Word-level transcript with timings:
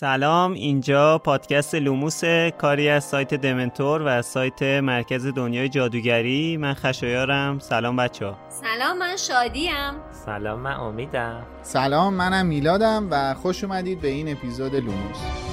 سلام 0.00 0.52
اینجا 0.52 1.18
پادکست 1.18 1.74
لوموس 1.74 2.24
کاری 2.58 2.88
از 2.88 3.04
سایت 3.04 3.34
دمنتور 3.34 4.02
و 4.02 4.06
از 4.06 4.26
سایت 4.26 4.62
مرکز 4.62 5.26
دنیای 5.26 5.68
جادوگری. 5.68 6.56
من 6.56 6.74
خشایارم. 6.74 7.58
سلام 7.58 7.96
بچه 7.96 8.26
ها. 8.26 8.36
سلام 8.48 8.98
من 8.98 9.16
شادیم. 9.16 9.94
سلام 10.24 10.60
من 10.60 10.74
امیدم. 10.74 11.46
سلام 11.62 12.14
منم 12.14 12.46
میلادم 12.46 13.08
و 13.10 13.34
خوش 13.34 13.64
اومدید 13.64 14.00
به 14.00 14.08
این 14.08 14.32
اپیزود 14.32 14.74
لوموس. 14.74 15.47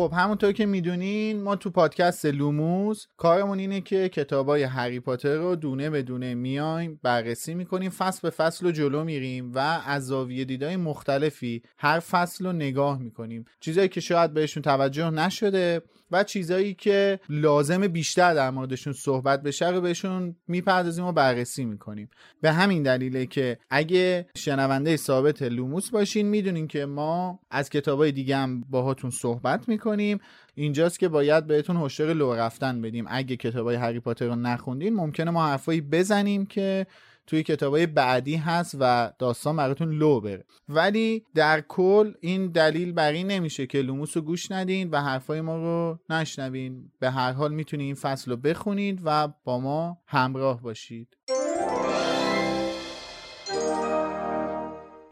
خب 0.00 0.12
همونطور 0.16 0.52
که 0.52 0.66
می‌دونین 0.66 1.42
ما 1.42 1.56
تو 1.56 1.70
پادکست 1.70 2.26
لوموس 2.26 3.06
کارمون 3.16 3.58
اینه 3.58 3.80
که 3.80 4.08
کتابای 4.08 4.62
هری 4.62 5.00
پاتر 5.00 5.36
رو 5.36 5.56
دونه 5.56 5.90
به 5.90 6.02
دونه 6.02 6.34
میایم 6.34 7.00
بررسی 7.02 7.54
می‌کنیم 7.54 7.90
فصل 7.90 8.20
به 8.22 8.30
فصل 8.30 8.66
رو 8.66 8.72
جلو 8.72 9.04
میریم 9.04 9.52
و 9.54 9.58
از 9.86 10.06
زاویه 10.06 10.44
دیدای 10.44 10.76
مختلفی 10.76 11.62
هر 11.78 12.00
فصل 12.00 12.46
رو 12.46 12.52
نگاه 12.52 12.98
می‌کنیم. 12.98 13.44
چیزایی 13.60 13.88
که 13.88 14.00
شاید 14.00 14.34
بهشون 14.34 14.62
توجه 14.62 15.10
نشده 15.10 15.82
و 16.10 16.24
چیزایی 16.24 16.74
که 16.74 17.20
لازم 17.28 17.86
بیشتر 17.86 18.34
در 18.34 18.50
موردشون 18.50 18.92
صحبت 18.92 19.42
بشه 19.42 19.70
رو 19.70 19.80
بهشون 19.80 20.36
می‌پردازیم 20.48 21.04
و 21.04 21.12
بررسی 21.12 21.64
می‌کنیم. 21.64 22.10
به 22.40 22.52
همین 22.52 22.82
دلیله 22.82 23.26
که 23.26 23.58
اگه 23.70 24.26
شنونده 24.36 24.96
ثابت 24.96 25.42
لوموس 25.42 25.90
باشین 25.90 26.26
می‌دونین 26.26 26.68
که 26.68 26.86
ما 26.86 27.40
از 27.50 27.70
کتابای 27.70 28.12
دیگه 28.12 28.36
هم 28.36 28.60
باهاتون 28.60 29.10
صحبت 29.10 29.68
می‌کنیم. 29.68 30.20
اینجاست 30.54 30.98
که 30.98 31.08
باید 31.08 31.46
بهتون 31.46 31.76
هشدار 31.76 32.12
لو 32.12 32.34
رفتن 32.34 32.82
بدیم. 32.82 33.04
اگه 33.08 33.36
کتابای 33.36 33.76
هری 33.76 34.00
پاتر 34.00 34.26
رو 34.26 34.36
نخوندین 34.36 34.94
ممکنه 34.94 35.30
ما 35.30 35.46
حرفایی 35.46 35.80
بزنیم 35.80 36.46
که 36.46 36.86
توی 37.30 37.42
کتابای 37.42 37.86
بعدی 37.86 38.36
هست 38.36 38.76
و 38.80 39.12
داستان 39.18 39.56
براتون 39.56 39.90
لو 39.90 40.20
بره. 40.20 40.44
ولی 40.68 41.24
در 41.34 41.60
کل 41.60 42.12
این 42.20 42.46
دلیل 42.46 42.92
بر 42.92 43.12
این 43.12 43.26
نمیشه 43.26 43.66
که 43.66 43.82
لوموس 43.82 44.16
رو 44.16 44.22
گوش 44.22 44.52
ندین 44.52 44.90
و 44.90 45.00
حرفای 45.02 45.40
ما 45.40 45.56
رو 45.56 45.98
نشنوین. 46.10 46.92
به 46.98 47.10
هر 47.10 47.32
حال 47.32 47.54
می‌تونید 47.54 47.84
این 47.84 47.94
فصل 47.94 48.30
رو 48.30 48.36
بخونید 48.36 49.00
و 49.04 49.28
با 49.44 49.60
ما 49.60 49.98
همراه 50.06 50.62
باشید. 50.62 51.16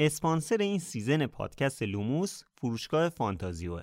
اسپانسر 0.01 0.57
این 0.61 0.79
season 0.79 1.27
پادکست 1.27 1.83
لوموس 1.83 2.43
فروشگاه 2.61 3.09
فانتازیوه. 3.09 3.83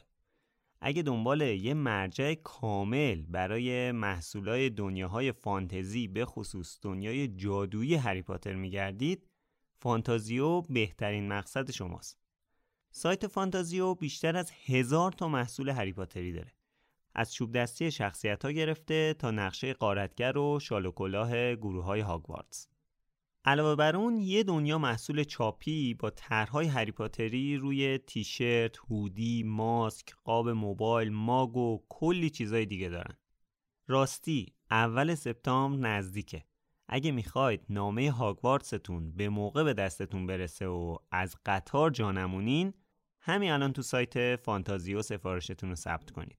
اگه 0.88 1.02
دنبال 1.02 1.41
یه 1.41 1.73
مرجع 1.73 2.33
کامل 2.33 3.22
برای 3.22 3.91
محصولای 3.91 4.69
دنیاهای 4.69 5.31
فانتزی 5.31 6.08
به 6.08 6.25
خصوص 6.25 6.80
دنیای 6.81 7.28
جادویی 7.28 7.95
هری 7.95 8.22
پاتر 8.22 8.53
میگردید 8.53 9.28
فانتازیو 9.73 10.61
بهترین 10.61 11.28
مقصد 11.28 11.72
شماست. 11.72 12.19
سایت 12.91 13.28
فانتازیو 13.28 13.95
بیشتر 13.95 14.38
از 14.38 14.52
هزار 14.66 15.11
تا 15.11 15.28
محصول 15.28 15.69
هری 15.69 15.94
پاتری 15.94 16.33
داره. 16.33 16.53
از 17.16 17.33
چوب 17.33 17.58
دستی 17.58 17.91
شخصیت 17.91 18.45
ها 18.45 18.52
گرفته 18.52 19.16
تا 19.19 19.31
نقشه 19.31 19.73
قارتگر 19.73 20.38
و 20.38 20.59
شال 20.59 20.86
و 20.86 20.91
کلاه 20.91 21.56
گروه 21.56 21.83
های 21.83 22.00
هاگوارتس 22.00 22.67
علاوه 23.48 23.76
بر 23.76 23.96
اون 23.96 24.18
یه 24.18 24.44
دنیا 24.44 24.78
محصول 24.78 25.24
چاپی 25.24 25.94
با 25.94 26.10
طرحهای 26.10 26.68
هری 26.68 26.92
پاتری 26.92 27.58
روی 27.58 27.97
تیشرت، 27.97 28.78
هودی، 28.78 29.44
ماسک، 29.44 30.16
قاب 30.24 30.50
موبایل، 30.50 31.09
ماگ 31.09 31.58
و 31.58 31.84
کلی 31.90 32.30
چیزای 32.30 32.66
دیگه 32.66 32.90
دارن. 32.90 33.18
راستی 33.88 34.53
اول 34.72 35.16
سپتامبر 35.16 35.90
نزدیکه. 35.90 36.44
اگه 36.88 37.12
می‌خواید 37.12 37.66
نامه 37.69 38.12
هاگوارتستون 38.12 39.12
به 39.12 39.30
موقع 39.30 39.64
به 39.64 39.74
دستتون 39.74 40.28
برسه 40.28 40.68
و 40.68 40.98
از 41.12 41.36
قطار 41.46 41.92
جانمونین 41.92 42.74
همین 43.19 43.52
الان 43.52 43.74
تو 43.74 43.81
سایت 43.81 44.36
فانتازیو 44.36 45.02
سفارشتون 45.02 45.69
رو 45.69 45.75
ثبت 45.75 46.12
کنید. 46.12 46.38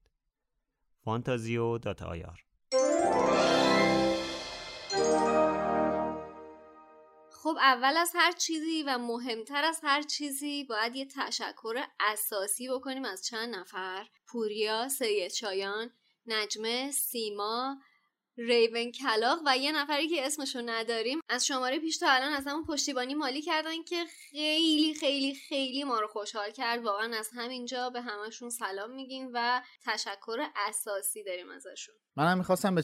فانتازیو 1.03 1.77
خب 7.47 7.57
اول 7.57 7.97
از 7.97 8.11
هر 8.15 8.31
چیزی 8.31 8.83
و 8.83 8.97
مهمتر 8.97 9.63
از 9.63 9.79
هر 9.83 10.01
چیزی 10.01 10.63
باید 10.63 10.95
یه 10.95 11.05
تشکر 11.05 11.83
اساسی 11.99 12.69
بکنیم 12.69 13.05
از 13.05 13.25
چند 13.25 13.55
نفر. 13.55 14.07
پوریا، 14.27 14.89
سید 14.89 15.31
شایان، 15.31 15.91
نجمه، 16.25 16.91
سیما، 16.91 17.77
ریون 18.37 18.91
کلاق 18.91 19.39
و 19.45 19.57
یه 19.57 19.71
نفری 19.71 20.07
که 20.07 20.25
اسمشو 20.25 20.61
نداریم. 20.65 21.19
از 21.29 21.45
شماره 21.45 21.79
پیش 21.79 21.97
تا 21.97 22.09
الان 22.09 22.33
از 22.33 22.47
همون 22.47 22.65
پشتیبانی 22.65 23.15
مالی 23.15 23.41
کردن 23.41 23.83
که 23.83 24.05
خیلی 24.05 24.93
خیلی 24.93 25.35
خیلی 25.35 25.83
ما 25.83 25.99
رو 25.99 26.07
خوشحال 26.07 26.51
کرد. 26.51 26.83
واقعا 26.83 27.17
از 27.17 27.29
همینجا 27.35 27.89
به 27.89 28.01
همشون 28.01 28.49
سلام 28.49 28.91
میگیم 28.91 29.29
و 29.33 29.61
تشکر 29.85 30.39
اساسی 30.67 31.23
داریم 31.23 31.49
ازشون. 31.49 31.95
منم 32.15 32.37
می‌خواستم 32.37 32.75
به 32.75 32.83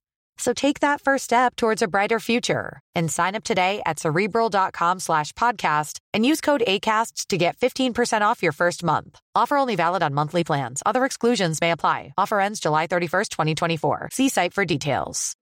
So 0.38 0.52
take 0.52 0.80
that 0.80 1.00
first 1.00 1.24
step 1.24 1.56
towards 1.56 1.82
a 1.82 1.88
brighter 1.88 2.20
future 2.20 2.80
and 2.94 3.10
sign 3.10 3.34
up 3.34 3.44
today 3.44 3.80
at 3.86 3.98
cerebral.com 3.98 5.00
slash 5.00 5.32
podcast 5.32 5.98
and 6.12 6.26
use 6.26 6.40
code 6.40 6.62
ACAST 6.66 7.28
to 7.28 7.38
get 7.38 7.56
15% 7.56 8.20
off 8.20 8.42
your 8.42 8.52
first 8.52 8.84
month. 8.84 9.18
Offer 9.34 9.56
only 9.56 9.76
valid 9.76 10.02
on 10.02 10.12
monthly 10.14 10.44
plans. 10.44 10.82
Other 10.84 11.04
exclusions 11.04 11.60
may 11.60 11.70
apply. 11.70 12.12
Offer 12.18 12.40
ends 12.40 12.60
July 12.60 12.86
31st, 12.86 13.28
2024. 13.30 14.10
See 14.12 14.28
site 14.28 14.52
for 14.52 14.64
details. 14.64 15.36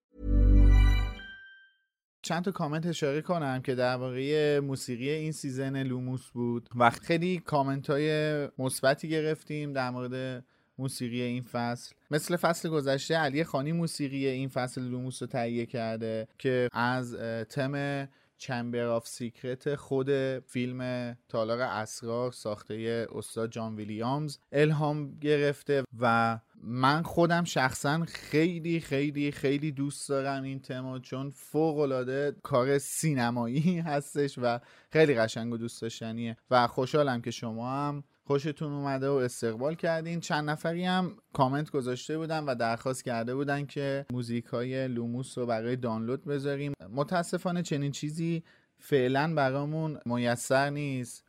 چند 2.24 2.44
تا 2.44 2.50
کامنت 2.50 2.86
اشاره 2.86 3.22
کنم 3.22 3.62
که 3.62 3.74
درباره 3.74 4.60
موسیقی 4.60 5.10
این 5.10 5.32
سیزن 5.32 5.82
لوموس 5.82 6.30
بود 6.30 6.68
و 6.76 6.90
خیلی 6.90 7.38
کامنت 7.38 7.90
های 7.90 8.48
مثبتی 8.58 9.08
گرفتیم 9.08 9.72
در 9.72 9.90
مورد 9.90 10.44
موسیقی 10.79 11.21
این 11.21 11.43
فصل. 11.43 11.95
مثل 12.11 12.35
فصل 12.35 12.69
گذشته 12.69 13.15
علی 13.15 13.43
خانی 13.43 13.71
موسیقی 13.71 14.27
این 14.27 14.49
فصل 14.49 14.81
لوموس 14.81 15.21
رو 15.21 15.27
تهیه 15.27 15.65
کرده 15.65 16.27
که 16.37 16.69
از 16.73 17.15
تم 17.49 18.07
Chamber 18.39 18.85
of 18.85 19.07
Secret 19.07 19.75
خود 19.75 20.39
فیلم 20.39 21.13
تالار 21.29 21.61
اسرار 21.61 22.31
ساخته 22.31 23.07
استاد 23.15 23.51
جان 23.51 23.75
ویلیامز 23.75 24.37
الهام 24.51 25.19
گرفته 25.19 25.83
و 25.99 26.39
من 26.63 27.03
خودم 27.03 27.43
شخصا 27.43 28.05
خیلی 28.05 28.79
خیلی 28.79 29.31
خیلی 29.31 29.71
دوست 29.71 30.09
دارم 30.09 30.43
این 30.43 30.59
تما 30.59 30.99
چون 30.99 31.29
فوق 31.29 31.79
العاده 31.79 32.35
کار 32.43 32.77
سینمایی 32.77 33.79
هستش 33.89 34.39
و 34.41 34.59
خیلی 34.91 35.15
قشنگ 35.15 35.53
و 35.53 35.57
دوست 35.57 35.81
داشتنیه 35.81 36.37
و 36.51 36.67
خوشحالم 36.67 37.21
که 37.21 37.31
شما 37.31 37.71
هم 37.71 38.03
خوشتون 38.29 38.73
اومده 38.73 39.09
و 39.09 39.13
استقبال 39.13 39.75
کردین. 39.75 40.19
چند 40.19 40.49
نفری 40.49 40.85
هم 40.85 41.17
کامنت 41.33 41.71
گذاشته 41.71 42.17
بودن 42.17 42.43
و 42.43 42.55
درخواست 42.55 43.03
کرده 43.03 43.35
بودن 43.35 43.65
که 43.65 44.05
موزیک 44.11 44.45
های 44.45 44.87
لوموس 44.87 45.37
رو 45.37 45.45
برای 45.45 45.75
دانلود 45.75 46.25
بذاریم. 46.25 46.73
متاسفانه 46.89 47.63
چنین 47.63 47.91
چیزی 47.91 48.43
فعلا 48.77 49.33
برامون 49.35 49.99
میسر 50.05 50.69
نیست 50.69 51.23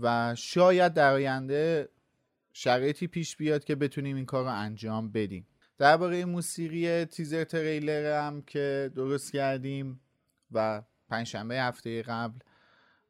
و 0.00 0.34
شاید 0.34 0.94
در 0.94 1.12
آینده 1.12 1.88
شرایطی 2.52 3.06
پیش 3.06 3.36
بیاد 3.36 3.64
که 3.64 3.74
بتونیم 3.74 4.16
این 4.16 4.26
کار 4.26 4.44
رو 4.44 4.50
انجام 4.50 5.12
بدیم. 5.12 5.46
درباره 5.78 6.24
موسیقی 6.24 7.04
تیزر 7.04 7.44
تریلر 7.44 8.20
هم 8.20 8.42
که 8.42 8.90
درست 8.94 9.32
کردیم 9.32 10.00
و 10.52 10.82
پنجشنبه 11.08 11.54
هفته 11.54 12.02
قبل 12.02 12.38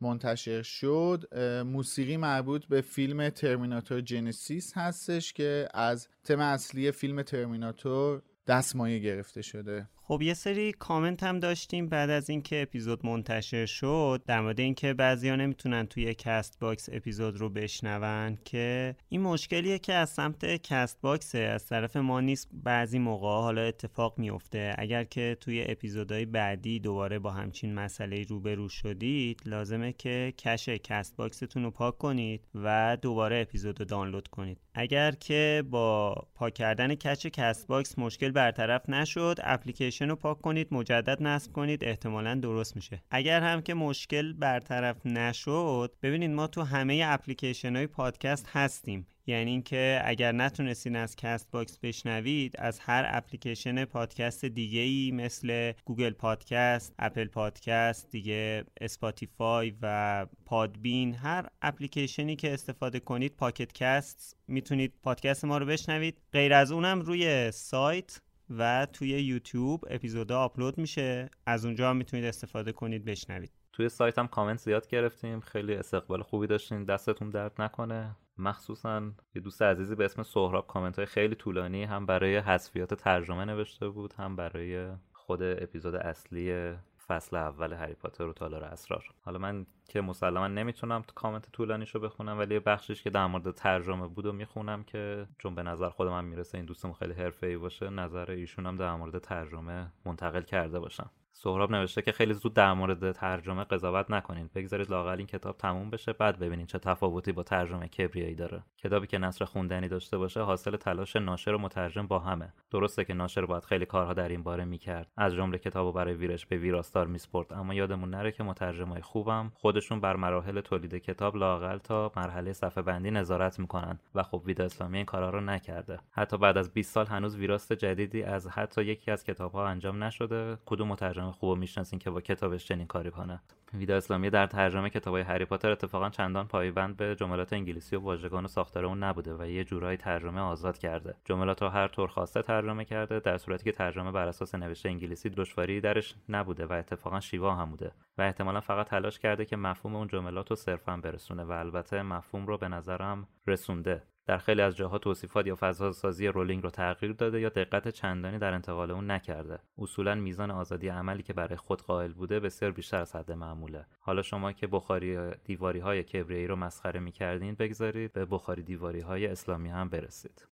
منتشر 0.01 0.63
شد 0.63 1.35
موسیقی 1.67 2.17
مربوط 2.17 2.65
به 2.65 2.81
فیلم 2.81 3.29
Terminator 3.29 4.01
Genisys 4.01 4.73
هستش 4.77 5.33
که 5.33 5.69
از 5.75 6.09
تم 6.25 6.41
اصلی 6.41 6.91
فیلم 6.91 7.23
Terminator 7.23 8.23
دستمایه 8.47 8.99
گرفته 8.99 9.43
شده. 9.43 9.89
خب 10.09 10.23
یه 10.23 10.35
سری 10.35 10.73
کامنت 10.73 11.23
هم 11.23 11.41
داشتیم 11.41 11.89
بعد 11.89 12.11
از 12.11 12.31
اینکه 12.31 12.63
اپیزود 12.63 13.07
منتشر 13.07 13.67
شد 13.67 14.23
در 14.27 14.41
مورد 14.41 14.61
اینکه 14.61 14.95
بعضیا 14.95 15.37
نمی‌تونن 15.37 15.87
توی 15.87 16.15
Castbox 16.15 16.89
اپیزود 16.93 17.37
رو 17.37 17.49
بشنون 17.49 18.39
که 18.45 18.97
این 19.09 19.21
مشکلیه 19.21 19.79
که 19.79 19.95
از 19.95 20.11
سمت 20.11 20.45
Castbox 20.63 21.01
ه 21.01 21.39
از 21.39 21.67
طرف 21.67 21.97
ما 21.97 22.21
نیست 22.21 22.49
بعضی 22.53 22.99
موقع 22.99 23.29
حالا 23.29 23.61
اتفاق 23.63 24.19
میفته 24.19 24.75
اگر 24.79 25.05
که 25.05 25.37
توی 25.41 25.65
اپیزودهای 25.69 26.25
بعدی 26.25 26.81
دوباره 26.81 27.19
با 27.19 27.31
همچین 27.31 27.75
مسئله 27.75 28.23
روبرو 28.23 28.69
شدید 28.69 29.41
لازمه 29.47 29.93
که 29.93 30.35
cache 30.39 30.69
Castbox 30.69 31.17
تون 31.17 31.63
رو 31.65 31.71
پاک 31.71 31.99
کنید 31.99 32.49
و 32.55 32.97
دوباره 33.03 33.41
اپیزود 33.41 33.81
رو 33.81 33.85
دانلود 33.87 34.29
کنید. 34.29 34.59
اگر 34.75 35.13
که 35.13 35.65
با 35.71 36.15
پاک 36.35 36.55
کردن 36.55 36.95
cache 36.95 37.27
Cast 37.27 37.67
box 37.67 37.99
مشکل 37.99 38.31
برطرف 38.31 38.89
نشد 38.89 39.37
اپلیکیشن 39.43 39.96
اپلیکیشن 39.97 40.09
رو 40.09 40.17
پاک 40.17 40.41
کنید 40.41 40.69
مجدد 40.71 41.23
نصب 41.23 41.53
کنید 41.53 41.85
احتمالا 41.85 42.35
درست 42.35 42.77
میشه. 42.77 43.03
اگر 43.11 43.41
هم 43.41 43.63
که 43.63 43.75
مشکل 43.75 44.33
برطرف 44.33 45.07
نشد 45.07 45.97
ببینید 46.03 46.31
ما 46.31 46.47
تو 46.47 46.63
همه 46.63 47.03
اپلیکیشن 47.07 47.77
های 47.77 47.87
پادکست 47.87 48.49
هستیم. 48.53 49.07
یعنی 49.27 49.51
اینکه 49.51 50.03
اگر 50.05 50.33
نتونستین 50.33 50.97
از 50.97 51.17
Castbox 51.17 51.79
بشنوید 51.79 52.55
از 52.59 52.79
هر 52.79 53.07
اپلیکیشن 53.09 53.85
پادکست 53.85 54.45
دیگه 54.45 54.81
ای 54.81 55.11
مثل 55.15 55.73
Google 55.85 56.11
Podcast، 56.11 56.95
Apple 56.99 57.29
Podcast، 57.29 58.11
دیگه 58.11 58.65
Spotify 58.81 59.75
و 59.83 60.27
Podbean 60.45 61.15
هر 61.15 61.47
اپلیکیشنی 61.63 62.37
که 62.37 62.55
استفاده 62.55 63.01
کنید 63.01 63.37
Pocket 63.37 63.73
Cast 63.73 64.37
می‌تونید 64.49 64.93
پادکست 65.03 65.45
ما 65.45 65.59
رو 65.59 65.67
بشنوید. 65.67 66.21
غیر 66.33 66.55
از 66.55 66.73
اونم 66.73 67.01
روی 67.01 67.51
سایت 67.51 68.21
و 68.51 68.87
توی 68.93 69.09
یوتیوب 69.09 69.85
اپیزودا 69.91 70.41
آپلود 70.41 70.79
میشه. 70.79 71.31
از 71.47 71.65
اونجا 71.65 71.91
هم 71.91 71.97
می‌تونید 71.97 72.25
استفاده 72.25 72.73
کنید 72.73 73.05
بشنوید. 73.05 73.51
توی 73.73 73.89
سایت 73.89 74.19
هم 74.19 74.29
کامنت 74.29 74.59
زیاد 74.59 74.89
گرفتیم. 74.89 75.41
خیلی 75.41 75.75
استقبال 75.75 76.23
خوبی 76.23 76.47
داشتین. 76.47 76.85
دستتون 76.85 77.31
درد 77.31 77.63
نکنه. 77.63 78.17
مخصوصا 78.39 79.13
یه 79.35 79.43
دوست 79.43 79.63
عزیزی 79.63 79.95
به 79.95 80.05
اسم 80.05 80.23
سهراب 80.23 80.67
کامنت 80.67 80.97
های 80.97 81.07
خیلی 81.07 81.35
طولانی 81.35 81.85
هم 81.85 82.07
برای 82.07 82.37
حذفیات 82.37 82.95
ترجمه 82.95 83.45
نوشته 83.45 83.89
بود 83.89 84.13
هم 84.13 84.37
برای 84.37 84.89
خود 85.13 85.43
اپیزود 85.43 85.95
اصلی 85.95 86.75
فصل 87.09 87.37
اول 87.37 87.73
هری 87.73 87.95
پاتر 87.95 88.25
و 88.25 88.33
تالار 88.33 88.65
اسرار. 88.65 89.05
حالا 89.21 89.39
من 89.39 89.67
که 89.89 90.01
مسلما 90.01 90.49
نمی‌تونم 90.49 91.03
کامنت 91.15 91.53
طولانیشو 91.53 92.01
بخونم 92.01 92.39
ولی 92.39 92.59
بخشش 92.59 93.03
که 93.03 93.11
در 93.11 93.27
مورد 93.27 93.51
ترجمه 93.51 94.07
بود 94.07 94.27
و 94.27 94.33
می‌خونم 94.33 94.85
که 94.85 95.27
چون 95.39 95.55
به 95.55 95.63
نظر 95.63 95.91
خود 95.91 96.09
من 96.09 96.25
می‌رسه 96.25 96.59
این 96.59 96.67
دوستم 96.67 96.93
خیلی 96.93 97.13
حرفه‌ای 97.13 97.57
باشه 97.57 97.91
نظر 97.91 98.31
ایشونم 98.31 98.77
در 98.77 98.95
مورد 98.95 99.19
ترجمه 99.19 99.93
منتقل 100.05 100.43
کرده 100.43 100.81
باشم. 100.81 101.11
سهراب 101.39 101.71
نوشته 101.71 102.03
که 102.03 102.13
خیلی 102.13 102.35
زود 102.35 102.55
در 102.55 102.73
مورد 102.73 103.13
ترجمه 103.13 103.65
قضاوت 103.65 104.11
نکنین. 104.11 104.51
بگذارید 104.55 104.91
لاقل 104.91 105.19
این 105.19 105.27
کتاب 105.27 105.57
تموم 105.57 105.91
بشه 105.91 106.13
بعد 106.13 106.39
ببینین 106.39 106.67
چه 106.67 106.79
تفاوتی 106.79 107.33
با 107.33 107.43
ترجمه 107.43 107.89
کبریایی 107.89 108.35
داره. 108.35 108.63
کتابی 108.77 109.07
که 109.07 109.19
نصر 109.19 109.45
خوندنی 109.45 109.89
داشته 109.89 110.19
باشه 110.19 110.41
حاصل 110.41 110.77
تلاش 110.77 111.17
ناشر 111.17 111.51
و 111.51 111.59
مترجم 111.59 112.07
با 112.07 112.19
همه. 112.19 112.53
درسته 112.71 113.05
که 113.05 113.15
ناشر 113.15 113.47
باید 113.47 113.65
خیلی 113.65 113.87
کارها 113.87 114.15
در 114.15 114.29
این 114.29 114.43
باره 114.43 114.65
می‌کرد. 114.65 115.13
از 115.17 115.35
جمله 115.35 115.59
کتابو 115.59 115.93
برای 115.93 116.15
ویرش 116.15 116.47
به 116.47 116.57
ویراستار 116.57 117.07
میسپرد. 117.07 117.53
اما 117.53 117.75
یادمون 117.75 118.11
نره 118.11 118.33
که 118.33 118.43
مترجمای 118.43 119.03
خوبم 119.03 119.53
خودشون 119.55 120.01
بر 120.01 120.17
مراحل 120.17 120.61
تولید 120.61 120.95
کتاب 120.95 121.37
لاقل 121.37 121.79
تا 121.79 122.13
مرحله 122.17 122.53
صفحه 122.53 122.83
بندی 122.83 123.11
نظارت 123.11 123.59
می‌کنن 123.59 123.99
و 124.15 124.23
خب 124.23 124.43
ویدا 124.47 124.65
اسلامی 124.65 124.97
این 124.97 125.07
کارا 125.07 125.31
رو 125.31 125.41
نکرده. 125.41 125.99
حتی 126.11 126.39
بعد 126.39 126.59
از 126.59 126.73
20 126.73 126.93
سال 126.93 127.07
هنوز 127.07 127.37
ویراست 127.37 127.73
جدیدی 127.73 128.23
از 128.23 128.49
حتی 128.49 128.83
یکی 128.85 129.11
از 129.11 129.25
کتابها 129.25 129.67
انجام 129.67 130.05
نشده. 130.05 130.59
کدوم 130.67 130.89
مترجم 130.89 131.26
ترجمه 131.27 131.39
خوب 131.39 131.59
می‌شناسین 131.59 131.99
که 131.99 132.11
با 132.11 132.21
کتابش 132.21 132.67
چنین 132.67 132.87
کاری 132.87 133.11
کنه. 133.11 133.41
ویدا 133.75 133.97
اسلامی 133.97 134.31
در 134.31 134.47
ترجمه 134.47 134.91
کتابای 134.91 135.23
هری 135.23 135.45
پاتر 135.45 135.71
اتفاقا 135.71 136.11
چندان 136.11 136.47
پایبند 136.47 136.97
به 136.97 137.15
جملات 137.15 137.53
انگلیسی 137.53 137.97
و 137.97 138.01
واژگان 138.01 138.45
و 138.45 138.49
ساختار 138.49 138.85
اون 138.85 139.03
نبوده 139.03 139.35
و 139.35 139.47
یه 139.47 139.65
جورایی 139.65 139.97
ترجمه 139.97 140.41
آزاد 140.41 140.79
کرده. 140.79 141.15
جملات 141.25 141.63
رو 141.63 141.69
هر 141.69 141.89
طور 141.89 142.09
خواسته 142.09 142.43
ترجمه 142.43 142.85
کرده 142.85 143.21
در 143.21 143.39
صورتی 143.39 143.65
که 143.65 143.73
ترجمه 143.73 144.13
بر 144.13 144.29
اساس 144.29 144.55
نوشته 144.55 144.89
انگلیسی 144.89 145.31
دشواری 145.31 145.81
درش 145.81 146.15
نبوده 146.29 146.67
و 146.67 146.73
اتفاقا 146.73 147.21
شیوا 147.21 147.55
هم 147.55 147.71
بوده 147.71 147.93
و 148.19 148.23
احتمالا 148.23 148.61
فقط 148.61 148.87
تلاش 148.87 149.19
کرده 149.19 149.45
که 149.45 149.57
مفهوم 149.57 149.97
اون 149.97 150.09
جملات 150.09 150.51
رو 150.51 150.57
صرفا 150.57 150.97
برسونه 150.97 151.45
و 151.45 151.51
البته 151.51 152.03
مفهوم 152.03 152.47
رو 152.47 152.59
به 152.59 152.69
نظرم 152.69 153.29
رسونده. 153.47 154.03
در 154.27 154.39
خیلی 154.39 154.63
از 154.63 154.77
جاها 154.77 154.99
توصیفات 154.99 155.47
یا 155.47 155.57
فضاسازی 155.61 156.27
رولینگ 156.27 156.63
رو 156.63 156.71
تغییر 156.71 157.13
داده 157.13 157.41
یا 157.41 157.49
دقت 157.49 157.89
چندانی 157.89 158.39
در 158.39 158.55
انتقال 158.55 158.91
اون 158.91 159.11
نکرده. 159.11 159.59
اصولا 159.79 160.15
میزان 160.15 160.51
آزادی 160.51 160.89
عملی 160.89 161.23
که 161.23 161.33
برای 161.33 161.57
خود 161.57 161.83
قائل 161.83 162.13
بوده 162.13 162.41
بسیار 162.41 162.71
بیشتر 162.71 163.01
از 163.01 163.17
حد 163.17 163.33
معموله. 163.33 163.87
حالا 164.01 164.23
شما 164.23 164.53
که 164.53 164.67
بخاری 164.67 165.31
دیواری 165.45 165.79
های 165.79 166.03
کبریایی 166.03 166.47
رو 166.47 166.57
مسخره 166.57 167.01
می‌کردین 167.01 167.55
بگذارید 167.55 168.13
به 168.13 168.25
بخاری 168.25 168.63
دیواری 168.63 169.01
های 169.01 169.27
اسلامی 169.27 169.69
هم 169.69 169.89
برسید. 169.89 170.47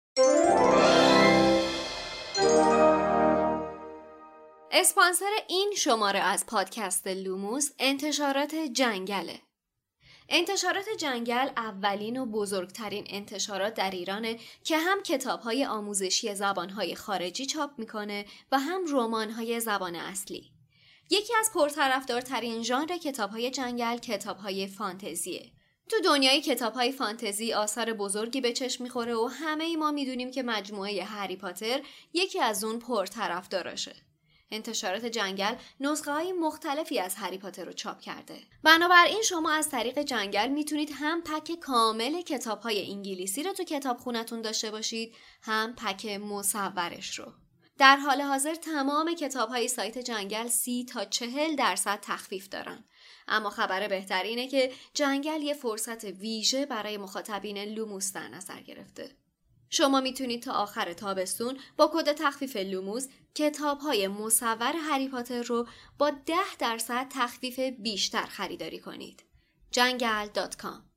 اسپانسر 4.73 5.31
این 5.49 5.73
شماره 5.77 6.19
از 6.19 6.47
پادکست 6.47 7.07
لوموس 7.07 7.71
انتشارات 7.79 8.55
جنگله. 8.73 9.41
انتشارات 10.29 10.85
جنگل 10.99 11.49
اولین 11.57 12.17
و 12.17 12.27
بزرگترین 12.27 13.05
انتشارات 13.09 13.75
در 13.75 13.91
ایرانه 13.91 14.39
که 14.65 14.79
هم 14.79 15.03
کتابهای 15.03 15.65
آموزشی 15.65 16.35
زبانهای 16.35 16.95
خارجی 16.95 17.47
چاپ 17.47 17.71
می‌کنه 17.79 18.25
و 18.53 18.59
هم 18.59 18.81
رمانهای 18.89 19.61
زبان 19.61 19.95
اصلی. 19.95 20.51
یکی 21.11 21.33
از 21.41 21.51
پرطرفدارترین 21.55 22.63
ژانر 22.63 22.97
کتابهای 22.97 23.51
جنگل 23.51 23.99
کتابهای 23.99 24.67
فانتزیه. 24.67 25.51
تو 25.89 25.97
دنیای 26.05 26.41
کتابهای 26.41 26.93
فانتزی 26.93 27.53
آثار 27.53 27.93
بزرگی 27.93 28.41
به 28.41 28.53
چشم 28.53 28.85
می‌خوره 28.85 29.15
و 29.15 29.27
همه 29.27 29.65
ای 29.65 29.77
ما 29.77 29.91
می‌دونیم 29.91 30.31
که 30.31 30.43
مجموعه 30.43 31.05
هری 31.05 31.37
پاتر 31.37 31.83
یکی 32.13 32.41
از 32.41 32.65
اون 32.65 32.79
پرطرفداراشه. 32.79 33.95
انتشارات 34.51 35.05
جنگل 35.05 35.55
نسخه 35.81 36.13
های 36.13 36.33
مختلفی 36.33 36.99
از 36.99 37.15
هری 37.15 37.39
پاتر 37.39 37.65
رو 37.65 37.73
چاپ 37.73 38.01
کرده. 38.01 38.39
بنابراین 38.63 39.23
شما 39.23 39.51
از 39.51 39.71
طریق 39.71 39.99
جنگل 39.99 40.49
می‌تونید 40.49 40.91
هم 40.93 41.23
پک 41.23 41.53
کامل 41.61 42.23
کتاب 42.23 42.61
های 42.61 42.91
انگلیسی 42.91 43.43
رو 43.43 43.53
تو 43.53 43.65
کتاب 43.65 43.99
خونتون 43.99 44.43
داشته 44.43 44.71
باشید 44.71 45.15
هم 45.43 45.75
پک 45.75 46.07
مصورش 46.07 47.19
رو. 47.19 47.33
در 47.79 47.97
حال 47.97 48.21
حاضر 48.21 48.55
تمام 48.55 49.15
کتاب 49.15 49.49
های 49.49 49.69
سایت 49.69 49.99
جنگل 49.99 50.49
سی 50.49 50.85
تا 50.85 51.05
چهل 51.05 51.57
درصد 51.57 51.99
تخفیف 52.03 52.49
دارن. 52.49 52.85
اما 53.29 53.51
خبر 53.51 53.89
بهتر 53.89 54.23
اینه 54.23 54.49
که 54.49 54.73
جنگل 54.95 55.43
یه 55.43 55.55
فرصت 55.55 56.05
ویژه 56.05 56.67
برای 56.67 56.97
مخاطبین 56.97 57.59
لوموس 57.59 58.13
در 58.13 58.29
نظر 58.29 58.61
گرفته. 58.61 59.17
شما 59.71 60.01
می‌تونید 60.01 60.43
تا 60.43 60.53
آخر 60.53 60.93
تابستون 60.93 61.59
با 61.77 61.91
کد 61.95 62.13
تخفیف 62.13 62.57
لوموس 62.57 63.09
کتاب 63.35 63.79
های 63.79 64.09
مصور 64.09 64.73
هری 64.91 65.09
پاتر 65.09 65.43
رو 65.43 65.67
با 65.99 66.11
10 66.27 66.35
درصد 66.59 67.07
تخفیف 67.11 67.61
بیشتر 67.61 68.27
خریداری 68.27 68.79
کنید. 68.79 69.25
جنگل.com 69.71 70.95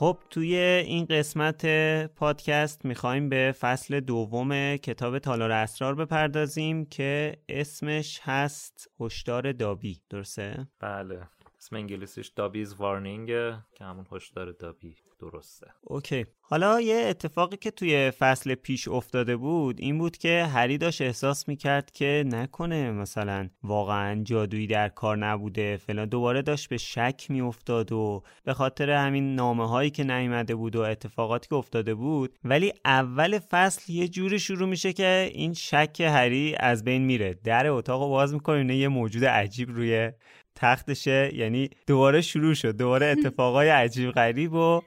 خب 0.00 0.18
توی 0.30 0.56
این 0.56 1.04
قسمت 1.04 1.66
پادکست 2.06 2.84
می‌خوایم 2.84 3.28
به 3.28 3.54
فصل 3.60 4.00
دوم 4.00 4.76
کتاب 4.76 5.18
تالار 5.18 5.52
اسرار 5.52 5.94
بپردازیم 5.94 6.84
که 6.84 7.36
اسمش 7.48 8.20
هست 8.22 8.90
هشدار 9.00 9.52
دابی 9.52 10.00
درسته؟ 10.10 10.68
بله 10.80 11.28
اسم 11.62 11.76
انگلیسیش 11.76 12.28
دابیز 12.28 12.74
وارنینگ 12.74 13.28
که 13.74 13.84
همون 13.84 14.06
هشدار 14.12 14.52
دابی. 14.52 14.96
درسته. 15.20 15.66
اوکی. 15.80 16.26
حالا 16.40 16.80
یه 16.80 17.06
اتفاقی 17.08 17.56
که 17.56 17.70
توی 17.70 18.10
فصل 18.10 18.54
پیش 18.54 18.88
افتاده 18.88 19.36
بود 19.36 19.80
این 19.80 19.98
بود 19.98 20.16
که 20.16 20.44
هری 20.44 20.78
داشت 20.78 21.02
احساس 21.02 21.48
می‌کرد 21.48 21.90
که 21.90 22.24
نکنه 22.26 22.90
مثلا 22.90 23.48
واقعا 23.62 24.22
جادویی 24.22 24.66
در 24.66 24.88
کار 24.88 25.16
نبوده 25.16 25.76
فلان. 25.76 26.08
دوباره 26.08 26.42
داشت 26.42 26.68
به 26.68 26.76
شک 26.76 27.26
میافتاد 27.28 27.92
و 27.92 28.22
به 28.44 28.54
خاطر 28.54 28.90
همین 28.90 29.34
نامه 29.34 29.68
هایی 29.68 29.90
که 29.90 30.04
نیامده 30.04 30.54
بود 30.54 30.76
و 30.76 30.80
اتفاقاتی 30.80 31.48
که 31.48 31.54
افتاده 31.54 31.94
بود. 31.94 32.38
ولی 32.44 32.72
اول 32.84 33.38
فصل 33.38 33.92
یه 33.92 34.08
جوری 34.08 34.38
شروع 34.38 34.68
میشه 34.68 34.92
که 34.92 35.30
این 35.34 35.52
شک 35.54 36.00
هری 36.00 36.54
از 36.60 36.84
بین 36.84 37.02
میره. 37.02 37.38
در 37.44 37.66
اتاق 37.66 38.08
باز 38.08 38.34
می‌کنه 38.34 38.76
یه 38.76 38.88
موجود 38.88 39.24
عجیب 39.24 39.70
روی 39.70 40.12
تختشه 40.60 41.30
یعنی 41.34 41.70
دوباره 41.86 42.20
شروع 42.20 42.54
شد 42.54 42.76
دوباره 42.76 43.06
اتفاقای 43.18 43.68
عجیب 43.68 44.10
غریب 44.10 44.52
و 44.52 44.82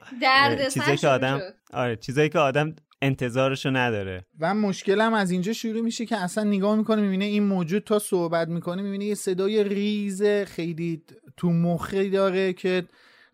چیزایی 0.72 0.96
که 0.96 1.08
آدم 1.08 1.40
آره 1.72 1.96
چیزایی 1.96 2.28
که 2.28 2.38
آدم 2.38 2.74
انتظارشو 3.02 3.70
نداره. 3.70 4.24
و 4.40 4.54
مشکلم 4.54 5.14
از 5.14 5.30
اینجا 5.30 5.52
شروع 5.52 5.80
میشه 5.80 6.06
که 6.06 6.16
اصلا 6.16 6.44
نگاه 6.44 6.76
می‌کنه 6.76 7.02
می‌بینه 7.02 7.24
این 7.24 7.42
موجود 7.42 7.84
تا 7.84 7.98
صحبت 7.98 8.48
می‌کنه 8.48 8.82
می‌بینه 8.82 9.04
یه 9.04 9.14
صدای 9.14 9.64
ریز 9.64 10.22
خیلی 10.22 11.02
تو 11.36 11.50
مخی 11.50 12.10
داره 12.10 12.52
که 12.52 12.84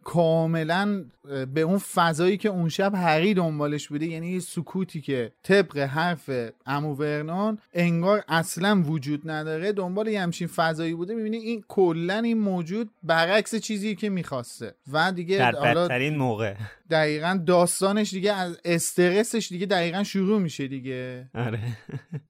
کاملا 0.05 1.05
به 1.55 1.61
اون 1.61 1.79
فضایی 1.79 2.37
که 2.37 2.49
اون 2.49 2.69
شب 2.69 2.95
هری 2.95 3.35
دنبالش 3.35 3.89
بوده 3.89 4.07
یعنی 4.07 4.41
سکوتی 4.41 5.01
که 5.01 5.33
طبق 5.43 5.79
حرف 5.79 6.31
امو 6.67 6.95
ورنان 6.95 7.59
انگار 7.75 8.25
اصلا 8.29 8.83
وجود 8.87 9.31
نداره 9.31 9.73
دنبال 9.73 10.09
یه 10.09 10.21
همچین 10.21 10.49
فضایی 10.49 10.95
بوده 10.95 11.15
می‌بینی 11.15 11.37
این 11.37 11.65
کلا 11.69 12.19
این 12.19 12.39
موجود 12.39 12.91
برعکس 13.03 13.55
چیزی 13.55 13.95
که 13.95 14.11
می‌خواسته. 14.11 14.75
و 14.93 15.13
دیگه 15.13 15.39
در 15.39 15.53
بدترین 15.53 16.17
موقع. 16.17 16.55
دقیقا 16.91 17.41
داستانش 17.47 18.11
دیگه 18.11 18.33
از 18.33 18.59
استرسش 18.65 19.49
دیگه 19.49 19.67
دقیقا 19.67 20.03
شروع 20.03 20.41
میشه 20.41 20.69
دیگه. 20.69 21.31
آره. 21.35 21.61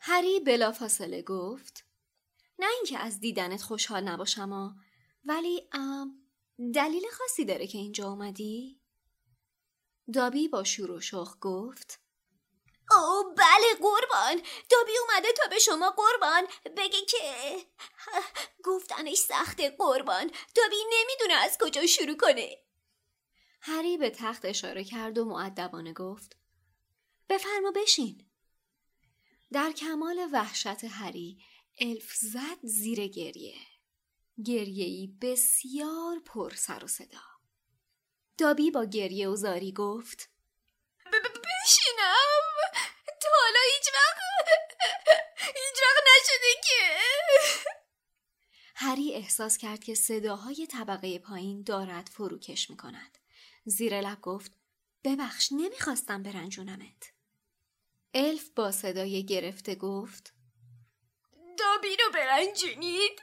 هری 0.00 0.40
بلافاصله 0.40 1.22
گفت 1.22 1.84
نه 2.58 2.66
اینکه 2.76 2.98
از 2.98 3.20
دیدنت 3.20 3.62
خوشحال 3.62 4.04
نباشم 4.04 4.76
ولی 5.24 5.68
دلیل 6.74 7.04
خاصی 7.12 7.44
داره 7.44 7.66
که 7.66 7.78
اینجا 7.78 8.08
اومدی؟ 8.08 8.80
دابی 10.12 10.48
با 10.48 10.64
شور 10.64 10.90
و 10.90 11.00
شوق 11.00 11.38
گفت 11.40 12.00
او 12.90 13.34
بله 13.34 13.74
قربان. 13.80 14.42
دابی 14.70 14.92
اومده 14.98 15.32
تا 15.32 15.48
به 15.50 15.58
شما 15.58 15.90
قربان. 15.90 16.46
بگه 16.76 17.00
که 17.08 17.56
گفتنش 18.64 19.16
سخته 19.16 19.70
قربان. 19.70 20.30
دابی 20.54 20.76
نمی‌دونه 20.92 21.34
از 21.34 21.58
کجا 21.60 21.86
شروع 21.86 22.16
کنه. 22.16 22.56
هری 23.60 23.96
به 23.96 24.10
تخت 24.10 24.44
اشاره 24.44 24.84
کرد 24.84 25.18
و 25.18 25.24
معدبانه 25.24 25.92
گفت 25.92 26.36
بفرما 27.28 27.70
بشین. 27.70 28.29
در 29.52 29.72
کمال 29.72 30.28
وحشت 30.32 30.84
هری 30.84 31.42
الف 31.80 32.14
زد 32.14 32.58
زیر 32.62 33.06
گریه 33.06 33.60
گریهی 34.44 35.06
بسیار 35.20 36.18
پر 36.24 36.54
سر 36.54 36.84
و 36.84 36.86
صدا 36.86 37.22
دابی 38.38 38.70
با 38.70 38.84
گریه 38.84 39.28
و 39.28 39.36
زاری 39.36 39.72
گفت 39.72 40.30
بشینم 41.04 42.40
تا 43.20 43.28
حالا 43.40 43.60
هیچ 43.76 43.88
وقت 43.94 44.20
هیچ 45.36 45.82
وقت 45.82 46.04
نشده 46.16 46.60
که 46.64 47.10
هری 48.74 49.14
احساس 49.14 49.58
کرد 49.58 49.84
که 49.84 49.94
صداهای 49.94 50.66
طبقه 50.66 51.18
پایین 51.18 51.62
دارد 51.62 52.08
فروکش 52.12 52.70
می 52.70 52.76
کند. 52.76 53.18
زیر 53.64 54.00
لب 54.00 54.20
گفت 54.20 54.52
ببخش 55.04 55.52
نمی‌خواستم 55.52 56.22
برنجونمت. 56.22 57.09
الف 58.14 58.50
با 58.56 58.72
صدای 58.72 59.26
گرفته 59.26 59.74
گفت. 59.74 60.34
دابی 61.58 61.96
رو 61.96 62.12
برنجونید. 62.14 63.22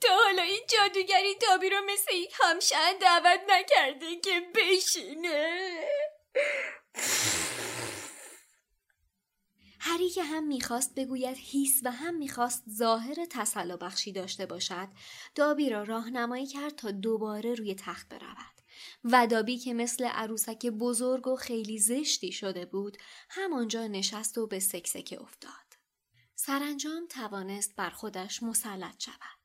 تا 0.00 0.16
حالا 0.24 0.42
این 0.42 0.62
جادوگری 0.68 1.34
دابی 1.34 1.70
رو 1.70 1.76
مثل 1.86 2.14
یک 2.14 2.32
همشن 2.40 2.98
دعوت 3.00 3.40
نکرده 3.48 4.20
که 4.20 4.40
بشینه. 4.54 5.88
هری 9.80 10.10
که 10.10 10.22
هم 10.22 10.46
می‌خواست 10.46 10.94
بگوید 10.94 11.36
هیس 11.40 11.80
و 11.84 11.90
هم 11.90 12.14
می‌خواست 12.14 12.64
ظاهر 12.70 13.24
تسلا 13.30 13.76
بخشی 13.76 14.12
داشته 14.12 14.46
باشد 14.46 14.88
دابی 15.34 15.70
را 15.70 15.82
راهنمایی 15.82 16.46
کرد 16.46 16.76
تا 16.76 16.90
دوباره 16.90 17.54
روی 17.54 17.74
تخت 17.74 18.08
برود 18.08 18.53
و 19.04 19.26
دابی 19.26 19.58
که 19.58 19.74
مثل 19.74 20.04
عروسک 20.04 20.66
بزرگ 20.66 21.26
و 21.26 21.36
خیلی 21.36 21.78
زشتی 21.78 22.32
شده 22.32 22.66
بود 22.66 22.98
همانجا 23.30 23.86
نشست 23.86 24.38
و 24.38 24.46
به 24.46 24.60
سکسکه 24.60 25.20
افتاد 25.20 25.50
سرانجام 26.34 27.06
توانست 27.06 27.76
بر 27.76 27.90
خودش 27.90 28.42
مسلط 28.42 29.02
شود 29.04 29.44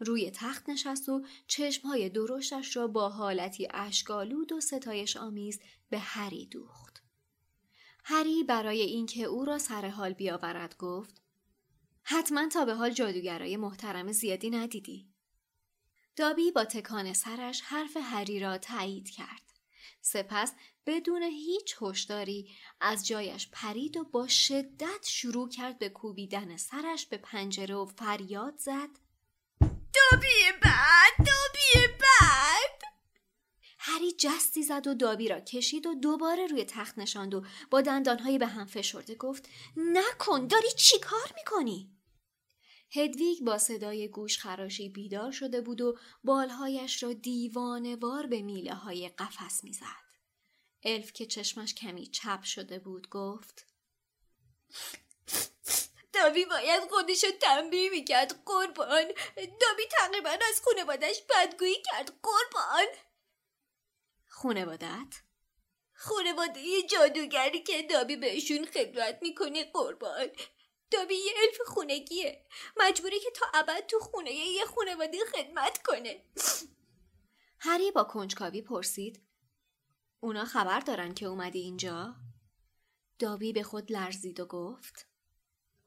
روی 0.00 0.30
تخت 0.30 0.68
نشست 0.68 1.08
و 1.08 1.24
چشمهای 1.46 2.08
درشتش 2.08 2.76
را 2.76 2.86
با 2.86 3.08
حالتی 3.08 3.68
اشکالود 3.70 4.52
و 4.52 4.60
ستایش 4.60 5.16
آمیز 5.16 5.60
به 5.90 5.98
هری 5.98 6.46
دوخت. 6.46 7.02
هری 8.04 8.44
برای 8.44 8.80
اینکه 8.80 9.24
او 9.24 9.44
را 9.44 9.58
سر 9.58 9.88
حال 9.88 10.12
بیاورد 10.12 10.76
گفت 10.76 11.22
حتما 12.02 12.48
تا 12.48 12.64
به 12.64 12.74
حال 12.74 12.90
جادوگرای 12.90 13.56
محترم 13.56 14.12
زیادی 14.12 14.50
ندیدی. 14.50 15.11
دابی 16.16 16.50
با 16.50 16.64
تکان 16.64 17.12
سرش 17.12 17.60
حرف 17.60 17.96
هری 17.96 18.40
را 18.40 18.58
تایید 18.58 19.10
کرد. 19.10 19.42
سپس 20.00 20.52
بدون 20.86 21.22
هیچ 21.22 21.76
هشداری 21.80 22.50
از 22.80 23.06
جایش 23.06 23.48
پرید 23.52 23.96
و 23.96 24.04
با 24.04 24.28
شدت 24.28 25.06
شروع 25.06 25.48
کرد 25.48 25.78
به 25.78 25.88
کوبیدن 25.88 26.56
سرش 26.56 27.06
به 27.06 27.16
پنجره 27.16 27.74
و 27.74 27.86
فریاد 27.86 28.56
زد 28.56 28.88
دابی 29.60 30.52
بد 30.62 31.16
دابی 31.18 31.94
بد 32.00 32.82
هری 33.78 34.12
جستی 34.12 34.62
زد 34.62 34.86
و 34.86 34.94
دابی 34.94 35.28
را 35.28 35.40
کشید 35.40 35.86
و 35.86 35.94
دوباره 35.94 36.46
روی 36.46 36.64
تخت 36.64 36.98
نشاند 36.98 37.34
و 37.34 37.44
با 37.70 37.80
دندانهایی 37.80 38.38
به 38.38 38.46
هم 38.46 38.66
فشرده 38.66 39.14
گفت 39.14 39.48
نکن 39.76 40.46
داری 40.46 40.68
چی 40.76 40.98
کار 40.98 41.32
می‌کنی؟ 41.36 41.90
هدویگ 42.94 43.42
با 43.44 43.58
صدای 43.58 44.08
گوش 44.08 44.38
خراشی 44.38 44.88
بیدار 44.88 45.32
شده 45.32 45.60
بود 45.60 45.80
و 45.80 45.98
بالهایش 46.24 47.02
را 47.02 47.12
دیوانوار 47.12 48.26
به 48.26 48.42
میله 48.42 48.74
های 48.74 49.08
قفس 49.08 49.64
می‌زد. 49.64 50.02
الف 50.84 51.12
که 51.12 51.26
چشمش 51.26 51.74
کمی 51.74 52.06
چپ 52.06 52.42
شده 52.42 52.78
بود 52.78 53.08
گفت 53.08 53.66
دابی 56.12 56.44
باید 56.44 56.82
خودشو 56.90 57.26
تنبیه 57.40 57.90
می‌کرد 57.90 58.42
قربان 58.46 59.04
دابی 59.36 59.82
تقریبا 59.90 60.30
از 60.30 60.60
خونوادش 60.64 61.22
بدگویی 61.30 61.82
کرد 61.82 62.20
قربان 62.22 62.86
خونوادت؟ 64.28 65.22
خونواده 65.94 66.82
جادوگری 66.82 67.62
که 67.62 67.82
دابی 67.82 68.16
بهشون 68.16 68.64
خدمت 68.64 69.18
می‌کنه 69.22 69.64
قربان 69.64 70.28
دابی 70.92 71.14
یه 71.14 71.32
الف 71.42 71.60
خونگیه. 71.66 72.44
مجبوری 72.76 73.20
که 73.20 73.30
تا 73.30 73.46
ابد 73.54 73.86
تو 73.86 73.98
خونه 73.98 74.32
یه 74.32 74.64
خونواده 74.64 75.18
خدمت 75.32 75.82
کنه. 75.82 76.24
هری 77.58 77.90
با 77.90 78.04
کنجکاوی 78.04 78.62
پرسید 78.62 79.22
اونا 80.20 80.44
خبر 80.44 80.80
دارن 80.80 81.14
که 81.14 81.26
اومدی 81.26 81.60
اینجا؟ 81.60 82.14
دابی 83.18 83.52
به 83.52 83.62
خود 83.62 83.92
لرزید 83.92 84.40
و 84.40 84.46
گفت 84.46 85.06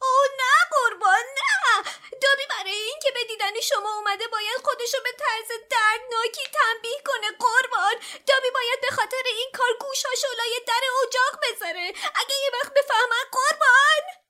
او 0.02 0.18
نه 0.38 0.56
قربان 0.72 1.26
نه. 1.36 1.84
دابی 2.22 2.44
برای 2.50 2.74
این 2.74 3.00
که 3.04 3.12
به 3.12 3.24
دیدن 3.24 3.60
شما 3.60 3.96
اومده 3.98 4.28
باید 4.28 4.58
خودشو 4.64 4.98
به 5.04 5.12
طرز 5.20 5.48
دردناکی 5.70 6.44
تنبیه 6.54 7.02
کنه 7.06 7.30
قربان. 7.40 7.96
دابی 8.28 8.50
باید 8.54 8.82
به 8.82 8.96
خاطر 8.96 9.24
این 9.26 9.52
کار 9.54 9.78
گوشاشو 9.82 10.28
لای 10.38 10.62
در 10.68 10.82
اجاق 11.04 11.40
بذاره. 11.44 11.88
اگه 12.16 12.36
یه 12.44 12.52
وقت 12.54 12.74
بفهمن 12.74 13.26
قربان. 13.32 14.25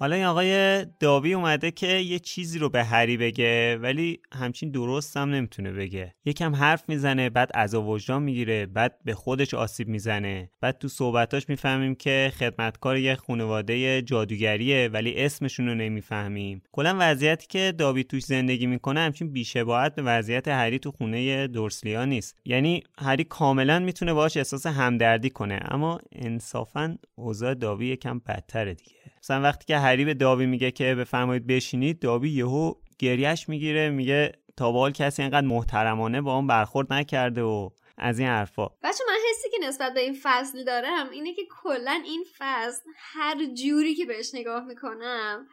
حالا 0.00 0.16
این 0.16 0.24
آقای 0.24 0.84
داوی 0.84 1.34
اومده 1.34 1.70
که 1.70 1.86
یه 1.86 2.18
چیزی 2.18 2.58
رو 2.58 2.68
به 2.68 2.84
هری 2.84 3.16
بگه 3.16 3.78
ولی 3.78 4.20
همچین 4.32 4.70
درست 4.70 5.16
هم 5.16 5.30
نمی‌تونه 5.30 5.72
بگه. 5.72 6.14
یکم 6.24 6.54
حرف 6.54 6.84
می‌زنه 6.88 7.30
بعد 7.30 7.50
از 7.54 7.74
وجدان 7.74 8.22
می‌گیره 8.22 8.66
بعد 8.66 8.98
به 9.04 9.14
خودش 9.14 9.54
آسیب 9.54 9.88
می‌زنه. 9.88 10.50
بعد 10.60 10.78
تو 10.78 10.88
صحبتاش 10.88 11.48
می‌فهمیم 11.48 11.94
که 11.94 12.32
خدمتکار 12.38 12.96
یه 12.96 13.14
خانواده 13.14 14.02
جادوگریه 14.02 14.88
ولی 14.88 15.24
اسمشون 15.24 15.68
رو 15.68 15.74
نمی‌فهمیم. 15.74 16.62
کلا 16.72 16.96
وضعیتی 17.00 17.46
که 17.46 17.72
داوی 17.78 18.04
توش 18.04 18.24
زندگی 18.24 18.66
می‌کنه 18.66 19.00
همچین 19.00 19.32
بیشباهت 19.32 19.94
به 19.94 20.02
وضعیت 20.02 20.48
هری 20.48 20.78
تو 20.78 20.90
خونه 20.90 21.46
دورسلیا 21.46 22.04
نیست. 22.04 22.36
یعنی 22.44 22.82
هری 22.98 23.24
کاملا 23.24 23.78
می‌تونه 23.78 24.12
باش 24.12 24.36
احساس 24.36 24.66
همدردی 24.66 25.30
کنه 25.30 25.60
اما 25.64 25.98
انصافا 26.12 26.98
اوضاع 27.14 27.54
داوی 27.54 27.86
یکم 27.86 28.18
بدتره 28.18 28.74
دیگه. 28.74 29.00
مثلا 29.22 29.42
وقتی 29.42 29.64
که 29.64 29.78
هری 29.78 30.04
به 30.04 30.14
داوی 30.14 30.46
میگه 30.46 30.70
که 30.70 30.94
بفرمایید 30.94 31.46
بشینید 31.46 32.00
داوی 32.00 32.30
یهو 32.30 32.74
گریش 32.98 33.48
می‌گیره 33.48 33.90
میگه 33.90 34.32
تا 34.56 34.72
به 34.72 34.92
کسی 34.92 35.22
اینقدر 35.22 35.46
محترمانه 35.46 36.20
با 36.20 36.36
اون 36.36 36.46
برخورد 36.46 36.92
نکرده 36.92 37.42
و 37.42 37.70
از 37.98 38.18
این 38.18 38.28
حرفا. 38.28 38.66
بچه 38.66 39.04
من 39.08 39.18
حسی 39.30 39.50
که 39.50 39.66
نسبت 39.66 39.94
به 39.94 40.00
این 40.00 40.16
فصل 40.22 40.64
دارم 40.64 41.10
اینه 41.10 41.34
که 41.34 41.42
کلا 41.62 42.02
این 42.04 42.24
فصل 42.38 42.82
هر 42.96 43.44
جوری 43.54 43.94
که 43.94 44.04
بهش 44.04 44.34
نگاه 44.34 44.64
می‌کنم 44.64 45.46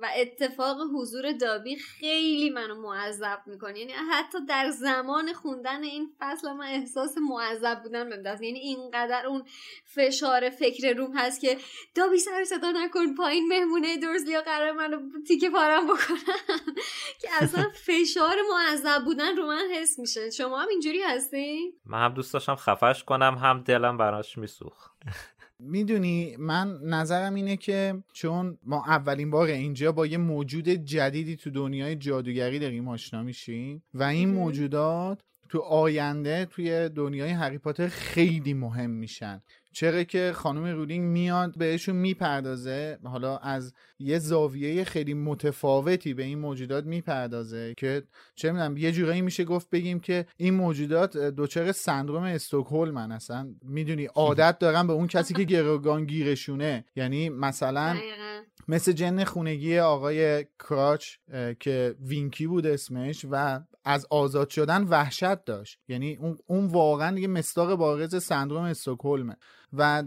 و 0.00 0.10
اتفاق 0.16 0.76
حضور 0.94 1.32
دابی 1.32 1.76
خیلی 1.76 2.50
منو 2.50 2.74
معذب 2.74 3.42
می‌کنه. 3.46 3.78
یعنی 3.78 3.92
حتی 3.92 4.38
در 4.46 4.70
زمان 4.70 5.32
خوندن 5.32 5.82
این 5.82 6.12
فصل 6.18 6.52
من 6.52 6.66
احساس 6.66 7.18
معذب 7.18 7.82
بودن 7.82 8.08
بهم 8.08 8.22
دست 8.22 8.42
یعنی 8.42 8.58
اینقدر 8.58 9.26
اون 9.26 9.44
فشار 9.84 10.50
فکر 10.50 10.96
روم 10.96 11.16
هست 11.16 11.40
که 11.40 11.58
دابی 11.94 12.18
سر 12.18 12.44
صدا 12.44 12.70
نکن 12.70 13.14
پایین 13.14 13.48
مهمونه 13.48 13.96
درزلیا 13.96 14.40
قرار 14.40 14.72
منو 14.72 14.98
تیکه 15.28 15.50
پارم 15.50 15.86
بکنن. 15.86 16.74
که 17.22 17.28
اصلا 17.40 17.70
فشار 17.74 18.36
معذب 18.50 19.04
بودن 19.04 19.36
رو 19.36 19.46
من 19.46 19.68
حس 19.74 19.98
میشه. 19.98 20.30
شما 20.30 20.58
هم 20.58 20.68
اینجوری 20.68 21.02
هستی؟ 21.02 21.74
من 21.86 22.04
هم 22.04 22.14
دوست 22.14 22.32
داشتم 22.32 22.56
خفش 22.56 23.04
کنم 23.04 23.34
هم 23.34 23.62
دلم 23.62 23.96
براش 23.96 24.38
میسوخ 24.38 24.88
می‌دونی 25.62 26.36
من 26.38 26.78
نظرم 26.82 27.34
اینه 27.34 27.56
که 27.56 27.94
چون 28.12 28.58
ما 28.62 28.84
اولین 28.86 29.30
بار 29.30 29.48
اینجا 29.48 29.92
با 29.92 30.06
یه 30.06 30.18
موجود 30.18 30.68
جدیدی 30.68 31.36
تو 31.36 31.50
دنیای 31.50 31.96
جادوگری 31.96 32.58
داریم 32.58 32.88
آشنا 32.88 33.22
میشیم 33.22 33.82
و 33.94 34.02
این 34.02 34.28
موجودات 34.28 35.22
تو 35.48 35.58
آینده 35.58 36.44
توی 36.44 36.88
دنیای 36.88 37.30
هری 37.30 37.58
پاتر 37.58 37.88
خیلی 37.88 38.54
مهم 38.54 38.90
میشن. 38.90 39.42
چرا 39.72 40.04
که 40.04 40.32
خانم 40.34 40.64
رولینگ 40.64 41.04
میاد 41.04 41.58
بهشون 41.58 41.96
می‌پردازه 41.96 42.98
حالا 43.04 43.36
از 43.36 43.74
یه 43.98 44.18
زاویه 44.18 44.84
خیلی 44.84 45.14
متفاوتی 45.14 46.14
به 46.14 46.22
این 46.22 46.38
موجودات 46.38 46.84
می‌پردازه 46.84 47.74
که 47.76 48.02
چه 48.34 48.52
می‌دونم 48.52 48.76
یه 48.76 48.92
جورایی 48.92 49.22
میشه 49.22 49.44
گفت 49.44 49.70
بگیم 49.70 50.00
که 50.00 50.26
این 50.36 50.54
موجودات 50.54 51.16
دچار 51.16 51.72
سندروم 51.72 52.22
استکهلمن 52.22 53.12
اصلا. 53.12 53.54
می‌دونی 53.62 54.06
عادت 54.14 54.58
دارن 54.58 54.86
به 54.86 54.92
اون 54.92 55.06
کسی 55.06 55.34
که 55.34 55.44
گروگان 55.44 56.04
گیرشونه. 56.04 56.84
یعنی 56.96 57.28
مثلا 57.28 57.96
مثل 58.68 58.92
جن 58.92 59.24
خونگی 59.24 59.78
آقای 59.78 60.46
کراچ 60.58 61.08
که 61.60 61.94
وینکی 62.00 62.46
بود 62.46 62.66
اسمش 62.66 63.26
و 63.30 63.60
از 63.84 64.06
آزاد 64.10 64.48
شدن 64.48 64.82
وحشت 64.84 65.44
داشت. 65.44 65.78
یعنی 65.88 66.16
اون, 66.16 66.38
اون 66.46 66.66
واقعا 66.66 67.18
یه 67.18 67.28
مصداق 67.28 67.74
بارز 67.74 68.24
سندروم 68.24 68.64
استکهلمه. 68.64 69.36
و 69.72 70.02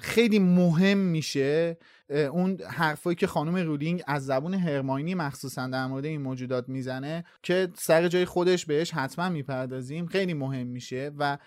خیلی 0.00 0.38
مهم 0.38 0.98
میشه 0.98 1.76
اون 2.10 2.58
حرفایی 2.60 3.16
که 3.16 3.26
خانم 3.26 3.56
رولینگ 3.56 4.02
از 4.06 4.26
زبون 4.26 4.54
هرماینی 4.54 5.14
مخصوصا 5.14 5.66
در 5.66 5.86
مورد 5.86 6.04
این 6.04 6.22
موجودات 6.22 6.68
می‌زنه 6.68 7.24
که 7.42 7.68
سر 7.74 8.08
جای 8.08 8.24
خودش 8.24 8.66
بهش 8.66 8.90
حتما 8.90 9.28
می‌پردازیم 9.28 10.06
خیلی 10.06 10.34
مهم 10.34 10.66
میشه 10.66 11.10
و 11.18 11.38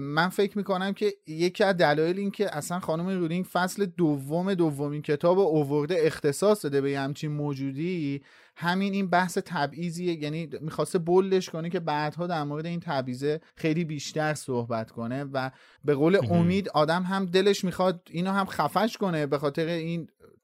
من 0.00 0.28
فکر 0.28 0.58
می‌کنم 0.58 0.92
که 0.92 1.12
یکی 1.26 1.64
از 1.64 1.76
دلایل 1.76 2.18
این 2.18 2.30
که 2.30 2.56
اصلا 2.56 2.80
خانم 2.80 3.08
رولینگ 3.08 3.44
فصل 3.52 3.86
دوم 3.86 4.54
دومین 4.54 5.02
کتاب 5.02 5.38
اوورده 5.38 5.96
اختصاص 5.98 6.64
داده 6.64 6.80
به 6.80 6.98
همچین 6.98 7.32
موجودی 7.32 8.22
همین 8.56 8.92
این 8.92 9.10
بحث 9.10 9.38
تبعیضیه. 9.38 10.22
یعنی 10.22 10.48
می‌خواسته 10.60 10.98
بلش 10.98 11.50
کنه 11.50 11.70
که 11.70 11.80
بعدها 11.80 12.26
در 12.26 12.44
مورد 12.44 12.66
این 12.66 12.80
تبعیضه 12.80 13.40
خیلی 13.56 13.84
بیشتر 13.84 14.34
صحبت 14.34 14.90
کنه 14.90 15.24
و 15.24 15.50
به 15.84 15.94
قول 15.94 16.18
امید 16.30 16.68
آدم 16.68 17.02
هم 17.02 17.26
دلش 17.26 17.64
می‌خواد 17.64 18.08
اینو 18.10 18.30
هم 18.30 18.46
خفش 18.46 18.96
کنه 18.96 19.26
به 19.26 19.38
خاطر 19.38 19.66
این 19.66 19.91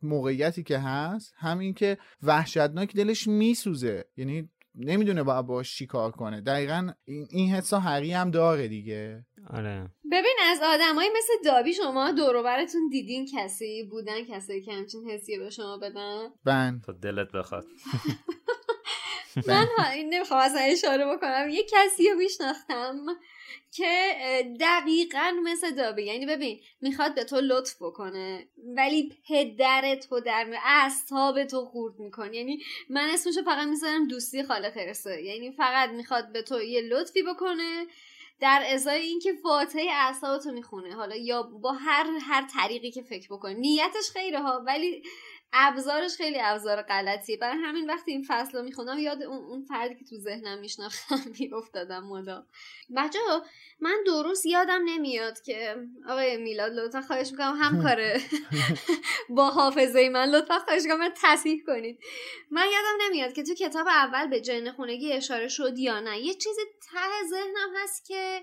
موقعیتی 0.03 0.63
که 0.63 0.79
هست 0.79 1.35
همین 1.37 1.75
که 1.75 1.99
وحشتناک 2.23 2.97
دلش 2.97 3.27
میسوزه. 3.27 4.05
یعنی 4.17 4.49
نمی‌دونه 4.75 5.23
باید 5.23 5.47
باش 5.47 5.77
چی 5.77 5.87
کار 5.87 6.11
کنه. 6.11 6.41
دقیقا 6.41 6.91
این 7.31 7.51
حسا 7.51 7.81
حقی 7.81 8.13
هم 8.13 8.31
داره 8.31 8.69
دیگه. 8.69 9.27
آره. 9.51 9.91
ببین 10.13 10.37
از 10.45 10.59
آدمایی 10.65 11.09
مثل 11.19 11.33
دابی 11.45 11.75
شما 11.75 12.13
دوروبرتون 12.13 12.89
دیدین 12.89 13.27
کسی 13.35 13.89
بودن 13.91 14.25
کسی 14.25 14.63
که 14.63 14.73
همچین 14.73 15.11
حسی 15.11 15.39
به 15.39 15.51
شما 15.51 15.79
بدن؟ 15.79 16.29
بن 16.45 16.81
تا 16.87 16.93
دلت 16.93 17.33
بخواد. 17.33 17.65
من 19.46 19.68
نمی‌خوام 19.94 20.40
اصلا 20.40 20.61
اشاره 20.61 21.07
بکنم. 21.07 21.48
یه 21.51 21.62
کسی 21.72 22.09
رو 22.09 22.16
میشناختم 22.16 22.96
که 23.72 24.12
دقیقا 24.61 25.33
مثل 25.44 25.70
دابی. 25.70 26.03
یعنی 26.03 26.27
ببین 26.27 26.61
می‌خواد 26.81 27.14
به 27.14 27.24
تو 27.24 27.40
لطف 27.40 27.83
بکنه 27.83 28.48
ولی 28.77 29.12
پدر 29.29 29.94
تو 29.94 30.20
در 30.20 30.55
اعصاب 30.64 31.44
تو 31.44 31.64
خورد 31.64 31.98
می‌کنه. 31.98 32.37
یعنی 32.37 32.62
من 32.90 33.11
اسمشو 33.11 33.42
فقط 33.42 33.66
می‌ذارم 33.66 34.09
دوستی 34.09 34.42
خالق 34.42 34.74
خرسه 34.74 35.22
یعنی 35.22 35.53
فقط 35.53 35.90
می‌خواد 35.90 36.33
به 36.33 36.42
تو 36.42 36.62
یه 36.62 36.81
لطفی 36.81 37.22
بکنه 37.22 37.87
در 38.40 38.64
ازای 38.72 39.01
اینکه 39.01 39.33
فاتحه 39.42 39.90
اعصابتو 39.90 40.53
می‌خونه. 40.53 40.94
حالا 40.94 41.16
یا 41.16 41.42
با 41.42 41.72
هر 41.72 42.07
هر 42.20 42.46
طریقی 42.55 42.90
که 42.90 43.03
فکر 43.03 43.29
بکنه 43.31 43.55
نیتش 43.55 44.11
خیره 44.12 44.40
ها 44.40 44.62
ولی 44.66 45.03
ابزارش 45.53 46.17
خیلی 46.17 46.39
ابزار 46.41 46.83
غلطیه. 46.83 47.37
برای 47.37 47.59
همین 47.63 47.91
وقتی 47.91 48.11
این 48.11 48.25
فصل 48.29 48.59
رو 48.59 48.65
می‌خونم 48.65 48.99
یاد 48.99 49.23
اون, 49.23 49.45
اون 49.45 49.63
فردی 49.63 49.95
که 49.95 50.05
تو 50.05 50.17
ذهنم 50.17 50.59
میشناختم 50.59 51.21
میافتادم 51.41 52.05
مدام. 52.05 52.47
بچه 52.97 53.19
من 53.81 53.97
درست 54.07 54.47
یادم 54.47 54.83
نمیاد 54.85 55.41
که 55.41 55.77
آقای 56.09 56.37
میلاد 56.37 56.73
لطفا 56.73 57.01
خواهش 57.01 57.31
می‌کنم 57.31 57.57
هم 57.61 57.83
کاره 57.83 58.21
با 59.37 59.51
حافظه 59.51 60.09
من 60.09 60.29
لطفا 60.29 60.59
خواهش 60.59 60.83
می‌کنم 60.83 60.99
من 60.99 61.13
تصحیح 61.23 61.63
کنید. 61.67 61.99
من 62.51 62.65
یادم 62.65 63.05
نمیاد 63.07 63.33
که 63.33 63.43
تو 63.43 63.55
کتاب 63.55 63.89
اول 63.89 64.27
به 64.27 64.41
جن 64.41 64.73
خونگی 64.73 65.13
اشاره 65.13 65.49
شد 65.49 65.79
یا 65.79 66.01
نه. 66.01 66.19
یه 66.19 66.35
چیزی 66.35 66.63
ته 66.93 67.29
ذهنم 67.31 67.83
هست 67.83 68.05
که 68.07 68.43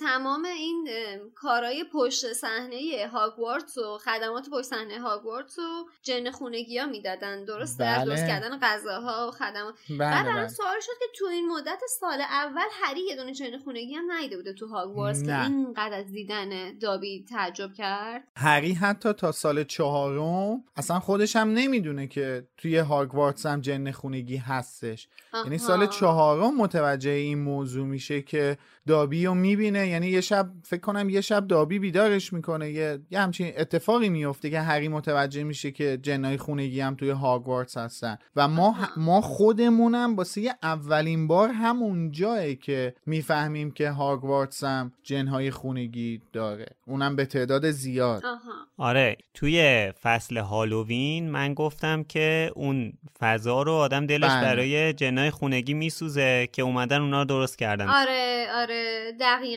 تمام 0.00 0.44
این 0.44 0.88
کارهای 1.34 1.84
پشت 1.92 2.32
صحنه 2.32 3.08
هاگوارتس 3.12 3.78
و 3.78 3.98
خدمات 3.98 4.48
پشت 4.52 4.66
صحنه 4.66 5.00
هاگوارتس 5.00 5.58
و 5.58 5.88
جن 6.02 6.30
خونگی 6.30 6.78
ها 6.78 6.86
می‌دادن 6.86 7.44
درسته 7.44 7.84
بله. 7.84 8.04
درست 8.04 8.26
کردن 8.26 8.58
غذاها 8.62 9.28
و 9.28 9.30
خدمات 9.30 9.74
بعد 9.90 9.98
بله 9.98 10.20
الان 10.20 10.34
بله. 10.34 10.48
سوال 10.48 10.80
شد 10.80 10.92
که 10.98 11.04
تو 11.18 11.24
این 11.24 11.48
مدت 11.48 11.80
سال 12.00 12.20
اول 12.20 12.66
هری 12.82 13.00
یه 13.00 13.16
دونه 13.16 13.32
جن 13.32 13.58
خونگی 13.58 13.94
هم 13.94 14.12
ندیده 14.12 14.36
بوده 14.36 14.52
تو 14.52 14.66
هاگوارتس 14.66 15.22
که. 15.22 15.42
اینقدر 15.42 15.94
از 15.98 16.12
دیدن 16.12 16.78
دابی 16.78 17.24
تعجب 17.30 17.72
کرد 17.72 18.24
هری 18.36 18.72
حتی 18.72 19.12
تا 19.12 19.32
سال 19.32 19.64
چهارم 19.64 20.64
اصلا 20.76 21.00
خودش 21.00 21.36
هم 21.36 21.48
نمی‌دونه 21.48 22.06
که 22.06 22.48
توی 22.56 22.76
هاگوارتس 22.76 23.46
هم 23.46 23.60
جن 23.60 23.90
خونگی 23.90 24.36
هستش 24.36 25.08
یعنی. 25.34 25.58
سال 25.58 25.86
چهارم 25.86 26.56
متوجه 26.56 27.10
این 27.10 27.38
موضوع 27.38 27.86
میشه 27.86 28.22
که 28.22 28.58
دابی 28.86 29.26
رو 29.26 29.34
می‌بینه. 29.58 29.88
یعنی 29.88 30.06
یه 30.06 30.20
شب 30.20 30.50
فکر 30.64 30.80
کنم 30.80 31.10
یه 31.10 31.20
شب 31.20 31.46
دابی 31.46 31.78
بیدارش 31.78 32.32
می‌کنه. 32.32 32.70
یه, 32.70 32.98
یه 33.10 33.20
همچین 33.20 33.52
اتفاقی 33.56 34.08
میفته 34.08 34.50
که 34.50 34.60
هری 34.60 34.88
متوجه 34.88 35.44
میشه 35.44 35.70
که 35.70 35.98
جنای 36.02 36.36
خونگی 36.36 36.80
هم 36.80 36.94
توی 36.94 37.10
هاگوارتس 37.10 37.76
هستن. 37.76 38.18
و 38.36 38.48
ما 38.48 38.76
ما 38.96 39.20
خودمونم 39.20 40.16
واسه 40.16 40.54
اولین 40.62 41.26
بار 41.26 41.48
همون 41.48 42.10
جایه 42.10 42.54
که 42.54 42.94
می‌فهمیم 43.06 43.70
که 43.70 43.90
هاگوارتس 43.90 44.64
هم 44.64 44.92
جنهای 45.02 45.50
خونگی 45.50 46.20
داره. 46.32 46.66
اونم 46.86 47.16
به 47.16 47.26
تعداد 47.26 47.70
زیاد. 47.70 48.26
آها. 48.26 48.88
آره 48.88 49.16
توی 49.34 49.92
فصل 50.02 50.36
هالووین 50.36 51.30
من 51.30 51.54
گفتم 51.54 52.02
که 52.02 52.50
اون 52.54 52.92
فضا 53.20 53.62
رو 53.62 53.72
آدم 53.72 54.06
دلش 54.06 54.30
بله. 54.30 54.42
برای 54.42 54.92
جنای 54.92 55.30
خونگی 55.30 55.74
میسوزه 55.74 56.48
که 56.52 56.62
اومدن 56.62 57.00
اونا 57.00 57.18
رو 57.18 57.24
درست 57.24 57.58
کردن. 57.58 57.88
آره 57.88 58.46
آره 58.54 59.12
دقیقا. 59.20 59.47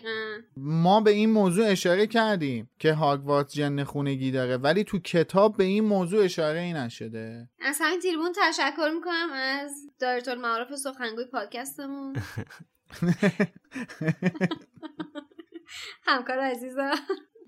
ما 0.58 1.02
به 1.02 1.12
این 1.12 1.30
موضوع 1.30 1.68
اشاره 1.68 2.08
کردیم 2.08 2.70
که 2.80 2.94
هاگوارتس 2.94 3.54
جن 3.54 3.84
خونگی 3.84 4.32
داره 4.32 4.58
ولی 4.58 4.84
تو 4.84 5.00
کتاب 5.00 5.58
به 5.58 5.64
این 5.64 5.84
موضوع 5.84 6.24
اشاره 6.24 6.60
ای 6.60 6.74
نشده. 6.74 7.50
از 7.60 7.78
همین 7.82 8.00
تریبون 8.00 8.32
تشکر 8.36 8.92
می‌کنم 8.96 9.30
از 9.34 9.72
دایرکت 10.00 10.28
المعارف 10.28 10.76
سخنگوی 10.76 11.26
پادکستمون. 11.26 12.16
همکار 16.08 16.40
عزیزم 16.40 16.96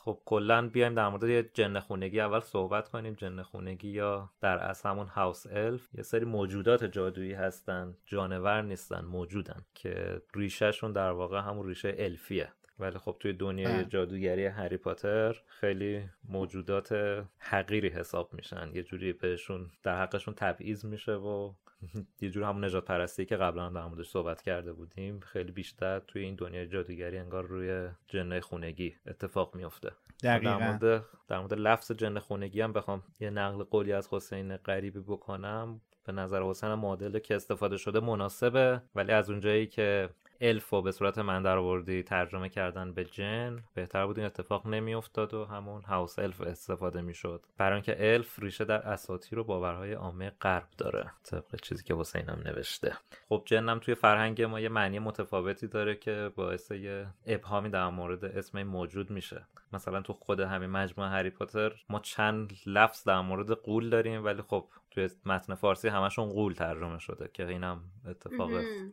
خب 0.06 0.20
کلا 0.26 0.70
بیایم 0.70 0.96
در 0.96 1.10
مورد 1.10 1.24
یه 1.24 1.50
جن 1.54 1.80
خونگی 1.80 2.20
اول 2.20 2.39
صحبت 2.39 2.89
کنیم. 2.89 3.13
جن 3.13 3.42
خونگی 3.42 3.89
یا 3.89 4.30
در 4.42 4.58
اصل 4.58 4.89
همون 4.89 5.08
هاوس 5.08 5.48
الف 5.52 5.88
یه 5.94 6.04
سری 6.04 6.26
موجودات 6.26 6.84
جادویی 6.84 7.34
هستن 7.34 7.98
جانور 8.06 8.62
نیستن 8.62 9.06
موجودن 9.06 9.66
که 9.74 10.22
ریشهشون 10.36 10.92
در 10.92 11.12
واقع 11.12 11.39
همون 11.39 11.68
ریشه 11.68 11.96
الفیه. 11.98 12.54
ولی 12.80 12.98
خب 12.98 13.16
توی 13.20 13.34
دنیای. 13.34 13.86
جادوگری 13.86 14.46
هری 14.46 14.78
پاتر 14.78 15.42
خیلی 15.48 16.10
موجودات 16.30 16.94
حقیری 17.38 17.89
حساب 17.89 18.34
میشن. 18.34 18.72
یه 18.74 18.84
جوری 18.84 19.13
بهشون 19.13 19.72
در 19.84 20.02
حقشون 20.02 20.34
تبعیض 20.34 20.86
میشه 20.86 21.13
و 21.13 21.54
یه 22.22 22.30
جور 22.30 22.43
همون 22.43 22.65
نجات 22.65 22.86
پرستی 22.86 23.26
که 23.26 23.38
قبلا 23.38 23.69
در 23.69 23.86
موردش 23.86 24.10
صحبت 24.10 24.41
کرده 24.41 24.74
بودیم 24.74 25.19
خیلی 25.19 25.52
بیشتر 25.52 26.00
توی 26.00 26.22
این 26.22 26.36
دنیای 26.36 26.67
جادوگری 26.67 27.17
انگار 27.17 27.43
روی 27.43 27.89
جنه 28.08 28.41
خونگی 28.41 28.96
اتفاق 29.08 29.56
میفته 29.56 29.91
در 30.22 30.58
مورد 30.58 31.06
در 31.28 31.39
مورد 31.39 31.54
لفظ 31.54 31.91
جن 31.91 32.19
خونگی 32.19 32.62
هم 32.62 32.74
بخوام 32.74 33.04
یه 33.19 33.30
نقل 33.30 33.63
قولی 33.63 33.93
از 33.93 34.08
حسین 34.12 34.58
غریبی 34.58 35.00
بکنم. 35.00 35.82
به 36.06 36.12
نظر 36.12 36.43
حسین 36.43 36.74
معادله 36.74 37.19
که 37.19 37.36
استفاده 37.36 37.78
شده 37.78 38.00
مناسبه 38.00 38.82
ولی 38.96 39.12
از 39.12 39.30
اونجایی 39.30 39.67
که 39.67 40.10
الف 40.43 40.73
به 40.73 40.91
صورت 40.91 41.17
من 41.17 41.43
در 41.43 41.58
آوردی 41.58 42.03
ترجمه 42.03 42.49
کردن 42.49 42.93
به 42.93 43.06
جن 43.06 43.63
بهتر 43.73 44.06
بود 44.06 44.17
این 44.17 44.25
اتفاق 44.25 44.67
نمیافتاد 44.67 45.34
و 45.34 45.45
همون 45.45 45.82
هاوس 45.82 46.19
الف 46.19 46.41
استفاده 46.41 47.01
می‌شد. 47.01 47.45
برای 47.58 47.73
اینکه 47.73 48.13
الف 48.13 48.39
ریشه 48.39 48.65
در 48.65 48.82
اساطیر 48.82 49.39
و 49.39 49.43
باورهای 49.43 49.93
عامه 49.93 50.29
غرب 50.29 50.67
داره. 50.77 51.12
طبق 51.23 51.56
چیزی 51.62 51.84
که 51.84 51.95
حسین 51.95 52.29
هم 52.29 52.39
نوشته. 52.45 52.97
خب 53.29 53.43
جن 53.45 53.69
هم 53.69 53.79
توی 53.79 53.95
فرهنگ 53.95 54.41
ما 54.41 54.60
یه 54.60 54.69
معنی 54.69 54.99
متفاوتی 54.99 55.67
داره 55.67 55.95
که 55.95 56.32
باعث 56.36 56.71
یه 56.71 57.08
ابهامی 57.25 57.69
در 57.69 57.89
مورد 57.89 58.25
اسم 58.25 58.63
موجود 58.63 59.10
میشه. 59.12 59.47
مثلا 59.73 60.01
تو 60.01 60.13
خود 60.13 60.39
همین 60.39 60.69
مجموعه 60.69 61.10
هری 61.10 61.29
پاتر 61.29 61.73
ما 61.89 61.99
چند 61.99 62.53
لفظ 62.65 63.03
در 63.03 63.21
مورد 63.21 63.51
قول 63.51 63.89
داریم 63.89 64.25
ولی 64.25 64.41
خب 64.41 64.69
توی 64.91 65.10
متن 65.25 65.56
فارسی 65.56 65.88
همشون 65.88 66.29
قول 66.29 66.53
ترجمه 66.53 66.99
شده 66.99 67.29
که 67.34 67.47
اینم 67.47 67.82
اتفاق. 68.08 68.51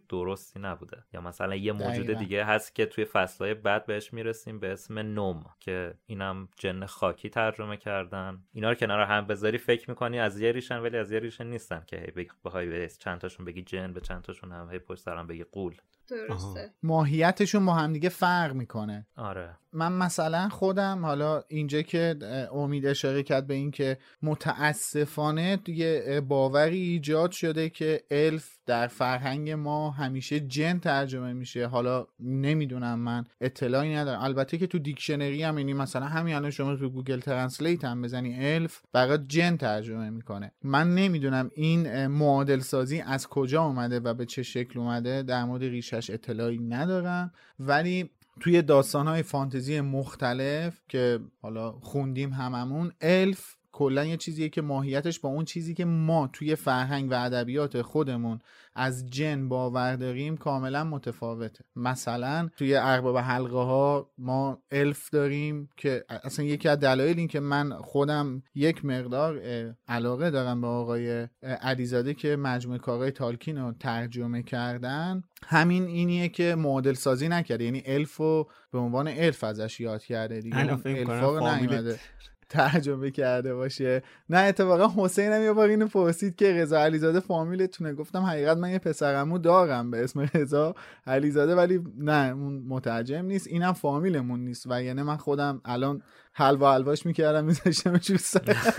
درستی 0.08 0.60
نبوده. 0.60 1.04
یا 1.12 1.20
مثلا 1.20 1.39
یه 1.48 1.72
موجود 1.72 2.04
دقیقاً. 2.04 2.20
دیگه 2.20 2.44
هست 2.44 2.74
که 2.74 2.86
توی 2.86 3.04
فصلهای 3.04 3.54
بعد 3.54 3.86
بهش 3.86 4.12
می‌رسیم 4.12 4.60
به 4.60 4.72
اسم 4.72 4.98
gnome 4.98 5.44
که 5.60 5.94
اینم 6.06 6.48
جن 6.56 6.86
خاکی 6.86 7.28
ترجمه 7.28 7.76
کردن 7.76 8.44
اینا 8.52 8.68
رو 8.68 8.74
کنار 8.74 9.00
هم 9.00 9.26
بذاری 9.26 9.58
فکر 9.58 9.90
می‌کنی 9.90 10.20
از 10.20 10.40
یه 10.40 10.52
ریشن 10.52 10.78
ولی 10.78 10.96
از 10.96 11.12
یه 11.12 11.18
ریشه 11.18 11.44
نیستن 11.44 11.84
که 11.86 12.12
هی 12.16 12.26
بخوای 12.44 12.66
به 12.66 12.88
چند 12.88 13.18
تاشون 13.18 13.46
بگی 13.46 13.62
جن 13.62 13.92
به 13.92 14.00
چند 14.00 14.22
تاشون 14.22 14.52
هم 14.52 14.70
هی 14.70 14.78
پشت 14.78 15.02
سر 15.02 15.16
هم 15.16 15.26
بگی 15.26 15.44
غول 15.44 15.76
درسته. 16.10 16.70
ماهیتشون 16.82 17.66
با 17.66 17.74
همدیگه 17.74 18.08
فرق 18.08 18.52
می‌کنه. 18.52 19.06
آره. 19.16 19.56
من 19.72 19.92
مثلا 19.92 20.48
خودم 20.48 21.04
حالا 21.04 21.42
اینجا 21.48 21.82
که 21.82 22.16
امید 22.52 22.86
اشاره 22.86 23.22
کرد 23.22 23.46
به 23.46 23.54
این 23.54 23.70
که 23.70 23.98
متاسفانه 24.22 25.56
دیگه 25.56 26.02
اه، 26.06 26.20
باوری 26.20 26.78
ایجاد 26.78 27.30
شده 27.30 27.70
که 27.70 28.02
الف 28.10 28.58
در 28.66 28.86
فرهنگ 28.86 29.50
ما 29.50 29.90
همیشه 29.90 30.40
جن 30.40 30.78
ترجمه 30.78 31.32
میشه. 31.32 31.66
حالا 31.66 32.06
نمی‌دونم 32.20 32.98
من 32.98 33.24
اطلاعی 33.40 33.94
ندارم. 33.94 34.20
البته 34.22 34.58
که 34.58 34.66
تو 34.66 34.78
دیکشنری 34.78 35.42
هم 35.42 35.58
یعنی 35.58 35.72
مثلا 35.72 36.06
همین 36.06 36.34
الان 36.34 36.50
شما 36.50 36.76
تو 36.76 36.90
Google 36.90 37.20
Translate 37.20 37.84
هم 37.84 38.02
بزنی 38.02 38.54
الف 38.54 38.82
برات 38.92 39.24
جن 39.28 39.56
ترجمه 39.56 40.10
می‌کنه. 40.10 40.52
من 40.62 40.94
نمی‌دونم 40.94 41.50
این 41.54 42.06
معادل 42.06 42.58
سازی 42.58 43.00
از 43.00 43.26
کجا 43.26 43.62
اومده 43.62 44.00
و 44.00 44.14
به 44.14 44.26
چه 44.26 44.42
شکل 44.42 44.78
اومده 44.78 45.22
در 45.22 45.44
مورد 45.44 45.62
ریشش 46.00 46.10
اطلاعی 46.10 46.58
ندارم. 46.58 47.32
ولی 47.58 48.10
توی 48.40 48.62
داستانهای 48.62 49.22
فانتزی 49.22 49.80
مختلف 49.80 50.80
که 50.88 51.20
حالا 51.42 51.72
خوندیم 51.72 52.32
هممون 52.32 52.92
الف 53.00 53.56
کلا 53.80 54.04
یه 54.04 54.16
چیزیه 54.16 54.48
که 54.48 54.62
ماهیتش 54.62 55.20
با 55.20 55.28
اون 55.28 55.44
چیزی 55.44 55.74
که 55.74 55.84
ما 55.84 56.30
توی 56.32 56.56
فرهنگ 56.56 57.10
و 57.10 57.14
ادبیات 57.14 57.82
خودمون 57.82 58.38
از 58.74 59.06
جن 59.10 59.48
باور 59.48 59.96
داریم 59.96 60.36
کاملا 60.36 60.84
متفاوته. 60.84 61.64
مثلا 61.76 62.48
توی 62.56 62.74
ارباب 62.74 63.18
حلقه 63.18 63.58
ها 63.58 64.10
ما 64.18 64.62
الف 64.70 65.10
داریم 65.10 65.68
که 65.76 66.04
اصلا 66.08 66.44
یکی 66.44 66.68
از 66.68 66.78
دلایل 66.78 67.18
این 67.18 67.28
که 67.28 67.40
من 67.40 67.72
خودم 67.72 68.42
یک 68.54 68.84
مقدار 68.84 69.40
علاقه 69.88 70.30
دارم 70.30 70.60
به 70.60 70.66
آقای 70.66 71.28
علیزاده 71.42 72.14
که 72.14 72.36
مجموعه 72.36 72.78
کارهای 72.78 73.10
تالکین 73.10 73.58
رو 73.58 73.72
ترجمه 73.72 74.42
کردن 74.42 75.22
همین 75.46 75.86
اینیه 75.86 76.28
که 76.28 76.54
معادل 76.54 76.94
سازی 76.94 77.28
نکرده. 77.28 77.64
یعنی 77.64 77.82
الف 77.86 78.16
رو 78.16 78.50
به 78.72 78.78
عنوان 78.78 79.08
الف 79.08 79.44
ازش 79.44 79.80
یاد 79.80 80.02
کرده 80.02 80.40
دیگه. 80.40 80.58
الفا 80.58 81.38
رو. 81.38 81.56
نیومده. 81.56 82.00
ترجمه 82.50 83.10
کرده 83.10 83.54
باشه. 83.54 84.02
نه 84.30 84.38
اتفاقا 84.38 85.04
حسین 85.04 85.32
هم 85.32 85.42
یه 85.42 85.52
بار 85.52 85.68
اینو 85.68 85.86
پرسید 85.86 86.36
که 86.36 86.52
رضا 86.52 86.80
علیزاده 86.80 87.20
فامیلتونه. 87.20 87.94
گفتم 87.94 88.22
حقیقت 88.22 88.56
من 88.56 88.70
یه 88.70 88.78
پسرمو 88.78 89.38
دارم 89.38 89.90
به 89.90 90.04
اسم 90.04 90.30
رضا 90.34 90.74
علیزاده 91.06 91.54
ولی 91.54 91.80
نه 91.98 92.32
اون 92.32 92.64
مترجم 92.68 93.24
نیست. 93.24 93.46
اینم 93.46 93.72
فامیلمون 93.72 94.40
نیست 94.40 94.66
و 94.70 94.82
یعنی 94.82 95.02
من 95.02 95.16
خودم 95.16 95.60
الان 95.64 96.02
حلوا 96.40 96.74
حلواش 96.74 97.06
می‌کردم 97.06 97.44
میذاشتمش 97.44 98.10
رو 98.10 98.16
سر. 98.16 98.56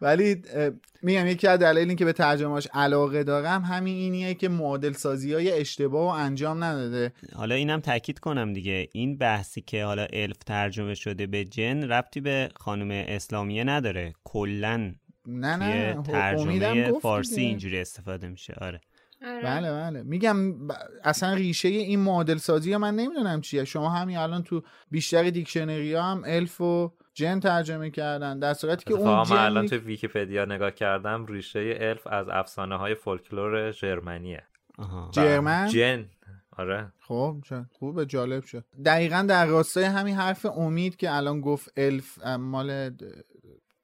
ولی 0.00 0.42
میگم 1.02 1.26
یکی 1.26 1.46
از 1.46 1.58
دلایل 1.58 1.94
که 1.94 2.04
به 2.04 2.12
ترجمهش 2.12 2.68
علاقه 2.74 3.24
دارم 3.24 3.62
همین 3.62 3.96
اینیه 3.96 4.34
که 4.34 4.48
معادل 4.48 4.92
سازی 4.92 5.34
های 5.34 5.52
اشتباه 5.52 6.06
و 6.06 6.20
انجام 6.20 6.64
نداده. 6.64 7.12
حالا 7.34 7.54
اینم 7.54 7.80
تاکید 7.80 8.18
کنم 8.18 8.52
دیگه. 8.52 8.88
این 8.92 9.18
بحثی 9.18 9.60
که 9.60 9.84
حالا 9.84 10.06
الف 10.12 10.38
ترجمه 10.46 10.94
شده 10.94 11.26
به 11.26 11.44
جن 11.44 11.82
ربطی 11.82 12.20
به 12.20 12.48
خانم 12.56 12.90
اسلامیه 13.08 13.64
نداره. 13.64 14.12
کلا 14.24 14.94
نه 15.26 15.56
نه 15.56 16.02
ترجمه 16.02 16.92
فارسی. 16.92 17.40
اینجوری 17.40 17.80
استفاده 17.80 18.28
میشه. 18.28 18.54
آره. 18.60 18.80
آره. 19.22 19.42
بله 19.42 19.72
بله. 19.72 20.02
میگم 20.02 20.66
ب- 20.68 20.72
اصلا 21.04 21.34
ریشه 21.34 21.68
این 21.68 22.00
معادل 22.00 22.36
سازی 22.36 22.72
ها 22.72 22.78
من 22.78 22.94
نمی‌دونم 22.94 23.40
چیه. 23.40 23.64
شما 23.64 23.90
همین 23.90 24.16
الان 24.18 24.42
تو 24.42 24.62
بیشتر 24.90 25.30
دیکشنری 25.30 25.94
ها 25.94 26.02
هم 26.02 26.22
الف 26.26 26.60
و 26.60 26.92
جن 27.14 27.40
ترجمه 27.40 27.90
کردن. 27.90 28.38
در 28.38 28.54
صورتی 28.54 28.84
که 28.84 28.94
اون 28.94 29.08
من 29.08 29.32
الان 29.32 29.66
جن 29.66 29.68
توی 29.68 29.78
ویکیپدیا 29.78 30.44
نگاه 30.44 30.70
کردم 30.70 31.26
ریشه 31.26 31.78
الف 31.80 32.06
از 32.06 32.26
افسانه 32.28 32.76
های 32.76 32.94
فولکلور 32.94 33.70
ژرمنیه 33.70 34.42
آها. 34.78 35.10
German؟ 35.12 35.68
جن 35.68 36.06
آره. 36.58 36.92
خب 37.00 37.36
چه 37.48 37.64
خوبه 37.72 38.06
جالب 38.06 38.44
شد. 38.44 38.64
دقیقا 38.84 39.26
در 39.28 39.46
راستای 39.46 39.84
همین 39.84 40.14
حرف 40.16 40.46
امید 40.46 40.96
که 40.96 41.16
الان 41.16 41.40
گفت 41.40 41.72
الف 41.76 42.18
مال 42.26 42.90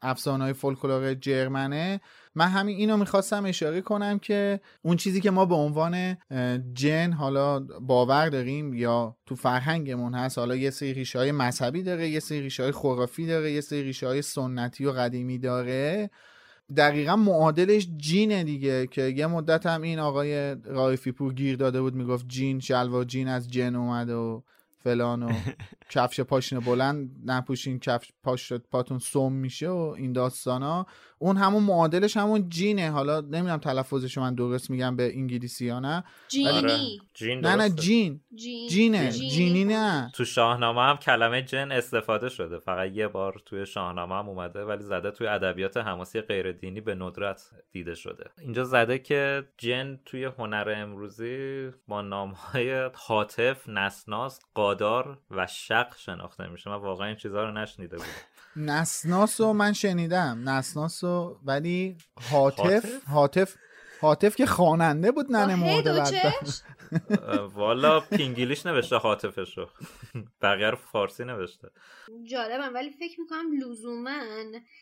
افسانه 0.03 0.45
های 0.45 0.53
فولکلور 0.53 1.15
German 1.15 1.88
ه 1.88 2.01
من 2.37 2.49
همین 2.49 2.77
اینو 2.77 2.97
می‌خواستم 2.97 3.45
اشاره 3.45 3.81
کنم 3.81 4.19
که 4.19 4.61
اون 4.83 4.97
چیزی 4.97 5.21
که 5.21 5.31
ما 5.31 5.45
به 5.45 5.55
عنوان 5.55 6.17
جن 6.75 7.13
حالا 7.13 7.61
باور 7.61 8.29
داریم 8.29 8.75
یا 8.75 9.17
تو 9.27 9.35
فرهنگمون 9.35 10.15
هست 10.15 10.39
حالا 10.39 10.57
یه 10.57 10.71
سری 10.71 10.95
ریشه 10.95 11.19
های 11.19 11.33
مذهبی 11.33 11.83
داره 11.83 12.09
یه 12.09 12.21
سری 12.21 12.41
ریشه 12.41 12.63
های 12.63 12.73
خرافی 12.73 13.27
داره 13.27 13.53
یه 13.53 13.61
سری 13.61 13.83
ریشه 13.83 14.07
های 14.07 14.23
سنتی 14.23 14.85
و 14.85 14.93
قدیمی 14.93 15.39
داره. 15.39 16.11
دقیقا 16.77 17.17
معادلش 17.17 17.89
جینه 17.97 18.45
دیگه 18.45 18.87
که 18.87 19.03
یه 19.03 19.27
مدت 19.27 19.67
هم 19.67 19.83
این 19.83 19.99
آقای 19.99 20.57
رایفی 20.65 21.13
پور 21.13 21.35
گیر 21.35 21.57
داده 21.57 21.81
بود 21.81 21.95
می‌گفت 21.95 22.29
جین 22.29 22.61
شلوار 22.61 23.05
جین 23.05 23.29
از 23.29 23.49
جن 23.49 23.77
اومده 23.77 24.15
و 24.15 24.41
فلان 24.87 25.23
و 25.23 25.33
کفش 25.91 26.21
پاشنه 26.21 26.61
بلند 26.61 27.11
نپوشین 27.25 27.79
کفش 27.79 28.13
پاش 28.23 28.53
پاتون 28.53 28.99
سم 28.99 29.33
میشه 29.33 29.69
و 29.69 29.95
این 29.99 30.13
داستانا. 30.13 30.87
اون 31.19 31.37
همون 31.37 31.63
معادلش 31.63 32.17
همون 32.17 32.49
جینه. 32.49 32.91
حالا 32.91 33.21
نمی‌دونم 33.21 33.57
تلفظش 33.57 34.19
من 34.19 34.35
درست 34.35 34.71
میگم 34.71 34.97
به 34.97 35.17
انگلیسی 35.17 35.67
یا 35.67 35.81
نه. 35.81 36.05
جینی. 36.29 36.49
آره. 36.49 36.79
جین 37.15 37.41
نه 37.41 37.57
نه. 37.57 37.71
جین. 37.71 38.21
جین. 38.35 38.69
جینه. 38.69 39.11
جینی. 39.11 39.31
جینی 39.31 39.65
نه. 39.65 40.11
تو 40.15 40.25
شاهنامه 40.25 40.83
هم 40.83 40.97
کلمه 40.97 41.43
جن 41.43 41.73
استفاده 41.73 42.29
شده. 42.29 42.59
فقط 42.59 42.91
یه 42.93 43.09
بار 43.09 43.43
توی 43.47 43.67
شاهنامه 43.67 44.15
هم 44.15 44.29
اومده 44.29 44.65
ولی 44.65 44.83
زده 44.83 45.11
توی 45.11 45.27
ادبیات 45.27 45.77
حماسی 45.77 46.21
غیر 46.21 46.53
دینی 46.53 46.81
به 46.81 46.95
ندرت 46.95 47.51
دیده 47.73 47.95
شده. 47.95 48.31
اینجا 48.41 48.65
زده 48.65 48.99
که 48.99 49.45
جن 49.59 50.01
توی 50.05 50.25
هنر 50.25 50.75
امروزی 50.77 51.71
با 51.89 52.03
نامهای 52.03 52.91
حاطف، 52.95 53.69
نسناس، 53.69 54.41
قادار 54.55 55.19
و 55.31 55.47
شق 55.47 55.97
شناخته 55.97 56.47
میشه. 56.47 56.71
من 56.71 56.77
واقعا 56.77 57.07
این 57.07 57.17
چیزها 57.17 57.45
رو 57.45 57.53
نشنیده 57.53 57.97
بودم. 57.97 58.09
نسناس 58.57 59.41
رو 59.41 59.53
من 59.53 59.73
شنیدم 59.73 60.49
نسناس 60.49 61.05
رو 61.05 61.41
ولی 61.45 61.97
حاطف 62.31 63.05
حاطف؟ 63.09 63.57
حاطف 64.01 64.37
که 64.37 64.47
خواننده 64.47 65.13
بود 65.13 65.33
ننه 65.33 65.55
مرده؟ 65.55 66.33
والا 67.55 68.01
پینگیلیش 68.01 68.67
نوشته 68.67 68.97
حاطفشو 68.97 69.69
بقیه 70.43 70.71
رو 70.71 70.77
فارسی 70.77 71.25
نوشته 71.25 71.69
جالبم 72.25 72.75
ولی 72.75 72.91
فکر 72.91 73.21
می‌کنم 73.21 73.53
لزوما 73.63 74.23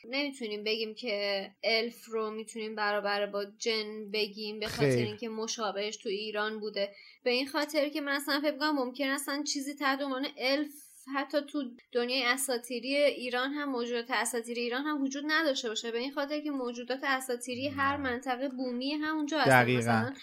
نمی‌تونیم 0.09 0.63
بگیم 0.63 0.93
که 0.95 1.47
الف 1.63 2.05
رو 2.05 2.31
می‌تونیم 2.31 2.75
برابر 2.75 3.25
با 3.25 3.45
جن 3.57 4.11
بگیم 4.13 4.59
به 4.59 4.67
خاطر. 4.67 4.85
اینکه 4.85 5.29
مشابهش 5.29 5.97
تو 5.97 6.09
ایران 6.09 6.59
بوده 6.59 6.91
به 7.23 7.29
این 7.31 7.47
خاطر 7.47 7.89
که 7.89 8.01
من 8.01 8.11
اصلا 8.11 8.39
فکر 8.39 8.51
می‌کنم 8.51 8.75
ممکن 8.75 9.07
اصلا 9.07 9.43
چیزی 9.43 9.75
تحت 9.75 10.01
عنوان 10.01 10.25
الف 10.37 10.84
حتی 11.13 11.41
تو 11.41 11.63
دنیای 11.91 12.23
اساطیری 12.23 12.95
ایران 12.95 13.53
هم 13.53 13.69
موجودات 13.69 14.11
اساطیری 14.11 14.61
ایران 14.61 14.83
هم 14.83 15.01
وجود 15.01 15.23
نداشته 15.27 15.69
باشه. 15.69 15.91
به 15.91 15.97
این 15.97 16.11
خاطر 16.11 16.39
که 16.39 16.51
موجودات 16.51 16.99
اساطیری 17.03 17.67
هر 17.67 17.97
منطقه 17.97 18.49
بومی 18.49 18.91
همونجا 18.93 19.39
هستن. 19.39 19.63
دقیقاً. 19.63 19.79
مثلا 19.81 20.13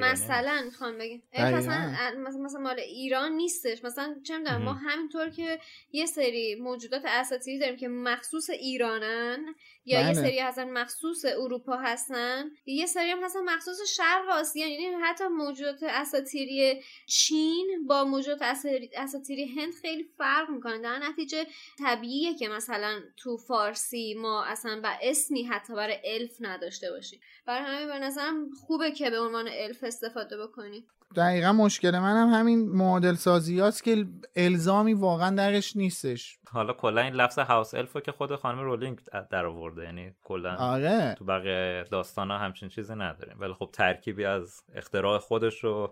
مثلا 0.00 0.62
می‌خوام 0.64 0.98
بگم. 0.98 1.20
مثلا 1.54 2.14
مثلا 2.18 2.60
مال 2.60 2.80
ایران 2.80 3.32
نیستش. 3.32 3.84
مثلا 3.84 4.16
چه 4.22 4.38
می‌دونم 4.38 4.62
ما. 4.62 4.72
همینطور 4.72 5.30
که 5.30 5.60
یه 5.92 6.06
سری 6.06 6.54
موجودات 6.54 7.02
اساطیری 7.04 7.58
داریم 7.58 7.76
که 7.76 7.88
مخصوص 7.88 8.50
ایرانن 8.50 9.54
یا 9.84 10.00
یه 10.00 10.04
بله. 10.06 10.14
سری 10.14 10.38
هستن 10.38 10.70
مخصوص 10.70 11.24
اروپا 11.24 11.76
هستن 11.76 12.50
یه 12.66 12.86
سری 12.86 13.10
هم 13.10 13.24
هستن 13.24 13.40
مخصوص 13.40 13.76
شرق 13.96 14.28
آسیا 14.28 14.66
یعنی 14.68 14.84
حتی 15.02 15.24
موجودات 15.26 15.82
اساطیری 15.82 16.82
چین 17.06 17.86
با 17.86 18.04
موجودات 18.04 18.42
اساطیری- 18.96 19.46
هند 19.58 19.74
خیلی 19.82 20.04
فرق 20.18 20.50
می‌کنن 20.50 20.80
در 20.80 20.98
نتیجه 20.98 21.46
طبیعیه 21.78 22.34
که 22.34 22.48
مثلا 22.48 23.00
تو 23.16 23.36
فارسی 23.36 24.14
ما 24.14 24.44
اصلا 24.44 24.80
و 24.84 24.98
اسمی 25.02 25.42
حتی 25.44 25.74
برای 25.74 25.96
الف 26.04 26.36
نداشته 26.40 26.90
باشیم. 26.90 27.20
برای 27.46 27.64
همین 27.74 27.86
به 27.88 27.98
نظرم 28.06 28.50
خوبه 28.50 28.90
که 28.90 29.10
به 29.10 29.18
عنوان 29.26 29.48
الف 29.48 29.84
استفاده 29.84 30.36
بکنیم 30.36 30.84
دقیقا 31.16 31.52
مشکل 31.52 31.98
منم 31.98 32.28
همین 32.28 32.68
معادل 32.68 33.14
سازی 33.14 33.60
هست 33.60 33.84
که 33.84 34.06
الزامی 34.36 34.94
واقعا 34.94 35.36
درش 35.36 35.76
نیستش. 35.76 36.38
حالا 36.50 36.72
کلا 36.72 37.00
این 37.00 37.14
لفظ 37.14 37.38
هاوس 37.38 37.74
الفو 37.74 38.00
که 38.00 38.12
خود 38.12 38.36
خانم 38.36 38.60
رولینگ 38.60 39.00
در 39.30 39.46
آورده 39.46 39.82
یعنی 39.82 40.14
کلا 40.24 40.56
آره. 40.56 41.14
تو 41.18 41.24
بقیه 41.24 41.84
داستان 41.90 42.30
ها 42.30 42.38
همچین 42.38 42.68
چیزی 42.68 42.94
نداریم. 42.94 43.36
ولی 43.40 43.52
خب 43.52 43.70
ترکیبی 43.72 44.24
از 44.24 44.62
اختراع 44.74 45.18
خودش 45.18 45.64
و 45.64 45.90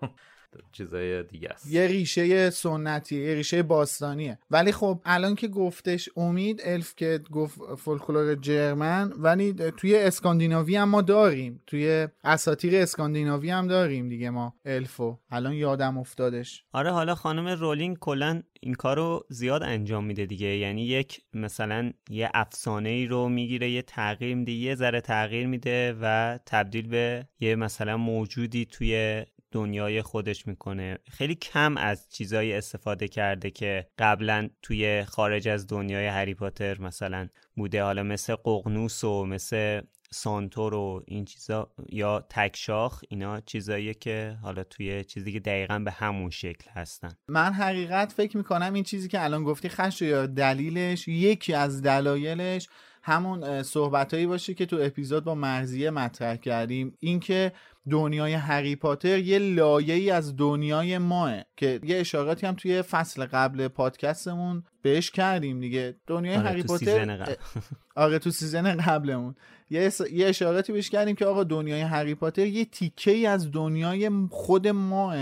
چیزای 0.73 1.23
دیگه 1.23 1.49
است. 1.49 1.73
یه 1.73 1.87
ریشه 1.87 2.51
سنتی 2.51 3.17
یه 3.17 3.35
ریشه 3.35 3.63
باستانیه. 3.63 4.39
ولی 4.51 4.73
خب 4.73 5.01
الان 5.05 5.35
که 5.35 5.49
گفتش 5.49 6.09
امید 6.17 6.61
الف 6.65 6.95
که 6.97 7.21
گفت 7.33 7.59
فولکلور 7.79 8.35
جرمن 8.35 9.13
ولی 9.17 9.53
توی 9.53 9.97
اسکاندیناوی 9.97 10.77
هم 10.77 10.89
ما 10.89 11.03
داریم. 11.03 11.63
توی 11.67 12.09
اساطیر 12.25 12.77
اسکاندیناوی 12.77 13.51
هم 13.51 13.67
داریم 13.67 14.09
دیگه 14.09 14.31
ما 14.31 14.55
الفو. 14.65 15.19
الان 15.31 15.53
یادم 15.53 15.99
افتادش. 15.99 16.65
آره 16.73 16.91
حالا 16.91 17.15
خانم 17.15 17.49
رولینگ 17.49 17.99
کلا 17.99 18.43
این 18.61 18.75
کارو 18.75 19.27
زیاد 19.29 19.63
انجام 19.63 20.05
میده 20.05 20.27
دیگه. 20.27 20.47
یعنی 20.47 20.87
یک 20.87 21.21
مثلا 21.35 21.93
یه 22.11 22.31
افسانه 22.35 22.89
ای 22.89 23.07
رو 23.07 23.29
می‌گیره 23.29 23.71
یه 23.71 23.83
تغییر 23.83 24.35
میده 24.35 24.53
یه 24.53 24.75
ذره 24.75 25.01
تغییر 25.01 25.47
میده 25.47 25.97
و 26.01 26.39
تبدیل 26.47 26.89
به 26.89 27.29
یه 27.41 27.57
مثلا 27.57 27.97
موجودی 27.97 28.65
توی 28.65 29.25
دنیای 29.55 30.03
خودش 30.03 30.47
می‌کنه. 30.47 30.99
خیلی 31.11 31.35
کم 31.35 31.77
از 31.77 32.09
چیزایی 32.11 32.53
استفاده 32.53 33.09
کرده 33.09 33.51
که 33.51 33.87
قبلا 33.99 34.49
توی 34.63 35.05
خارج 35.05 35.49
از 35.49 35.67
دنیای 35.67 36.07
هری 36.07 36.35
پاتر 36.35 36.81
مثلا 36.81 37.29
بوده. 37.57 37.83
حالا 37.83 38.03
مثل 38.03 38.35
ققنوس 38.35 39.05
و 39.05 39.25
مثل 39.25 39.81
سانتور 40.11 40.75
و 40.75 41.05
این 41.07 41.25
چیزا 41.25 41.73
یا 41.89 42.27
تکشاخ 42.31 43.03
اینا 43.09 43.41
چیزاییه 43.41 43.95
که 43.95 44.37
حالا 44.43 44.65
توی 44.65 45.05
چیزی 45.05 45.33
که 45.33 45.41
دقیقا 45.41 45.79
به 45.79 45.91
همون 45.91 46.31
شکل 46.31 46.71
هستن. 46.71 47.13
من 47.29 47.53
حقیقت 47.53 48.13
فکر 48.13 48.37
می‌کنم 48.37 48.75
این 48.75 48.85
چیزی 48.85 49.09
که 49.09 49.25
الان 49.25 49.45
گفتی 49.45 49.69
خش 49.69 50.03
یا 50.03 50.27
دلیلش 50.27 51.09
یکی 51.09 51.55
از 51.55 51.83
دلایلش 51.83 52.69
همون 53.03 53.63
صحبتهایی 53.63 54.27
باشه 54.27 54.55
که 54.55 54.67
تو 54.67 54.79
اپیزود 54.81 55.25
با 55.25 55.35
مرزیه 55.35 55.91
مطرح 55.91 56.37
کردیم. 56.37 56.97
اینکه 57.01 57.53
دنیای 57.91 58.33
هری 58.33 58.77
پاتر 58.77 59.19
یه 59.19 59.39
لایه‌ای 59.39 60.11
از 60.11 60.37
دنیای 60.37 60.99
ماه 60.99 61.35
که 61.57 61.81
یه 61.85 61.97
اشاراتی 61.97 62.47
هم 62.47 62.55
توی 62.55 62.83
فصل 62.83 63.25
قبل 63.25 63.69
پادکستمون 63.69 64.65
بهش 64.83 65.11
کردیم 65.11 65.61
دیگه 65.61 65.97
دنیای 66.07 66.37
آره، 66.37 66.49
هری 66.49 66.63
پاتر. 66.63 67.37
آره 67.97 68.19
تو 68.19 68.31
سیزن 68.31 68.77
قبلمون. 68.77 69.35
یه 69.71 70.27
اشاراتی 70.27 70.73
بهش 70.73 70.91
کردیم 70.91 71.17
که 71.17 71.27
آقا 71.27 71.45
دنیای 71.45 71.81
هری 71.81 72.15
پاتر 72.15 72.47
یه 72.47 72.65
تیکه 72.65 73.11
ای 73.11 73.27
از 73.27 73.51
دنیای 73.53 74.11
خود 74.31 74.69
ماه 74.69 75.17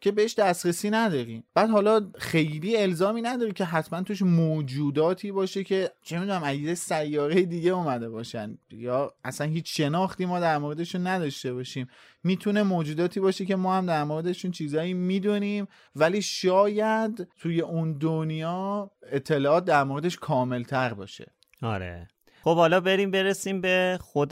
که 0.00 0.12
بهش 0.12 0.34
دسترسی 0.34 0.90
نداریم 0.90 1.44
بعد 1.54 1.70
حالا 1.70 2.10
خیلی 2.18 2.76
الزامی 2.76 3.22
نداره 3.22 3.52
که 3.52 3.64
حتما 3.64 4.02
توش 4.02 4.22
موجوداتی 4.22 5.32
باشه 5.32 5.64
که 5.64 5.90
چه 6.02 6.18
می‌دونم 6.18 6.42
از 6.42 6.78
سیاره 6.78 7.42
دیگه 7.42 7.70
اومده 7.70 8.08
باشن 8.08 8.58
یا 8.70 9.14
اصلا 9.24 9.46
هیچ 9.46 9.76
شناختی 9.76 10.26
ما 10.26 10.40
در 10.40 10.58
موردشون 10.58 11.06
نداشته 11.06 11.52
باشیم 11.52 11.88
می‌تونه 12.24 12.62
موجوداتی 12.62 13.20
باشه 13.20 13.44
که 13.44 13.56
ما 13.56 13.76
هم 13.76 13.86
در 13.86 14.04
موردشون 14.04 14.50
چیزایی 14.50 14.94
می‌دونیم. 14.94 15.66
ولی 15.96 16.22
شاید 16.22 17.28
توی 17.38 17.60
اون 17.60 17.92
دنیا 17.98 18.90
اطلاعات 19.12 19.64
در 19.64 19.84
موردش 19.84 20.16
کاملتر 20.16 20.94
باشه. 20.94 21.32
آره. 21.62 22.08
خب 22.44 22.56
حالا 22.56 22.80
بریم 22.80 23.10
برسیم 23.10 23.60
به 23.60 23.98
خود 24.00 24.30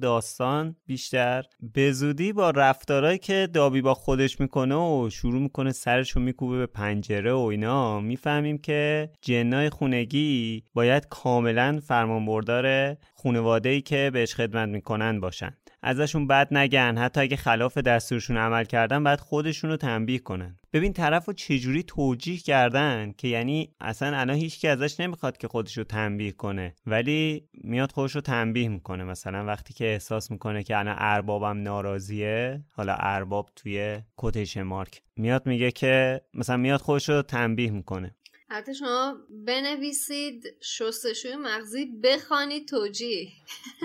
داستان. 0.00 0.76
بیشتر 0.86 1.44
به 1.74 1.92
زودی 1.92 2.32
با 2.32 2.50
رفتارهایی 2.50 3.18
که 3.18 3.48
دابی 3.52 3.82
با 3.82 3.94
خودش 3.94 4.40
می‌کنه 4.40 4.74
و 4.74 5.10
شروع 5.10 5.40
می‌کنه 5.42 5.72
سرشو 5.72 6.20
میکوبه 6.20 6.58
به 6.58 6.66
پنجره 6.66 7.32
و 7.32 7.38
اینا 7.38 8.00
می‌فهمیم 8.00 8.58
که 8.58 9.10
جنای 9.20 9.70
خونگی 9.70 10.64
باید 10.74 11.08
کاملا 11.08 11.80
فرمانبردار 11.86 12.96
خونواده 13.22 13.68
ای 13.68 13.80
که 13.80 14.10
بهش 14.12 14.34
خدمت 14.34 14.68
می‌کنن 14.68 15.20
باشن. 15.20 15.56
ازشون 15.82 16.26
بد 16.26 16.54
نگن 16.54 16.98
حتی 16.98 17.20
اگه 17.20 17.36
خلاف 17.36 17.78
دستورشون 17.78 18.36
عمل 18.36 18.64
کردن 18.64 19.04
بعد 19.04 19.20
خودشون 19.20 19.70
رو 19.70 19.76
تنبیه 19.76 20.18
کنن. 20.18 20.58
ببین 20.72 20.92
طرف 20.92 21.24
رو 21.24 21.32
چجوری 21.32 21.82
توجیه 21.82 22.38
کردن 22.38 23.12
که 23.18 23.28
یعنی 23.28 23.74
اصلا 23.80 24.18
الان 24.18 24.36
هیچ 24.36 24.60
که 24.60 24.68
ازش 24.68 25.00
نمی‌خواد 25.00 25.36
که 25.36 25.48
خودش 25.48 25.78
رو 25.78 25.84
تنبیه 25.84 26.32
کنه 26.32 26.74
ولی 26.86 27.48
میاد 27.54 27.92
خودش 27.92 28.14
رو 28.14 28.20
تنبیه 28.20 28.68
می‌کنه. 28.68 29.04
مثلا 29.04 29.44
وقتی 29.44 29.74
که 29.74 29.84
احساس 29.84 30.30
می‌کنه 30.30 30.62
که 30.62 30.78
الان 30.78 30.96
اربابم 30.98 31.62
ناراضیه 31.62 32.64
حالا 32.70 32.94
ارباب 32.98 33.50
توی 33.56 33.98
کوتیشن 34.16 34.62
مارک 34.62 35.02
میاد 35.16 35.46
میگه 35.46 35.70
که 35.70 36.20
مثلا 36.34 36.56
میاد 36.56 36.80
خودش 36.80 37.08
رو 37.08 37.22
تنبیه 37.22 37.70
می‌کنه. 37.70 38.14
حتی 38.52 38.74
شما 38.74 39.16
بنویسید 39.30 40.54
شستشوی 40.60 41.36
مغزی 41.36 41.86
بخوانید 41.86 42.68
توجیه. 42.68 43.28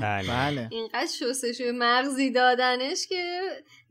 بله. 0.01 0.27
بله. 0.27 0.67
اینقدر 0.71 1.07
شستشوی 1.19 1.71
مغزی 1.71 2.31
دادنش 2.31 3.07
که 3.07 3.41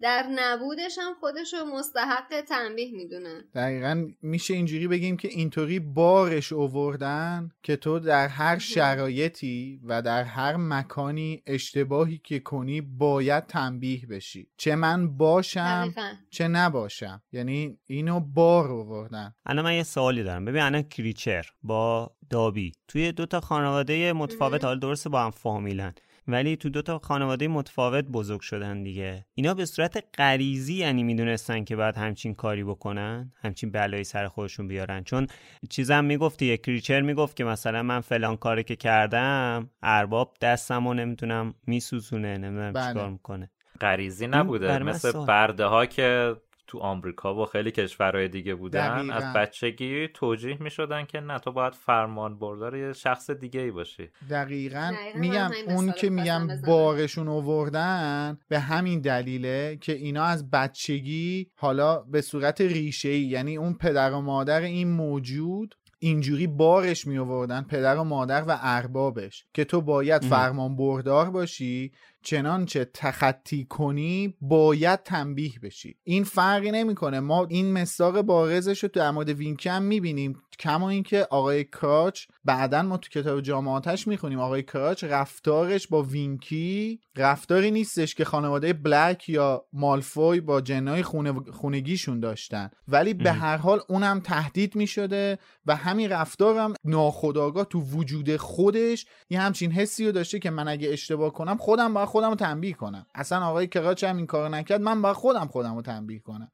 در 0.00 0.26
نبودش 0.34 0.98
هم 1.00 1.14
خودش 1.20 1.54
رو 1.54 1.64
مستحق 1.64 2.40
تنبیه 2.48 2.92
می‌دونه. 2.92 3.44
دقیقا 3.54 4.08
میشه 4.22 4.54
اینجوری 4.54 4.88
بگیم 4.88 5.16
که 5.16 5.28
اینطوری 5.28 5.80
بارش 5.80 6.52
اووردن 6.52 7.50
که 7.62 7.76
تو 7.76 7.98
در 7.98 8.28
هر 8.28 8.58
شرایطی 8.58 9.80
و 9.84 10.02
در 10.02 10.24
هر 10.24 10.56
مکانی 10.56 11.42
اشتباهی 11.46 12.20
که 12.24 12.40
کنی 12.40 12.80
باید 12.80 13.46
تنبیه 13.46 14.06
بشی. 14.06 14.48
چه 14.56 14.74
من 14.74 15.16
باشم 15.16 15.82
دقیقاً. 15.84 16.12
چه 16.30 16.48
نباشم. 16.48 17.22
یعنی 17.32 17.78
اینو 17.86 18.20
بار 18.20 18.70
آوردن 18.70 19.34
الان 19.46 19.64
من 19.64 19.74
یه 19.74 19.82
سوالی 19.82 20.22
دارم. 20.22 20.44
ببین 20.44 20.62
الان 20.62 20.82
کریچر 20.82 21.46
با 21.62 22.16
دابی. 22.30 22.72
توی 22.88 23.12
دو 23.12 23.26
تا 23.26 23.40
خانواده 23.40 24.12
متفاوت 24.12 24.64
حالا 24.64 24.78
درسته 24.78 25.10
با 25.10 25.24
هم 25.24 25.30
فامیلن. 25.30 25.94
ولی 26.28 26.56
تو 26.56 26.68
دو 26.68 26.82
تا 26.82 26.98
خانواده 26.98 27.48
متفاوت 27.48 28.04
بزرگ 28.04 28.40
شدن 28.40 28.82
دیگه 28.82 29.26
اینا 29.34 29.54
به 29.54 29.64
صورت 29.64 30.04
غریزی 30.18 30.74
یعنی 30.74 31.02
می‌دونستن 31.02 31.64
که 31.64 31.76
باید 31.76 31.96
همچین 31.96 32.34
کاری 32.34 32.64
بکنن 32.64 33.32
همچین 33.36 33.70
بلایی 33.70 34.04
سر 34.04 34.28
خودشون 34.28 34.68
بیارن 34.68 35.04
چون 35.04 35.26
چیزم 35.70 36.04
می‌گفتی 36.04 36.46
یه 36.46 36.56
کریچر 36.56 37.00
می‌گفت 37.00 37.36
که 37.36 37.44
مثلا 37.44 37.82
من 37.82 38.00
فلان 38.00 38.36
کاری 38.36 38.64
که 38.64 38.76
کردم 38.76 39.70
ارباب 39.82 40.36
دستمو 40.40 40.94
نمی‌تونم 40.94 41.54
میسوزونه 41.66 42.38
نمی‌دونم 42.38 42.72
بله. 42.72 42.88
چیکار 42.88 43.10
می‌کنه 43.10 43.50
غریزی 43.80 44.26
نبوده 44.26 44.78
مثل. 44.78 45.24
برده 45.24 45.64
ها 45.64 45.86
که 45.86 46.36
تو 46.66 46.78
آمریکا 46.78 47.34
و 47.34 47.46
خیلی 47.46 47.70
کشورهای 47.70 48.28
دیگه 48.28 48.54
بودن 48.54 48.96
دقیقاً. 48.96 49.14
از 49.14 49.32
بچگی 49.32 50.08
توجیه 50.08 50.56
می 50.60 50.70
شدن 50.70 51.04
که 51.04 51.20
نه 51.20 51.38
تو 51.38 51.52
باید 51.52 51.72
فرمان 51.74 52.38
بردار 52.38 52.76
یه 52.76 52.92
شخص 52.92 53.30
دیگه 53.30 53.60
ای 53.60 53.70
باشی 53.70 54.08
دقیقا 54.30 54.92
دقیقاً 54.94 55.18
میگم 55.18 55.50
اون 55.68 55.92
که 55.92 56.10
میگم. 56.10 56.48
بارشون 56.66 57.28
اووردن 57.28 58.38
به 58.48 58.58
همین 58.58 59.00
دلیله 59.00 59.78
که 59.80 59.92
اینا 59.92 60.24
از 60.24 60.50
بچگی 60.50 61.50
حالا 61.56 62.00
به 62.00 62.20
صورت 62.20 62.60
ریشه 62.60 63.08
ای 63.08 63.20
یعنی 63.20 63.56
اون 63.56 63.74
پدر 63.74 64.12
و 64.12 64.20
مادر 64.20 64.60
این 64.60 64.88
موجود 64.88 65.74
اینجوری 65.98 66.46
بارش 66.46 67.06
می 67.06 67.18
آوردن 67.18 67.62
پدر 67.62 67.96
و 67.96 68.04
مادر 68.04 68.42
و 68.42 68.58
اربابش 68.60 69.44
که 69.54 69.64
تو 69.64 69.80
باید. 69.80 70.24
فرمان 70.24 70.76
بردار 70.76 71.30
باشی 71.30 71.92
چنانچه 72.26 72.84
تخطی 72.84 73.64
کنی 73.64 74.34
باید 74.40 75.02
تنبیه 75.02 75.52
بشی. 75.62 75.96
این 76.04 76.24
فرقی 76.24 76.70
نمی‌کنه. 76.70 77.20
ما 77.20 77.46
این 77.50 77.72
مستاق 77.72 78.20
بارزش 78.20 78.82
رو 78.82 78.88
در 78.92 79.10
مورد 79.10 79.28
وینکی 79.28 79.68
هم 79.68 79.82
می‌بینیم. 79.82 80.42
کما 80.58 80.90
اینکه 80.90 81.26
آقای 81.30 81.64
کراچ 81.64 82.26
بعدا 82.44 82.82
ما 82.82 82.96
تو 82.96 83.08
کتاب 83.20 83.40
جامعاتش 83.40 84.06
می‌خونیم. 84.06 84.40
آقای 84.40 84.62
کراچ 84.62 85.04
رفتارش 85.04 85.86
با 85.86 86.02
وینکی 86.02 87.00
رفتاری 87.16 87.70
نیستش 87.70 88.14
که 88.14 88.24
خانواده 88.24 88.72
بلک 88.72 89.28
یا 89.28 89.64
مالفوی 89.72 90.40
با 90.40 90.60
جنای 90.60 91.02
خونه 91.02 91.32
خونگیشون 91.52 92.20
داشتن. 92.20 92.70
ولی 92.88 93.14
به. 93.14 93.32
هر 93.32 93.56
حال 93.56 93.80
اونم 93.88 94.20
تهدید 94.20 94.76
می‌شده 94.76 95.38
و 95.66 95.76
همین 95.76 96.10
رفتارم 96.10 96.74
ناخداگاه 96.84 97.64
تو 97.64 97.80
وجود 97.80 98.36
خودش 98.36 99.06
یه 99.30 99.40
همچین 99.40 99.72
حسی 99.72 100.06
رو 100.06 100.12
داشته 100.12 100.38
که 100.38 100.50
من 100.50 100.68
اگه 100.68 100.92
اشتباه 100.92 101.32
کنم 101.32 101.56
خودم 101.56 101.94
باید 101.94 102.08
خودم 102.16 102.28
رو 102.28 102.34
تنبیه 102.34 102.72
کنم. 102.72 103.06
اصلا 103.14 103.46
آقای 103.46 103.66
کراچ 103.66 104.04
هم 104.04 104.16
این 104.16 104.26
کارو 104.26 104.54
نکرد 104.54 104.80
من 104.80 105.02
باید 105.02 105.16
خودم 105.16 105.46
خودم 105.46 105.76
رو 105.76 105.82
تنبیه 105.82 106.18
کنم. 106.18 106.50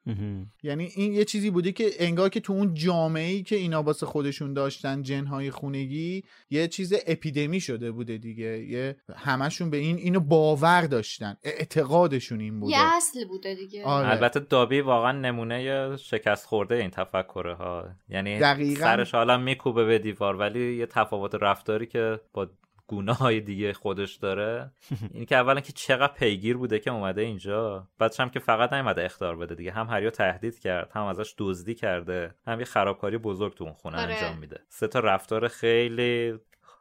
یعنی 0.62 0.84
این 0.84 1.12
یه 1.12 1.24
چیزی 1.24 1.50
بوده 1.50 1.72
که 1.72 1.90
انگار 1.98 2.28
که 2.28 2.40
تو 2.40 2.52
اون 2.52 2.74
جامعه 2.74 3.30
ای 3.30 3.42
که 3.42 3.56
اینا 3.56 3.82
واسه 3.82 4.06
خودشون 4.06 4.52
داشتن 4.52 5.02
جنهای 5.02 5.50
خونگی 5.50 6.24
یه 6.50 6.68
چیز 6.68 6.94
اپیدمی 7.06 7.60
شده 7.60 7.90
بوده 7.90 8.18
دیگه. 8.18 8.64
یه 8.64 8.96
همشون 9.16 9.70
به 9.70 9.76
این 9.76 9.96
اینو 9.96 10.20
باور 10.20 10.82
داشتن. 10.82 11.36
اعتقادشون 11.42 12.40
این 12.40 12.60
بوده. 12.60 12.72
یه 12.72 12.96
اصل 12.96 13.24
بوده 13.28 13.54
دیگه. 13.54 13.84
آره. 13.84 14.08
البته 14.08 14.40
دابی 14.40 14.80
واقعا 14.80 15.12
نمونه 15.12 15.96
شکست 15.96 16.46
خورده 16.46 16.74
این 16.74 16.90
تفکره 16.90 17.54
ها. 17.54 17.88
یعنی 18.08 18.38
دقیقاً. 18.38 18.84
سرش 18.84 19.14
حالا 19.14 19.38
میکوبه 19.38 19.84
به 19.84 19.98
دیوار 19.98 20.36
ولی 20.36 20.76
یه 20.76 20.86
تفاوت 20.86 21.34
رفتاری 21.34 21.86
که 21.86 22.20
با 22.32 22.48
گونه 22.92 23.12
های 23.12 23.40
دیگه 23.40 23.72
خودش 23.72 24.14
داره. 24.14 24.70
این 25.14 25.24
که 25.24 25.36
اولا 25.36 25.60
که 25.60 25.72
چقدر 25.72 26.12
پیگیر 26.12 26.56
بوده 26.56 26.78
که 26.78 26.90
اومده 26.90 27.22
اینجا. 27.22 27.88
بعدش 27.98 28.20
هم 28.20 28.30
که 28.30 28.38
فقط 28.38 28.72
نیومده 28.72 29.04
اختار 29.04 29.36
بده 29.36 29.54
دیگه. 29.54 29.72
هم 29.72 29.86
هریو 29.86 30.10
تهدید 30.10 30.58
کرد 30.58 30.90
هم 30.94 31.02
ازش 31.02 31.34
دزدی 31.38 31.74
کرده 31.74 32.34
هم 32.46 32.58
یه 32.58 32.64
خرابکاری 32.64 33.18
بزرگ 33.18 33.54
تو 33.54 33.64
اون 33.64 33.72
خونه 33.72 34.02
آره. 34.02 34.14
انجام 34.14 34.38
میده. 34.38 34.60
سه 34.68 34.88
تا 34.88 35.00
رفتار 35.00 35.48
خیلی 35.48 36.38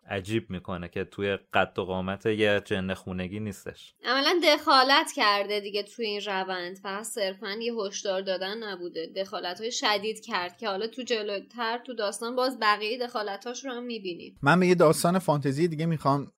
عجیب 0.10 0.50
می‌کنه 0.50 0.88
که 0.88 1.04
توی 1.04 1.38
قد 1.54 1.80
و 1.80 1.86
قامت 1.86 2.26
یه 2.26 2.62
جن 2.66 2.94
خونگی 2.94 3.40
نیستش. 3.40 3.94
عملا 4.04 4.42
دخالت 4.44 5.12
کرده 5.16 5.60
دیگه 5.60 5.84
توی 5.84 6.06
این 6.06 6.22
روند. 6.22 6.78
فقط 6.78 7.04
صرفا 7.04 7.52
یه 7.52 7.74
هشدار 7.74 8.22
دادن 8.22 8.64
نبوده. 8.64 9.08
دخالت 9.16 9.62
های 9.62 9.72
شدید 9.72 10.20
کرد 10.26 10.58
که 10.58 10.68
حالا 10.68 10.88
تو 10.88 11.02
جلوتر 11.02 11.78
تو 11.78 11.94
داستان 11.94 12.36
باز 12.36 12.60
بقیه 12.60 12.98
دخالتاش 12.98 13.66
رو 13.66 13.72
هم 13.72 13.84
می‌بینیم. 13.84 14.38
من 14.42 14.60
به 14.60 14.68
یه 14.68 14.76
داستان 14.76 15.20
فانتزی 15.20 15.68
دیگه 15.68 15.86
می‌خوام. 15.86 16.32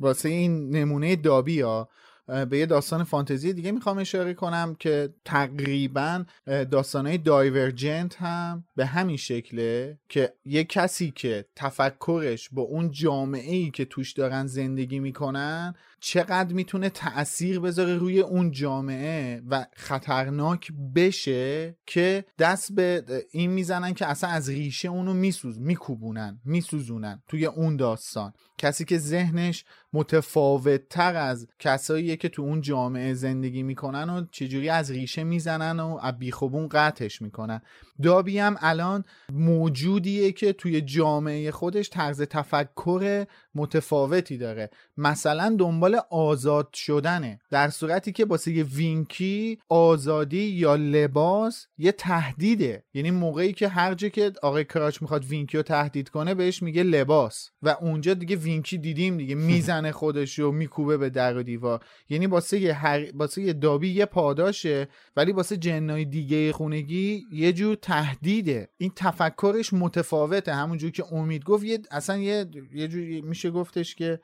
واسه 0.00 0.28
این 0.28 0.70
نمونه 0.76 1.16
دابی 1.16 1.60
ها 1.60 1.88
به 2.26 2.58
یه 2.58 2.66
داستان 2.66 3.04
فانتزی 3.04 3.52
دیگه 3.52 3.72
می‌خوام 3.72 3.98
اشاره 3.98 4.34
کنم 4.34 4.76
که 4.78 5.14
تقریبا 5.24 6.24
داستانهای 6.46 7.18
دایورجنت 7.18 8.16
هم 8.16 8.64
به 8.76 8.86
همین 8.86 9.16
شکله 9.16 9.98
که 10.08 10.32
یه 10.44 10.64
کسی 10.64 11.10
که 11.10 11.44
تفکرش 11.56 12.48
با 12.52 12.62
اون 12.62 12.90
جامعه 12.90 13.54
ای 13.54 13.70
که 13.70 13.84
توش 13.84 14.12
دارن 14.12 14.46
زندگی 14.46 14.98
می‌کنن 14.98 15.74
چقدر 16.00 16.52
می‌تونه 16.54 16.88
تأثیر 16.88 17.60
بذاره 17.60 17.96
روی 17.96 18.20
اون 18.20 18.50
جامعه 18.50 19.42
و 19.50 19.66
خطرناک 19.76 20.72
بشه 20.94 21.76
که 21.86 22.24
دست 22.38 22.72
به 22.72 23.04
این 23.30 23.50
می‌زنن 23.50 23.94
که 23.94 24.06
اصلا 24.06 24.30
از 24.30 24.48
ریشه 24.48 24.88
اونو 24.88 25.14
میسوز 25.14 25.60
میکوبونن 25.60 26.40
میسوزونن 26.44 27.22
توی 27.28 27.46
اون 27.46 27.76
داستان. 27.76 28.32
کسی 28.58 28.84
که 28.84 28.98
ذهنش 28.98 29.64
متفاوت 29.92 30.88
تر 30.88 31.14
از 31.14 31.46
کساییه 31.58 32.16
که 32.16 32.28
تو 32.28 32.42
اون 32.42 32.60
جامعه 32.60 33.14
زندگی 33.14 33.62
می‌کنن 33.62 34.10
و 34.10 34.26
چجوری 34.30 34.68
از 34.68 34.90
ریشه 34.90 35.24
می‌زنن 35.24 35.80
و 35.80 36.12
بیخوبون 36.12 36.68
قطعش 36.68 37.22
می‌کنن. 37.22 37.60
دابی 38.02 38.38
هم 38.38 38.56
الان 38.60 39.04
موجودیه 39.32 40.32
که 40.32 40.52
توی 40.52 40.80
جامعه 40.80 41.50
خودش 41.50 41.90
طرز 41.90 42.22
تفکر 42.22 43.26
متفاوتی 43.54 44.38
داره. 44.38 44.70
مثلا 44.96 45.56
دنبال 45.58 46.00
آزاد 46.10 46.68
شدنه 46.74 47.40
در 47.50 47.68
صورتی 47.68 48.12
که 48.12 48.24
واسه 48.24 48.52
یه 48.52 48.64
وینکی 48.64 49.58
آزادی 49.68 50.42
یا 50.42 50.74
لباس 50.74 51.66
یه 51.78 51.92
تهدیده. 51.92 52.84
یعنی 52.94 53.10
موقعی 53.10 53.52
که 53.52 53.68
هر 53.68 53.94
جا 53.94 54.08
که 54.08 54.32
آقای 54.42 54.64
کراچ 54.64 55.02
می‌خواد 55.02 55.24
وینکی 55.24 55.56
رو 55.56 55.62
تهدید 55.62 56.08
کنه 56.08 56.34
بهش 56.34 56.62
میگه 56.62 56.82
لباس. 56.82 57.50
و 57.62 57.68
اونجا 57.80 58.14
دیگه 58.14 58.36
وینکی 58.36 58.78
دیدیم 58.78 59.16
دیگه 59.16 59.34
می‌زنه 59.50 59.92
خودش 59.92 60.38
رو 60.38 60.52
میکوبه 60.52 60.96
به 60.96 61.10
در 61.10 61.36
و 61.36 61.42
دیوار. 61.42 61.84
یعنی 62.08 62.26
واسه 62.26 62.58
یه, 62.58 62.72
هر... 62.74 63.06
واسه 63.14 63.42
یه 63.42 63.52
دابی 63.52 63.88
یه 63.88 64.04
پاداشه 64.04 64.88
ولی 65.16 65.32
واسه 65.32 65.56
جنای 65.56 66.04
دیگه 66.04 66.52
خونگی 66.52 67.26
یه 67.32 67.52
جور 67.52 67.76
تهدیده. 67.86 68.68
این 68.76 68.92
تفکرش 68.96 69.72
متفاوته. 69.72 70.54
همونجور 70.54 70.90
که 70.90 71.14
امید 71.14 71.44
گفت 71.44 71.64
یه 71.64 71.78
اصلا 71.90 72.18
یه 72.18 72.46
یه 72.74 72.88
جور 72.88 73.20
میشه 73.20 73.50
گفتش 73.50 73.94
که 73.94 74.20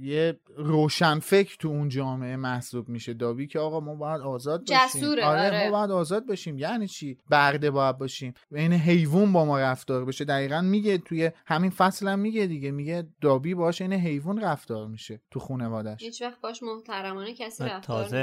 یه 0.00 0.40
روشن 0.56 1.18
فکر 1.18 1.56
تو 1.58 1.68
اون 1.68 1.88
جامعه 1.88 2.36
محسوب 2.36 2.88
میشه. 2.88 3.14
دابی 3.14 3.46
که 3.46 3.58
آقا 3.58 3.80
ما 3.80 3.94
باید 3.94 4.20
آزاد 4.20 4.60
باشیم 4.60 4.86
جسوره، 4.86 5.24
آره, 5.24 5.40
آره. 5.40 5.64
ما 5.64 5.70
باید 5.70 5.90
آزاد 5.90 6.26
باشیم 6.26 6.58
یعنی 6.58 6.88
چی؟ 6.88 7.18
برده 7.28 7.70
باید 7.70 7.98
باشیم. 7.98 8.34
این 8.52 8.72
حیوان 8.72 9.32
با 9.32 9.44
ما 9.44 9.60
رفتار 9.60 10.04
بشه. 10.04 10.24
دقیقا 10.24 10.60
میگه 10.60 10.98
توی 10.98 11.30
همین 11.46 11.70
فصل 11.70 12.08
هم 12.08 12.18
میگه 12.18 12.46
دیگه. 12.46 12.70
میگه 12.70 13.08
دابی 13.20 13.54
باش 13.54 13.80
این 13.80 13.92
حیوان 13.92 14.40
رفتار 14.40 14.86
میشه 14.86 15.20
تو 15.30 15.40
خانوادش 15.40 16.02
هیچ 16.02 16.22
وقت 16.22 16.40
باش 16.40 16.62
محترمانه 16.62 17.34
کسی 17.34 17.64
رفتار 17.64 17.80
تازه 17.80 18.22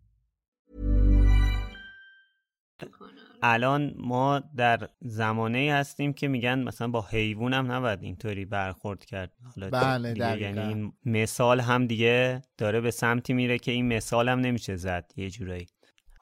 الان 3.41 3.93
ما 3.97 4.43
در 4.57 4.89
زمانه 5.01 5.73
هستیم 5.73 6.13
که 6.13 6.27
میگن 6.27 6.59
مثلا 6.63 6.87
با 6.87 7.05
حیوان 7.11 7.53
هم 7.53 7.71
نباید 7.71 8.03
اینطوری 8.03 8.45
برخورد 8.45 9.05
کرد. 9.05 9.31
حالا 9.55 9.69
بله 9.69 10.13
دیگه. 10.13 10.41
یعنی 10.41 10.59
این 10.59 10.93
مثال 11.05 11.59
هم 11.59 11.87
دیگه 11.87 12.41
داره 12.57 12.81
به 12.81 12.91
سمتی 12.91 13.33
میره 13.33 13.57
که 13.57 13.71
این 13.71 13.87
مثال 13.87 14.29
هم 14.29 14.39
نمیشه 14.39 14.75
زد 14.75 15.11
یه 15.15 15.29
جورایی. 15.29 15.67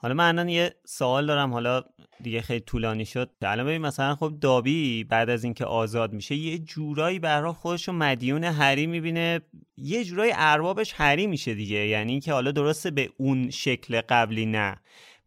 حالا 0.01 0.13
من 0.13 0.27
الان 0.27 0.49
یه 0.49 0.75
سوال 0.86 1.25
دارم 1.27 1.53
حالا 1.53 1.84
دیگه 2.23 2.41
خیلی 2.41 2.60
طولانی 2.60 3.05
شد. 3.05 3.29
الان 3.41 3.65
ببین 3.65 3.82
مثلا 3.82 4.15
خب 4.15 4.34
دابی 4.41 5.03
بعد 5.03 5.30
از 5.30 5.43
اینکه 5.43 5.65
آزاد 5.65 6.13
میشه 6.13 6.36
یه 6.36 6.57
جورایی 6.57 7.20
حال 7.24 7.51
خودش 7.51 7.88
رو 7.88 7.93
مدیون 7.93 8.43
هری 8.43 8.88
می‌بینه. 8.88 9.41
یه 9.78 10.03
جورایی 10.03 10.32
اربابش 10.36 10.93
هری 10.95 11.28
میشه 11.28 11.53
دیگه. 11.53 11.88
یعنی 11.88 12.11
اینکه 12.11 12.34
حالا 12.34 12.51
درسته 12.51 12.91
به 12.91 13.09
اون 13.17 13.49
شکل 13.49 14.01
قبلی 14.01 14.45
نه. 14.45 14.78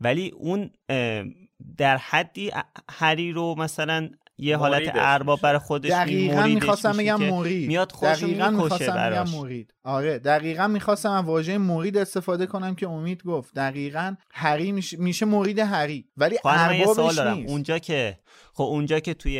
ولی 0.01 0.28
اون 0.28 0.70
در 1.77 1.97
حدی 1.97 2.51
هری 2.91 3.33
رو 3.33 3.55
مثلا 3.59 4.09
یه 4.39 4.57
حالت 4.57 4.93
ارباب. 4.95 5.41
برای 5.41 5.59
خودش 5.59 5.91
دقیقا 5.91 6.41
مریدش 6.41 6.55
می‌خواستم 6.55 6.97
بگم 6.97 7.23
مرید. 7.23 7.69
میاد 7.69 7.93
خودش 7.93 8.23
می‌کشه 8.23 8.51
می‌خواستم 8.51 8.95
براش 8.95 9.31
بگم 9.31 9.41
مرید. 9.41 9.75
آره 9.85 10.18
دقیقا 10.18 10.66
می‌خواستم 10.66 11.11
از 11.11 11.24
واژه 11.24 11.59
مرید 11.59 11.97
استفاده 11.99 12.47
کنم 12.47 12.74
که 12.74 12.89
امید 12.89 13.22
گفت. 13.22 13.55
دقیقا 13.55 14.14
هری 14.33 14.72
میشه, 14.72 14.97
میشه 14.97 15.26
مرید 15.26 15.59
هری 15.59 16.05
ولی 16.16 16.37
خب 16.39 16.47
الان 16.47 16.66
من 16.68 16.74
یه 16.76 16.85
سوال 16.85 16.99
اربابش 16.99 17.16
دارم. 17.16 17.37
نیست. 17.37 17.51
اونجا 17.51 17.78
که 17.78 18.18
خب 18.55 18.64
اونجا 18.64 19.01
که 19.01 19.14
توی 19.14 19.35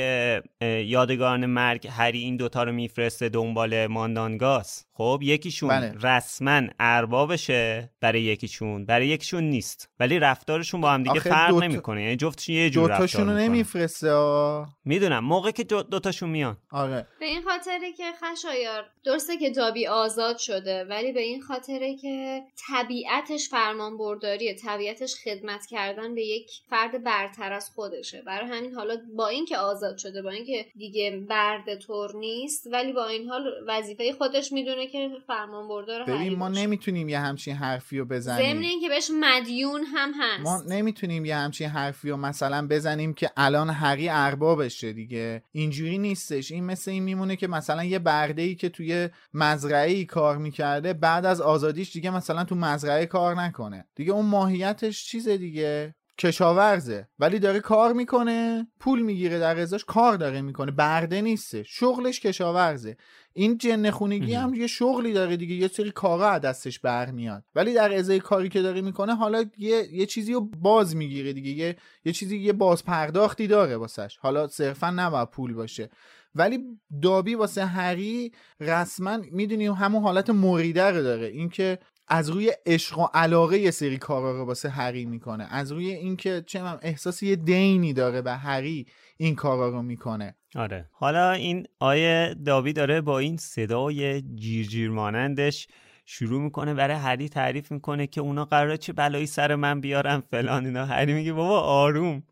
یادگاران 0.86 1.47
مرگ 1.47 1.86
هری 1.86 2.18
این 2.18 2.36
دوتا 2.36 2.62
رو 2.62 2.72
میفرسته 2.72 3.28
دنبال 3.28 3.86
ماندانگاس 3.86 4.84
خب 4.93 5.20
یکیشون 5.22 5.68
بله. 5.68 5.95
رسما 6.03 6.61
اربابشه 6.80 7.90
برای 8.01 8.22
یکیشون 8.22 8.84
برای 8.86 9.07
یکیشون 9.09 9.45
نیست. 9.45 9.88
ولی 10.01 10.18
رفتارشون 10.18 10.80
با 10.80 10.90
هم 10.93 11.03
دیگه 11.03 11.20
فرق 11.20 11.51
دوتا- 11.51 11.66
نمی‌کنه. 11.66 12.03
یعنی 12.03 12.16
جفتشون 12.16 12.55
یه 12.55 12.70
جور 12.70 12.82
رفتار 12.90 12.97
دوتاشون 12.99 13.28
رو 13.28 13.36
نمیفرسته. 13.36 14.64
می‌دونم. 14.84 15.24
موقع 15.24 15.51
که 15.51 15.64
دو- 15.64 15.82
دوتاشون 15.82 16.28
میان. 16.30 16.57
آره. 16.70 17.07
به 17.20 17.26
این 17.26 17.43
خاطره 17.43 17.93
که 17.97 18.05
خشایار 18.22 18.84
درسته 19.05 19.36
که 19.36 19.51
دابی 19.51 19.86
آزاد 19.86 20.32
شده. 20.39 20.85
ولی 20.85 21.12
به 21.12 21.20
این 21.20 21.43
خاطره 21.43 21.97
که 21.97 22.43
طبیعتش 22.68 23.49
فرمان 23.49 23.99
برداریه 23.99 24.55
طبیعتش 24.55 25.14
خدمت 25.24 25.66
کردن 25.66 26.14
به 26.14 26.22
یک 26.22 26.51
فرد 26.70 27.05
برتر 27.05 27.53
از 27.53 27.70
خودشه. 27.70 28.22
برای 28.26 28.49
همین 28.51 28.74
حالا 28.74 28.97
با 29.16 29.28
اینکه 29.28 29.57
آزاد 29.57 29.99
شده 29.99 30.22
با 30.22 30.30
اینکه 30.30 30.66
دیگه 30.76 31.24
برد 31.28 31.74
تور 31.78 32.16
نیست 32.16 32.66
ولی 32.72 32.93
با 32.93 33.07
این 33.07 33.28
حال 33.28 33.43
وظیفه 33.66 34.12
خودش 34.12 34.53
می‌دونه 34.53 34.87
که 34.87 35.09
فرمان 35.26 35.68
بردار 35.68 36.05
ببین 36.05 36.35
ما 36.35 36.49
نمی‌تونیم 36.49 37.09
یه 37.09 37.18
همچین 37.18 37.55
حرفی 37.55 37.99
رو 37.99 38.05
ضمن 38.05 38.16
بزنیم 38.16 38.59
اینکه 38.59 38.89
بهش 38.89 39.11
مدیون 39.20 39.85
هم 39.85 40.12
هست. 40.20 40.43
ما 40.43 40.74
نمی‌تونیم 40.74 41.24
یه 41.24 41.37
همچین 41.37 41.68
حرفی 41.68 42.11
رو 42.11 42.16
مثلا 42.16 42.66
بزنیم 42.66 43.14
که 43.14 43.30
الان 43.37 43.70
هری 43.70 44.09
اربابشه 44.09 44.93
دیگه. 44.93 45.43
اینجوری 45.53 45.99
نیستش. 45.99 46.53
این 46.53 46.64
مثل 46.64 46.91
این 46.91 47.03
میمونه 47.03 47.37
که 47.37 47.47
مثلا 47.47 47.85
یه 47.85 47.99
برده 47.99 48.43
ای 48.43 48.55
که 48.55 48.68
توی 48.68 49.09
مزرعه 49.35 49.91
ای 49.91 50.05
کار 50.23 50.37
می‌کرده 50.37 50.93
بعد 50.93 51.27
از 51.27 51.41
آزادیش 51.41 51.93
دیگه 51.93 52.11
مثلا 52.11 52.45
تو 52.45 52.55
مزرعه 52.55 53.07
کار 53.07 53.35
نکنه. 53.37 53.85
دیگه 53.95 54.12
اون 54.12 54.27
ماهیتش 54.27 55.05
چیزه 55.05 55.37
دیگه؟ 55.37 55.95
کشاورزه. 56.18 57.09
ولی 57.18 57.39
داره 57.39 57.61
کار 57.61 57.93
می‌کنه 57.93 58.66
پول 58.81 59.03
می‌گیره 59.03 59.39
در 59.39 59.59
ازاش 59.59 59.85
کار 59.85 60.16
داره 60.16 60.43
می‌کنه. 60.43 60.70
برده 60.70 61.20
نیسته. 61.20 61.62
شغلش 61.62 62.20
کشاورزه. 62.20 62.97
این 63.33 63.59
جن 63.59 63.91
خونگی 63.91 64.35
هم 64.35 64.55
یه 64.55 64.66
شغلی 64.66 65.12
داره 65.12 65.37
دیگه. 65.37 65.55
یه 65.55 65.68
سری 65.68 65.91
کارا 65.91 66.31
از 66.31 66.41
دستش 66.41 66.79
برمیاد. 66.79 67.45
ولی 67.55 67.75
در 67.75 67.93
ازای 67.93 68.20
کاری 68.20 68.49
که 68.49 68.62
داره 68.62 68.81
می‌کنه 68.81 69.14
حالا 69.14 69.45
یه, 69.59 69.89
یه 69.93 70.07
چیزی 70.07 70.33
رو 70.33 70.41
باز 70.41 70.97
می‌گیره 70.97 71.33
دیگه. 71.33 71.51
یه, 71.51 71.77
یه 72.05 72.12
چیزی 72.12 72.39
یه 72.39 72.53
باز 72.53 72.85
پرداختی 72.85 73.47
داره 73.47 73.77
واسش. 73.77 74.16
حالا 74.20 74.49
صرفا 74.49 74.91
نباید 74.91 75.31
پول 75.31 75.55
باشه. 75.55 75.91
ولی 76.35 76.59
دابی 77.03 77.35
واسه 77.35 77.66
هری 77.66 78.33
رسما 78.61 79.18
می‌دونی 79.33 79.66
همون 79.66 80.03
حالت 80.03 80.30
مریده 80.30 80.91
رو 80.91 81.03
داره. 81.03 81.26
اینکه 81.26 81.78
از 82.09 82.30
روی 82.30 82.53
عشق 82.66 82.99
و 82.99 83.07
علاقه 83.14 83.59
یه 83.59 83.70
سری 83.70 83.99
کارا 83.99 84.39
رو 84.39 84.45
واسه 84.45 84.68
هری 84.68 85.05
می‌کنه. 85.05 85.47
از 85.51 85.72
روی 85.72 85.91
اینکه 85.91 86.45
چه 86.47 86.62
من 86.62 86.78
احساس 86.83 87.22
یه 87.22 87.37
دینی 87.37 87.93
داره 87.93 88.22
به 88.22 88.33
هری 88.33 88.87
این 89.16 89.35
کارا 89.35 89.68
رو 89.68 89.83
می‌کنه. 89.83 90.35
آره. 90.55 90.89
حالا 90.93 91.33
این 91.33 91.66
آیه 91.78 92.35
داوی 92.47 92.72
داره 92.72 93.01
با 93.01 93.18
این 93.18 93.37
صدای 93.37 94.22
جیرجیر 94.22 94.91
مانندش 94.91 95.66
شروع 96.07 96.43
می‌کنه 96.43 96.74
برای 96.74 96.97
هری 96.97 97.28
تعریف 97.28 97.72
می‌کنه 97.72 98.07
که 98.07 98.20
اونا 98.20 98.45
قراره 98.45 98.76
چه 98.76 98.93
بلایی 98.93 99.26
سر 99.26 99.55
من 99.55 99.80
بیارن 99.80 100.20
فلان 100.20 100.66
اینا. 100.66 100.87
هری 100.87 101.12
میگه 101.12 101.33
بابا 101.33 101.61
آروم. 101.61 102.22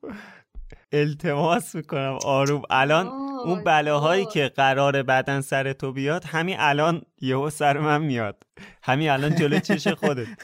التماس 0.92 1.74
می‌کنم 1.74 2.18
آروم. 2.24 2.62
الان 2.70 3.06
آه، 3.06 3.46
اون 3.46 3.64
بلاهایی. 3.64 4.26
که 4.26 4.48
قراره 4.48 5.02
بعدا 5.02 5.40
سر 5.40 5.72
تو 5.72 5.92
بیاد 5.92 6.24
همین 6.24 6.56
الان 6.58 7.02
یهو 7.20 7.50
سر 7.50 7.78
من 7.78 8.02
میاد. 8.02 8.42
همین 8.82 9.10
الان 9.10 9.34
جلو 9.34 9.58
چش 9.58 9.88
خودت. 9.88 10.26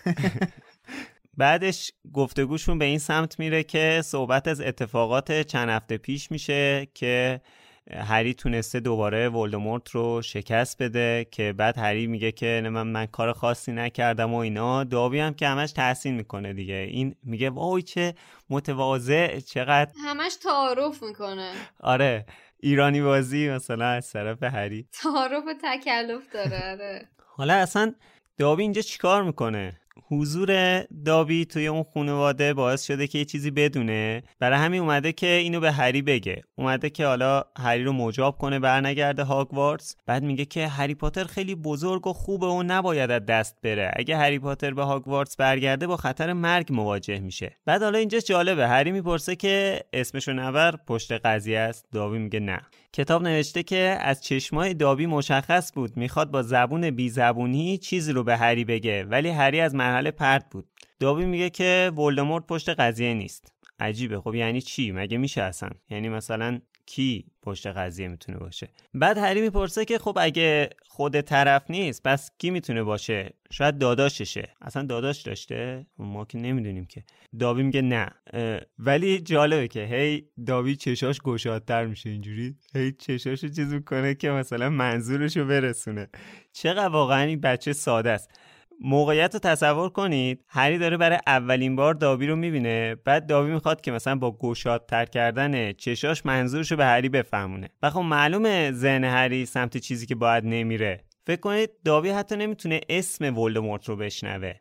بعدش 1.37 1.93
گفتگوشون 2.12 2.79
به 2.79 2.85
این 2.85 2.99
سمت 2.99 3.39
میره 3.39 3.62
که 3.62 4.03
صحبت 4.05 4.49
از 4.49 4.61
اتفاقات 4.61 5.43
چند 5.43 5.68
هفته 5.68 5.99
پیش 5.99 6.31
میشه 6.31 6.89
که 6.95 7.41
هری 7.95 8.34
تونسته 8.34 8.80
دوباره 8.80 9.28
ولدمورت 9.28 9.91
رو 9.91 10.22
شکست 10.22 10.82
بده 10.82 11.26
که 11.30 11.53
بعد 11.53 11.78
هری 11.78 12.07
میگه 12.07 12.32
که 12.32 12.61
نه 12.62 12.68
من, 12.68 12.87
من 12.87 13.07
کار 13.07 13.32
خاصی 13.32 13.72
نکردم 13.72 14.34
و 14.34 14.37
اینا. 14.37 14.84
داوی 14.84 15.20
هم 15.20 15.34
که 15.34 15.49
همش 15.49 15.72
تحسین 15.72 16.14
می‌کنه 16.14 16.53
دیگه. 16.53 16.74
این 16.91 17.14
میگه 17.22 17.51
وای 17.51 17.82
چه 17.82 18.14
متواضع 18.51 19.41
چقدر 19.41 19.91
همش 20.05 20.37
تعارف 20.37 21.03
می‌کنه. 21.03 21.53
آره. 21.80 22.26
ایرانی 22.61 23.03
بازی 23.03 23.49
مثلا 23.49 23.87
از 23.87 24.12
طرف 24.12 24.43
هری. 24.43 24.87
تعارف 25.03 25.45
تکلف 25.62 26.32
داره 26.32 26.72
آره. 26.72 27.09
حالا 27.26 27.55
اصلا 27.55 27.95
دابی 28.39 28.62
اینجا 28.62 28.82
چیکار 28.82 29.22
می‌کنه؟ 29.22 29.80
حضور 30.09 30.81
دابی 30.83 31.45
توی 31.45 31.67
اون 31.67 31.85
خانواده 31.95 32.55
باعث 32.55 32.87
شده 32.87 33.07
که 33.07 33.19
یه 33.19 33.25
چیزی 33.25 33.51
بدونه. 33.51 34.23
برای 34.39 34.59
همین 34.59 34.81
اومده 34.81 35.13
که 35.13 35.27
اینو 35.27 35.61
به 35.61 35.73
هری 35.73 36.03
بگه. 36.03 36.43
اومده 36.59 36.91
که 36.91 37.07
حالا 37.07 37.45
هری 37.59 37.85
رو 37.85 37.93
مجاب 37.93 38.39
کنه 38.39 38.59
برنگرده 38.59 39.23
هاگوارتس 39.23 39.97
بعد 40.07 40.23
میگه 40.23 40.45
که 40.45 40.69
هری 40.69 40.95
پاتر 40.95 41.25
خیلی 41.25 41.55
بزرگ 41.55 42.07
و 42.07 42.13
خوبه 42.13 42.47
و 42.47 42.63
نباید 42.63 43.11
از 43.11 43.27
دست 43.27 43.57
بره. 43.63 43.91
اگه 43.97 44.17
هری 44.17 44.39
پاتر 44.39 44.75
به 44.75 44.83
هاگوارتس 44.83 45.37
برگرده 45.37 45.87
با 45.87 45.97
خطر 45.97 46.33
مرگ 46.33 46.67
مواجه 46.71 47.21
میشه. 47.21 47.57
بعد 47.65 47.83
حالا 47.83 47.99
اینجا 47.99 48.19
جالبه. 48.19 48.69
هری 48.69 48.93
می‌پرسه 48.93 49.37
که 49.37 49.81
اسمشو 49.93 50.33
نبر 50.33 50.77
پشت 50.87 51.13
قضیه 51.13 51.59
است. 51.59 51.87
دابی 51.93 52.19
میگه 52.19 52.41
نه. 52.41 52.61
کتاب 52.97 53.23
نوشته 53.23 53.63
که 53.63 53.99
از 54.01 54.23
چشمای 54.23 54.75
دابی 54.75 55.07
مشخص 55.07 55.73
بود 55.75 55.97
می‌خواد 55.97 56.31
با 56.31 56.43
زبون 56.43 56.91
بی 56.91 57.09
زبونی 57.09 57.79
چیزی 57.79 58.13
رو 58.13 58.25
به 58.25 58.37
هری 58.37 58.65
بگه 58.65 59.05
ولی 59.05 59.29
هری 59.29 59.61
از 59.61 59.75
مرحله 59.75 60.11
پرت 60.11 60.45
بود. 60.51 60.69
دابی 61.01 61.25
میگه 61.25 61.51
که 61.51 61.93
ولدمورت 61.97 62.47
پشت 62.47 62.69
قضیه 62.69 63.15
نیست. 63.15 63.53
عجیبه. 63.81 64.21
خب 64.21 64.35
یعنی 64.35 64.61
چی؟ 64.61 64.93
مگه 64.93 65.19
میشه 65.19 65.43
اصلا؟ 65.43 65.71
یعنی 65.91 66.09
مثلا 66.09 66.61
کی 66.87 67.24
پشت 67.43 67.66
قضیه 67.66 68.09
می‌تونه 68.09 68.39
باشه. 68.39 68.68
بعد 68.95 69.18
هری 69.18 69.41
می‌پرسه 69.41 69.84
که 69.84 69.99
خب 69.99 70.18
اگه 70.20 70.70
خود 70.89 71.20
طرف 71.20 71.70
نیست 71.70 72.03
پس 72.03 72.30
کی 72.39 72.51
می‌تونه 72.51 72.82
باشه؟ 72.82 73.34
شاید 73.51 73.78
داداششه. 73.78 74.49
اصلا 74.61 74.82
داداش 74.82 75.22
داشته؟ 75.22 75.87
ما 75.99 76.24
که 76.24 76.39
نمی‌دونیم 76.39 76.87
که. 76.87 77.05
داوی 77.39 77.62
میگه 77.62 77.82
نه. 77.82 78.11
ولی 78.78 79.18
جالبه 79.18 79.68
که 79.68 79.84
هی 79.84 80.28
داوی 80.47 80.76
چشاش 80.76 81.20
گشادتر 81.20 81.87
میشه 81.87 82.11
اینجوری. 82.11 82.57
هی 82.74 82.93
چشاشو 82.93 83.49
چیز 83.49 83.72
می‌کنه 83.72 84.14
که 84.14 84.30
مثلا 84.30 84.70
منظورشو 84.70 85.45
برسونه. 85.45 86.09
چقدر 86.53 86.89
واقعا 86.89 87.22
این 87.22 87.41
بچه 87.41 87.72
ساده 87.72 88.11
است. 88.11 88.30
موقعیت 88.81 89.35
رو 89.35 89.41
تصور 89.41 89.89
کنید 89.89 90.45
هری 90.49 90.79
داره 90.79 90.97
برای 90.97 91.18
اولین 91.27 91.77
بار 91.77 91.95
دابی 91.95 92.27
رو 92.27 92.37
می‌بینه 92.37 92.95
بعد 92.95 93.27
دابی 93.27 93.51
می‌خواد 93.51 93.81
که 93.81 93.93
مثلا 93.93 94.16
با 94.16 94.37
گشادتر 94.39 95.05
کردن 95.05 95.72
چشاش 95.72 96.27
منظورش 96.27 96.70
رو 96.70 96.77
به 96.77 96.85
هری 96.85 97.09
بفهمونه. 97.09 97.68
و 97.83 97.91
خب 97.91 98.01
معلومه 98.01 98.72
ذهن 98.72 99.05
هری 99.05 99.47
سمت 99.47 99.77
چیزی 99.77 100.07
که 100.07 100.14
باید 100.14 100.45
نمیره. 100.45 101.05
فکر 101.27 101.41
کنید 101.41 101.70
دابی 101.85 102.11
حتی 102.11 102.37
نمی‌تونه 102.37 102.81
اسم 102.89 103.39
ولدمورت 103.39 103.89
رو 103.89 103.97
بشنوه. 103.97 104.53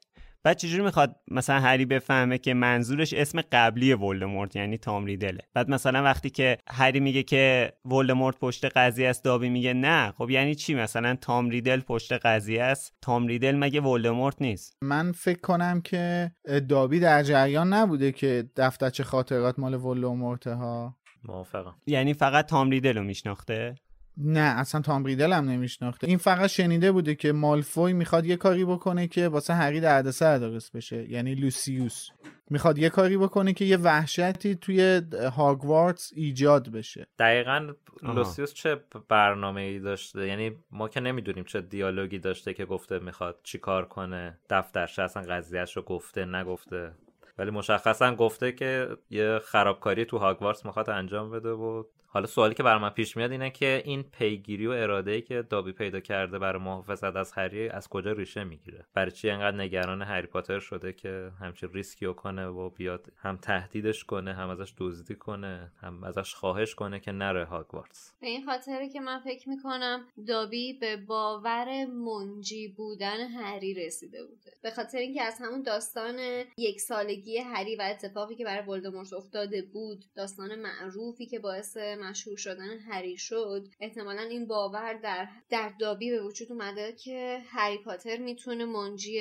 بعد 0.46 0.58
چجوری 0.58 0.84
می‌خواد 0.84 1.16
مثلا 1.28 1.60
هری 1.60 1.86
بفهمه 1.86 2.38
که 2.38 2.54
منظورش 2.54 3.14
اسم 3.14 3.42
قبلی 3.52 3.94
ولدمورت 3.94 4.56
یعنی 4.56 4.78
تام 4.78 5.06
ریدله؟ 5.06 5.40
بعد 5.54 5.70
مثلا 5.70 6.04
وقتی 6.04 6.30
که 6.30 6.58
هری 6.70 7.00
میگه 7.00 7.24
که 7.24 7.74
ولدمورت 7.86 8.40
پشت 8.40 8.66
قضیه 8.66 9.10
است 9.10 9.24
دابی 9.24 9.50
میگه 9.50 9.74
نه. 9.74 10.12
خب 10.12 10.30
یعنی 10.30 10.56
چی؟ 10.56 10.76
مثلا 10.76 11.16
تام 11.16 11.50
ریدل 11.50 11.80
پشت 11.80 12.14
قضیه 12.14 12.64
است. 12.64 12.94
تام 13.02 13.28
ریدل 13.28 13.56
مگه 13.56 13.82
ولدمورت 13.82 14.42
نیست؟ 14.42 14.78
من 14.82 15.12
فکر 15.12 15.40
کنم 15.40 15.82
که 15.82 16.32
دابی 16.70 17.00
در 17.00 17.24
جریان 17.24 17.74
نبوده 17.74 18.12
که 18.12 18.50
دفترچه 18.56 19.04
خاطرات 19.04 19.60
مال 19.60 19.74
ولومورته 19.74 20.54
ها 20.54 20.96
موافقم. 21.24 21.76
یعنی 21.88 22.14
فقط 22.14 22.46
تام 22.46 22.70
ریدل 22.70 22.98
رو 22.98 23.04
میشناخته؟ 23.04 23.76
نه 24.18 24.40
اصلا 24.60 24.82
تام 24.82 25.06
ریدل 25.06 25.34
هم 25.34 25.50
نمیشناخته. 25.50 26.08
این 26.08 26.18
فقط 26.18 26.50
شنیده 26.50 26.92
بوده 26.92 27.16
که 27.16 27.32
مالفوی 27.32 27.94
می‌خواد 27.94 28.26
یه 28.26 28.36
کاری 28.36 28.66
بکنه 28.66 29.08
که 29.08 29.28
واسه 29.28 29.54
هری 29.54 29.80
دردسر 29.80 30.38
درست 30.38 30.78
بشه 30.78 31.12
یعنی 31.12 31.36
لوسیوس. 31.36 32.10
می‌خواد 32.50 32.78
یه 32.78 32.90
کاری 32.90 33.18
بکنه 33.18 33.54
که 33.54 33.66
یه 33.66 33.78
وحشتی 33.78 34.56
توی 34.56 35.02
هاگوارتس 35.36 36.12
ایجاد 36.16 36.70
بشه. 36.70 37.08
دقیقا 37.20 37.70
لوسیوس 38.04 38.54
چه 38.54 38.80
برنامه 39.10 39.62
ای 39.62 39.80
داشته؟ 39.80 40.28
یعنی 40.28 40.52
ما 40.72 40.90
که 40.90 41.00
نمی‌دونیم 41.00 41.44
چه 41.44 41.62
دیالوگی 41.62 42.20
داشته 42.20 42.54
که 42.54 42.66
گفته 42.66 43.00
می‌خواد 43.00 43.40
چی 43.44 43.58
کار 43.58 43.86
کنه. 43.86 44.38
دفترش 44.50 45.00
اصلا 45.00 45.24
قضیهش 45.24 45.78
رو 45.78 45.84
گفته 45.84 46.26
نگفته. 46.26 46.92
ولی 47.38 47.52
مشخصا 47.52 48.16
گفته 48.16 48.52
که 48.52 48.88
یه 49.10 49.40
خرابکاری 49.46 50.06
تو 50.06 50.18
هاگوارتس 50.18 50.66
می‌خواد 50.66 50.90
انجام 50.90 51.32
بده 51.32 51.50
و 51.50 51.84
حالا 52.16 52.28
سوالی 52.28 52.54
که 52.54 52.64
بر 52.64 52.78
من 52.78 52.90
پیش 52.90 53.18
میاد 53.18 53.32
اینه 53.32 53.50
که 53.50 53.82
این 53.86 54.04
پیگیری 54.04 54.68
و 54.68 54.72
اراده 54.72 55.12
ای 55.12 55.22
که 55.22 55.42
دابی 55.42 55.72
پیدا 55.72 56.00
کرده 56.00 56.40
برای 56.40 56.62
محافظت 56.62 57.16
از 57.16 57.32
هری 57.32 57.70
از 57.70 57.88
کجا 57.88 58.12
ریشه 58.12 58.44
می‌گیره؟ 58.44 58.86
برای 58.94 59.12
چی 59.12 59.30
انقدر 59.30 59.58
نگران 59.58 60.02
هری 60.02 60.28
پاتر 60.28 60.60
شده 60.60 60.94
که 60.94 61.32
همچین 61.40 61.70
ریسکی 61.74 62.14
کنه 62.14 62.48
و 62.48 62.70
بیاد 62.70 63.12
هم 63.18 63.38
تهدیدش 63.38 64.04
کنه 64.04 64.34
هم 64.34 64.50
ازش 64.50 64.74
دزدی 64.78 65.16
کنه 65.16 65.72
هم 65.82 66.04
ازش 66.04 66.34
خواهش 66.34 66.76
کنه 66.76 67.00
که 67.00 67.12
نره 67.12 67.46
هاگوارتس 67.46 68.14
به 68.22 68.28
این 68.28 68.46
خاطره 68.46 68.90
که 68.90 69.00
من 69.00 69.20
فکر 69.20 69.50
می‌کنم 69.50 70.08
دابی 70.28 70.74
به 70.74 70.98
باور 70.98 71.86
منجی 71.86 72.68
بودن 72.68 73.28
هری 73.28 73.74
رسیده 73.74 74.24
بوده. 74.24 74.52
به 74.62 74.72
خاطر 74.72 74.98
اینکه 74.98 75.24
از 75.24 75.38
همون 75.42 75.62
داستان 75.62 76.20
یک 76.58 76.82
سالگی 76.82 77.38
هری 77.38 77.76
و 77.76 77.82
اتفاقی 77.82 78.36
که 78.36 78.46
برای 78.46 78.68
ولدمورت 78.68 79.14
افتاده 79.14 79.62
بود 79.62 80.06
داستان 80.16 80.56
معروفی 80.56 81.26
که 81.26 81.40
باعث 81.40 81.78
مشهور 82.10 82.38
شدن 82.38 82.80
هری 82.90 83.18
شد. 83.18 83.68
احتمالا 83.80 84.22
این 84.22 84.48
باور 84.48 84.94
در 84.94 85.28
در 85.50 85.72
دابی 85.80 86.12
به 86.12 86.22
وجود 86.22 86.52
اومده 86.52 86.94
که 87.04 87.42
هری 87.50 87.78
پاتر 87.78 88.18
می‌تونه 88.18 88.66
منجی 88.66 89.20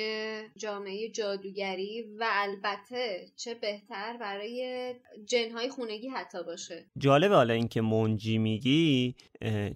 جامعه 0.55 1.09
جادوگری 1.09 2.01
و 2.19 2.25
البته 2.31 3.27
چه 3.35 3.53
بهتر 3.53 4.17
برای 4.17 4.93
جنهای 5.25 5.69
خونگی 5.69 6.07
حتی 6.07 6.43
باشه. 6.43 6.85
جالبه 6.97 7.35
حالا 7.35 7.53
اینکه 7.53 7.81
منجی 7.81 8.37
میگی 8.37 9.15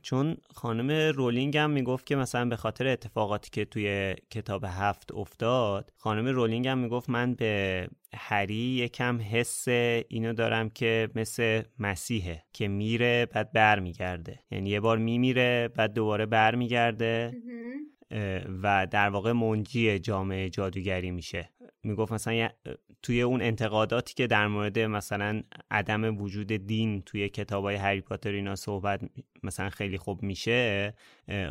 چون 0.01 0.38
خانم 0.53 0.91
رولینگ 1.16 1.57
هم 1.57 1.72
می‌گفت 1.72 2.05
که 2.05 2.16
مثلا 2.16 2.45
به 2.45 2.55
خاطر 2.55 2.88
اتفاقاتی 2.88 3.49
که 3.49 3.66
توی 3.66 4.16
کتاب 4.32 4.66
هفت 4.68 5.12
افتاد 5.12 5.93
خانم 5.97 6.28
رولینگ 6.28 6.68
هم 6.68 6.78
می‌گفت 6.78 7.10
من 7.10 7.34
به 7.34 7.88
هری 8.14 8.55
یکم 8.55 9.20
حس 9.32 9.68
اینو 10.07 10.34
دارم 10.34 10.70
که 10.70 11.10
مثل 11.16 11.62
مسیحه 11.80 12.43
که 12.53 12.68
میره 12.68 13.26
بعد 13.26 13.51
برمیگرده. 13.51 14.39
یعنی 14.51 14.70
یه 14.70 14.80
بار 14.80 14.97
میمیره 14.97 15.68
بعد 15.76 15.93
دوباره 15.93 16.26
برمیگرده. 16.26 17.34
و 18.64 18.88
در 18.91 19.10
واقع 19.10 19.32
منجی 19.32 19.99
جامعه 19.99 20.49
جادوگری 20.49 21.12
میشه. 21.12 21.49
می‌گفت 21.84 22.12
مثلا 22.12 22.49
توی 23.01 23.22
اون 23.22 23.41
انتقاداتی 23.41 24.14
که 24.14 24.28
در 24.28 24.47
مورد 24.47 24.80
مثلا 24.80 25.43
عدم 25.72 26.18
وجود 26.18 26.47
دین 26.47 27.01
توی 27.01 27.30
کتاب 27.30 27.64
های 27.64 27.76
هری 27.76 28.01
پاتر 28.01 28.32
اینا 28.32 28.55
صحبت 28.55 29.01
مثلا 29.44 29.70
خیلی 29.70 29.98
خوب 29.98 30.24
میشه 30.24 30.94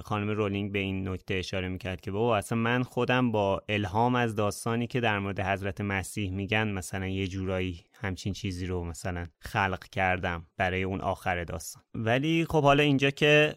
خانم 0.05 0.30
رولینگ 0.30 0.72
به 0.72 0.78
این 0.78 1.09
نکته 1.09 1.34
اشاره 1.34 1.68
می‌کرد 1.68 2.01
که 2.01 2.11
بابا 2.11 2.36
اصلا 2.36 2.59
من 2.59 2.82
خودم 2.82 3.32
با 3.32 3.62
الهام 3.68 4.14
از 4.14 4.36
داستانی 4.36 4.86
که 4.86 5.01
در 5.01 5.18
مورد 5.18 5.41
حضرت 5.41 5.80
مسیح 5.80 6.30
میگن 6.30 6.68
مثلا 6.68 7.07
یه 7.07 7.26
جورایی 7.26 7.84
همچین 8.01 8.32
چیزی 8.32 8.66
رو 8.66 8.84
مثلا 8.84 9.26
خلق 9.41 9.84
کردم 9.84 10.47
برای 10.57 10.82
اون 10.82 11.01
آخر 11.01 11.45
داستان. 11.45 11.82
ولی 11.95 12.47
خب 12.51 12.62
حالا 12.62 12.82
اینجا 12.82 13.11
که 13.11 13.55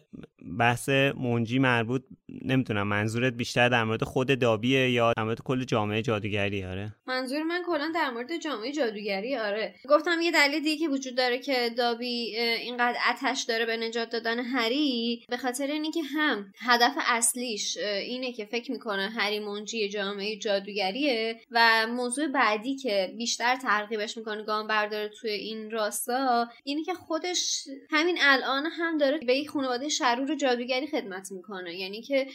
بحث 0.58 0.88
منجی 0.88 1.58
مربوط 1.58 2.02
نمی‌تونم 2.44 2.86
منظورت 2.86 3.32
بیشتر 3.32 3.68
در 3.68 3.84
مورد 3.84 4.04
خود 4.04 4.38
دابیه 4.38 4.90
یا 4.90 5.12
در 5.16 5.22
مورد 5.22 5.40
کل 5.40 5.64
جامعه 5.64 6.02
جادوگری؟ 6.02 6.64
آره. 6.64 6.94
منظور 7.06 7.42
من 7.42 7.62
کلا 7.66 7.92
در 7.94 8.10
مورد 8.10 8.36
جامعه 8.38 8.72
جادوگری 8.72 9.36
آره. 9.36 9.74
گفتم 9.88 10.20
یه 10.22 10.32
دلیل 10.32 10.62
دیگه 10.62 10.88
وجود 10.88 11.16
داره 11.16 11.38
که 11.38 11.70
دابی 11.78 12.36
اینقدر 12.36 12.98
اتش 13.10 13.44
داره 13.48 13.66
به 13.66 13.76
نجات 13.76 14.10
دادن 14.22 14.44
هری 14.44 15.24
به 15.28 15.36
خاطر 15.36 15.66
اینه 15.66 15.90
که 15.90 16.02
هم 16.02 16.52
هدف 16.58 16.94
اصلیش 17.06 17.76
اینه 17.76 18.32
که 18.32 18.44
فکر 18.44 18.72
می‌کنه 18.72 19.08
هری 19.08 19.38
منجی 19.38 19.88
جامعه 19.88 20.36
جادوگریه 20.36 21.40
و 21.50 21.86
موضوع 21.86 22.26
بعدی 22.26 22.76
که 22.76 23.14
بیشتر 23.18 23.56
ترغیبش 23.56 24.16
می‌کنه 24.16 24.42
گام 24.42 24.66
برداره 24.66 25.08
توی 25.08 25.30
این 25.30 25.70
راستا 25.70 26.48
اینه 26.64 26.84
که 26.84 26.94
خودش 26.94 27.64
همین 27.90 28.18
الان 28.20 28.66
هم 28.66 28.98
داره 28.98 29.18
به 29.18 29.36
یک 29.36 29.48
خانواده 29.48 29.88
شرور 29.88 30.34
جادوگری 30.34 30.86
خدمت 30.86 31.32
می‌کنه. 31.32 31.78
یعنی 31.78 32.02
که 32.02 32.26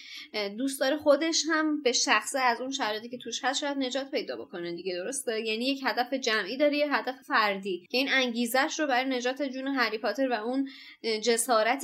دوست 0.58 0.80
داره 0.80 0.98
خودش 0.98 1.44
هم 1.50 1.82
به 1.82 1.92
شخصه 1.92 2.40
از 2.40 2.62
اون 2.62 2.72
شرایطی 2.72 3.10
که 3.10 3.18
توش 3.18 3.44
هست 3.44 3.60
شاید 3.60 3.78
نجات 3.78 4.12
پیدا 4.12 4.36
بکنه 4.36 4.76
دیگه 4.76 4.96
درسته؟ 4.96 5.42
یعنی 5.42 5.66
یک 5.66 5.82
هدف 5.86 6.14
جمعی 6.14 6.58
داره 6.58 6.78
یه 6.78 6.96
هدف 6.96 7.16
فردی 7.28 7.88
که 7.92 7.98
این 7.98 8.10
انگیزش 8.12 8.80
رو 8.80 8.88
برای 8.88 9.10
نجات 9.10 9.44
جون 9.44 9.68
هری 9.68 9.98
پاتر 9.98 10.30
و 10.30 10.34
اون 10.34 10.70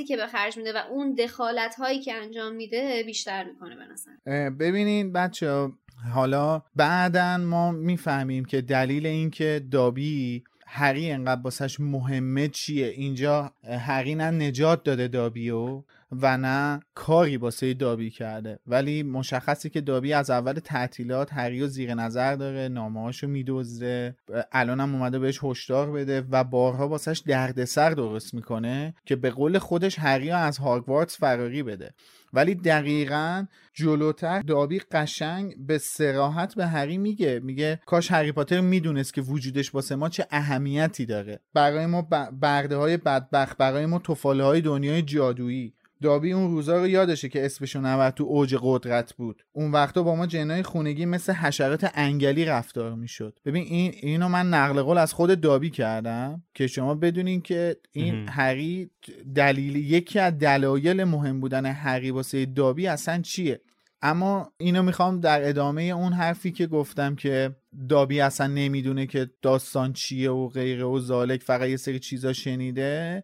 که 0.01 0.17
به 0.17 0.27
خرج 0.27 0.57
میده 0.57 0.73
و 0.73 0.77
اون 0.89 1.13
دخالت 1.13 1.75
هایی 1.75 1.99
که 1.99 2.13
انجام 2.13 2.55
میده 2.55 3.03
بیشتر 3.05 3.43
می‌کنه 3.43 3.75
به 3.75 3.83
نظر. 3.93 4.49
ببینین 4.49 5.13
بچه 5.13 5.69
حالا 6.13 6.61
بعدا 6.75 7.37
ما 7.37 7.71
می‌فهمیم 7.71 8.45
که 8.45 8.61
دلیل 8.61 9.05
اینکه 9.05 9.61
دابی 9.71 10.43
هری 10.75 11.11
انقدر 11.11 11.41
باسش 11.41 11.79
مهمه 11.79 12.47
چیه؟ 12.47 12.87
اینجا 12.87 13.51
هری 13.63 14.15
نه 14.15 14.31
نجات 14.31 14.83
داده 14.83 15.07
دابیو 15.07 15.83
و 16.11 16.37
نه 16.37 16.79
کاری 16.95 17.37
باسه 17.37 17.73
دابی 17.73 18.09
کرده. 18.09 18.59
ولی 18.67 19.03
مشخصی 19.03 19.69
که 19.69 19.81
دابی 19.81 20.13
از 20.13 20.29
اول 20.29 20.53
تعطیلات 20.53 21.33
هری 21.33 21.61
و 21.61 21.67
زیر 21.67 21.93
نظر 21.93 22.35
داره 22.35 22.67
نامه 22.67 23.01
هاشو 23.01 23.27
میدوزه 23.27 24.15
الان 24.51 24.79
هم 24.79 24.95
اومده 24.95 25.19
بهش 25.19 25.39
هشدار 25.43 25.91
بده 25.91 26.23
و 26.31 26.43
بارها 26.43 26.87
باسش 26.87 27.23
دردسر 27.25 27.89
درست 27.89 28.33
می‌کنه 28.33 28.93
که 29.05 29.15
به 29.15 29.29
قول 29.29 29.57
خودش 29.59 29.99
هری 29.99 30.31
از 30.31 30.57
هاگوارتس 30.57 31.17
فراری 31.17 31.63
بده. 31.63 31.93
ولی 32.33 32.55
دقیقا 32.55 33.45
جلوتر 33.73 34.41
دابی 34.41 34.79
قشنگ 34.79 35.55
به 35.57 35.77
سراحت 35.77 36.55
به 36.55 36.65
هری 36.65 36.97
میگه. 36.97 37.39
میگه 37.43 37.79
کاش 37.85 38.11
هری 38.11 38.31
پاتر 38.31 38.61
می‌دونست 38.61 39.13
که 39.13 39.21
وجودش 39.21 39.75
واسه 39.75 39.95
ما 39.95 40.09
چه 40.09 40.27
اهمیتی 40.31 41.05
داره. 41.05 41.39
برای 41.53 41.85
ما 41.85 42.01
برده 42.41 42.75
های 42.75 42.97
بدبخت 42.97 43.57
برای 43.57 43.85
ما 43.85 43.99
توفاله 43.99 44.43
های 44.43 44.61
دنیای 44.61 45.01
جادویی. 45.01 45.73
دابی 46.03 46.33
اون 46.33 46.51
روزا 46.51 46.77
رو 46.77 46.87
یادشه 46.87 47.29
که 47.29 47.45
اسمشو 47.45 47.79
نبرد 47.81 48.13
تو 48.13 48.23
اوج 48.23 48.55
قدرت 48.61 49.13
بود. 49.13 49.43
اون 49.51 49.71
وقتا 49.71 50.03
با 50.03 50.15
ما 50.15 50.25
جنای 50.25 50.63
خونگی 50.63 51.05
مثل 51.05 51.33
حشرات 51.33 51.91
انگلی 51.95 52.45
رفتار 52.45 52.95
می‌شد. 52.95 53.39
ببین 53.45 53.63
این 53.63 53.93
اینو 54.01 54.27
من 54.27 54.49
نقل 54.49 54.81
قول 54.81 54.97
از 54.97 55.13
خود 55.13 55.41
دابی 55.41 55.69
کردم 55.69 56.43
که 56.53 56.67
شما 56.67 56.95
بدونین 56.95 57.41
که 57.41 57.77
این 57.91 58.29
هری 58.29 58.89
دلیل 59.35 59.75
یکی 59.75 60.19
از 60.19 60.37
دلایل 60.37 61.03
مهم 61.03 61.39
بودن 61.39 61.65
هری 61.65 62.11
واسه 62.11 62.45
دابی 62.45 62.87
اصلا 62.87 63.21
چیه؟ 63.21 63.61
اما 64.01 64.51
اینو 64.57 64.83
می‌خوام 64.83 65.19
در 65.19 65.49
ادامه 65.49 65.81
اون 65.81 66.13
حرفی 66.13 66.51
که 66.51 66.67
گفتم 66.67 67.15
که 67.15 67.55
دابی 67.89 68.21
اصلا 68.21 68.47
نمی‌دونه 68.47 69.05
که 69.05 69.29
داستان 69.41 69.93
چیه 69.93 70.31
و 70.31 70.47
غیره 70.47 70.83
و 70.83 70.99
زالک 70.99 71.43
فقط 71.43 71.69
یه 71.69 71.77
سری 71.77 71.99
چیزا 71.99 72.33
شنیده. 72.33 73.23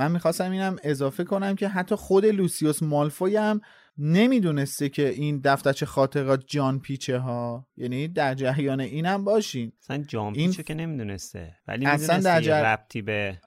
من 0.00 0.12
می‌خواستم 0.12 0.50
اینم 0.50 0.76
اضافه 0.82 1.24
کنم 1.24 1.54
که 1.54 1.68
حتی 1.68 1.94
خود 1.94 2.26
لوسیوس 2.26 2.82
مالفوی 2.82 3.36
هم 3.36 3.60
نمی‌دونسته 3.98 4.88
که 4.88 5.08
این 5.08 5.40
دفترچه 5.44 5.86
خاطرات 5.86 6.44
جان 6.46 6.80
پیچه 6.80 7.18
ها 7.18 7.66
یعنی 7.76 8.08
در 8.08 8.34
جریان 8.34 8.80
اینم 8.80 9.24
باشین. 9.24 9.72
اصلا 9.82 9.98
جان 9.98 10.32
پیچه 10.32 10.42
این... 10.42 10.52
که 10.52 10.74
نمی‌دونسته 10.74 11.56
ولی 11.68 11.86
اصلا 11.86 12.18
در 12.18 12.40
جر... 12.40 12.72
ربطی 12.72 13.02
به 13.02 13.38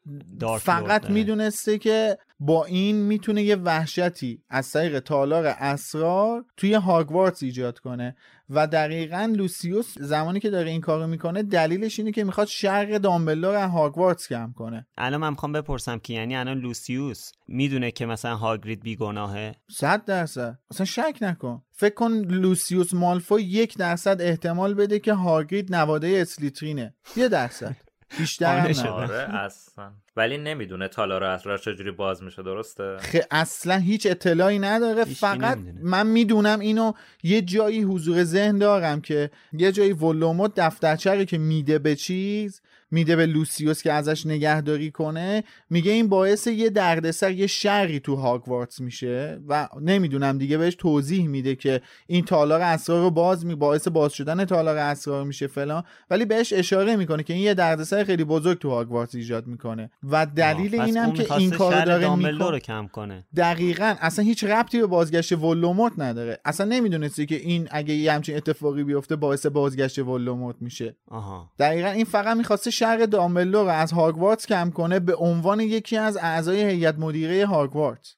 فقط 0.59 1.09
می‌دونسته 1.09 1.77
که 1.77 2.17
با 2.39 2.65
این 2.65 2.95
می‌تونه 2.95 3.43
یه 3.43 3.55
وحشتی 3.55 4.43
از 4.49 4.71
طریق 4.71 4.99
تالار 4.99 5.45
اسرار 5.45 6.45
توی 6.57 6.73
هاگوارتس 6.73 7.43
ایجاد 7.43 7.79
کنه. 7.79 8.15
و 8.49 8.67
دقیقا 8.67 9.33
لوسیوس 9.35 9.97
زمانی 9.99 10.39
که 10.39 10.49
داره 10.49 10.69
این 10.69 10.81
کارو 10.81 11.07
می‌کنه 11.07 11.43
دلیلش 11.43 11.99
اینه 11.99 12.11
که 12.11 12.23
می‌خواد 12.23 12.47
شرق 12.47 12.97
دامبلدور 12.97 13.55
از 13.55 13.71
هاگوارتس 13.71 14.27
کم 14.27 14.53
کنه. 14.55 14.87
الان 14.97 15.21
من 15.21 15.29
می‌خوام 15.29 15.51
بپرسم 15.51 15.99
که 15.99 16.13
یعنی 16.13 16.35
الان 16.35 16.57
لوسیوس 16.57 17.31
می‌دونه 17.47 17.91
که 17.91 18.05
مثلا 18.05 18.35
هاگرید 18.35 18.81
بیگناهه؟ 18.81 19.55
صد 19.71 20.05
درصد. 20.05 20.59
اصلا 20.71 20.85
شک 20.85 21.17
نکن. 21.21 21.61
فکر 21.71 21.93
کن 21.93 22.11
لوسیوس 22.11 22.93
مالفو 22.93 23.39
یک 23.39 23.77
درصد 23.77 24.21
احتمال 24.21 24.73
بده 24.73 24.99
که 24.99 25.13
هاگرید 25.13 25.75
نواده 25.75 26.07
اسلیترینه. 26.07 26.95
یه 27.15 27.27
درصد. 27.27 27.75
بیشتر 28.17 28.59
هم 28.59 28.87
آره 28.87 29.35
اصلا. 29.35 29.91
ولی 30.17 30.37
نمی‌دونه 30.37 30.87
تالار 30.87 31.23
اسرار 31.23 31.57
چجوری 31.57 31.91
باز 31.91 32.23
میشه 32.23 32.43
درسته؟ 32.43 32.97
خ... 32.97 33.15
اصلا 33.31 33.77
هیچ 33.77 34.07
اطلاعی 34.09 34.59
نداره. 34.59 35.03
فقط 35.03 35.57
نمی‌دونه. 35.57 35.79
من 35.83 36.07
می‌دونم 36.07 36.59
اینو 36.59 36.93
یه 37.23 37.41
جایی 37.41 37.81
حضور 37.81 38.23
ذهن 38.23 38.57
دارم 38.57 39.01
که 39.01 39.31
یه 39.53 39.71
جایی 39.71 39.93
ولوموت 39.93 40.51
دفترچه 40.55 41.25
که 41.25 41.37
میده 41.37 41.79
به 41.79 41.95
چیز 41.95 42.61
میده 42.93 43.15
به 43.15 43.25
لوسیوس 43.25 43.81
که 43.81 43.91
ازش 43.93 44.25
نگهداری 44.25 44.91
کنه 44.91 45.43
میگه 45.69 45.91
این 45.91 46.09
باعث 46.09 46.47
یه 46.47 46.69
دردسر 46.69 47.31
یه 47.31 47.47
شری 47.47 47.99
تو 47.99 48.15
هاگوارتس 48.15 48.81
میشه 48.81 49.39
و 49.47 49.69
نمی‌دونم 49.81 50.37
دیگه 50.37 50.57
بهش 50.57 50.75
توضیح 50.75 51.27
میده 51.27 51.55
که 51.55 51.81
این 52.07 52.25
تالار 52.25 52.61
اسرار 52.61 53.01
رو 53.01 53.11
باز 53.11 53.45
می 53.45 53.55
باعث 53.55 53.87
باز 53.87 54.13
شدن 54.13 54.45
تالار 54.45 54.77
اسرار 54.77 55.23
میشه 55.23 55.47
فلان. 55.47 55.83
ولی 56.09 56.25
بهش 56.25 56.53
اشاره 56.53 56.95
می‌کنه 56.95 57.23
که 57.23 57.33
این 57.33 57.43
یه 57.43 57.53
دردسر 57.53 58.03
خیلی 58.03 58.23
بزرگ 58.23 58.59
تو 58.59 58.69
هاگوارتس 58.69 59.15
ایجاد 59.15 59.47
می‌کنه 59.47 59.91
و 60.03 60.25
دلیل 60.25 60.81
اینم 60.81 61.13
که 61.13 61.33
این 61.33 61.51
کارو 61.51 61.85
داره 61.85 62.15
می‌کنه 62.15 62.49
رو 62.49 62.59
کم 62.59 62.87
کنه. 62.87 63.25
دقیقا 63.35 63.95
اصلا 64.01 64.25
هیچ 64.25 64.43
ربطی 64.43 64.79
به 64.79 64.85
بازگشت 64.85 65.31
ولوموت 65.31 65.93
نداره. 65.97 66.39
اصلا 66.45 66.67
نمی‌دونستی 66.67 67.25
که 67.25 67.35
این 67.35 67.67
اگه 67.71 67.93
یه 67.93 68.13
همچین 68.13 68.37
اتفاقی 68.37 68.83
بیفته 68.83 69.15
باعث 69.15 69.45
بازگشت 69.45 69.99
ولوموت 69.99 70.55
میشه. 70.61 70.95
آها. 71.07 71.51
دقیقا 71.59 71.89
این 71.89 72.05
فقط 72.05 72.37
می‌خواسته 72.37 72.71
شر 72.83 73.05
دامبلدور 73.05 73.63
رو 73.63 73.69
از 73.71 73.91
هاگوارتس 73.91 74.45
کم 74.47 74.71
کنه 74.71 74.99
به 74.99 75.15
عنوان 75.15 75.59
یکی 75.59 75.97
از 75.97 76.17
اعضای 76.17 76.63
هیئت 76.63 76.95
مدیره 76.99 77.45
هاگوارتس 77.45 78.15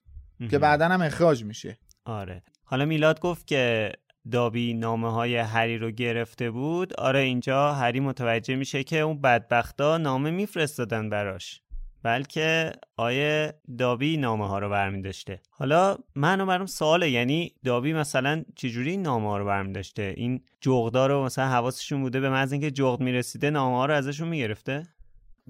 که 0.50 0.60
بعدا 0.60 0.88
هم 0.88 1.02
اخراج 1.02 1.44
میشه. 1.44 1.78
آره. 2.06 2.44
حالا 2.64 2.86
میلاد 2.86 3.20
گفت 3.20 3.48
که 3.48 3.92
دابی 4.32 4.74
نامه 4.74 5.12
های 5.12 5.38
هری 5.38 5.78
رو 5.78 5.92
گرفته 5.92 6.52
بود. 6.52 6.94
آره 6.94 7.20
اینجا 7.20 7.74
هری 7.74 8.00
متوجه 8.00 8.56
میشه 8.56 8.84
که 8.84 9.00
اون 9.00 9.22
بدبختا 9.22 9.98
نامه 9.98 10.32
میفرستادن 10.32 11.10
براش. 11.10 11.62
بلکه 12.06 12.72
آیه 12.98 13.54
دابی 13.78 14.18
نامه 14.18 14.48
ها 14.48 14.60
رو 14.60 14.70
برمی 14.70 15.02
داشته 15.02 15.40
حالا 15.50 15.98
منو 16.16 16.46
برام 16.46 16.66
سواله 16.66 17.10
یعنی 17.10 17.52
دابی 17.64 17.94
مثلا 17.94 18.44
چجوری 18.56 18.92
این 18.92 19.02
نامه 19.02 19.28
ها 19.28 19.38
رو 19.38 19.46
برمی 19.46 19.74
داشته 19.74 20.14
این 20.18 20.42
جغدا 20.62 21.08
رو 21.08 21.24
مثلا 21.24 21.48
حواسشون 21.48 22.02
بوده 22.02 22.20
به 22.20 22.30
محض 22.30 22.52
اینکه 22.52 22.72
جغد 22.72 23.02
می‌رسیده 23.02 23.50
نامه 23.50 23.76
ها 23.76 23.86
رو 23.86 23.94
ازشون 23.94 24.28
می‌گرفته؟ 24.28 24.88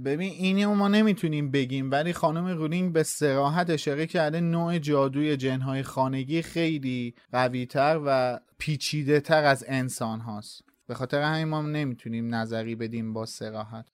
ببین 0.06 0.32
اینو 0.32 0.76
ما 0.76 0.88
نمی‌تونیم 0.88 1.52
بگیم 1.52 1.92
ولی 1.92 2.14
خانم 2.14 2.48
رولینگ 2.48 2.94
به 2.94 3.04
سراحت 3.04 3.70
اشاره 3.70 4.08
کرده 4.08 4.42
نوع 4.42 4.78
جادوی 4.78 5.38
جنهای 5.38 5.84
خانگی 5.84 6.42
خیلی 6.42 7.16
قویتر 7.32 8.00
و 8.06 8.40
پیچیده 8.58 9.20
تر 9.20 9.44
از 9.44 9.66
انسان 9.68 10.20
هاست. 10.20 10.75
به 10.88 10.94
خاطر 10.94 11.22
همین 11.22 11.44
ما 11.44 11.62
نمی‌تونیم 11.62 12.36
نظری 12.36 12.76
بدیم 12.76 13.14
با 13.14 13.26
سراحت. 13.26 13.86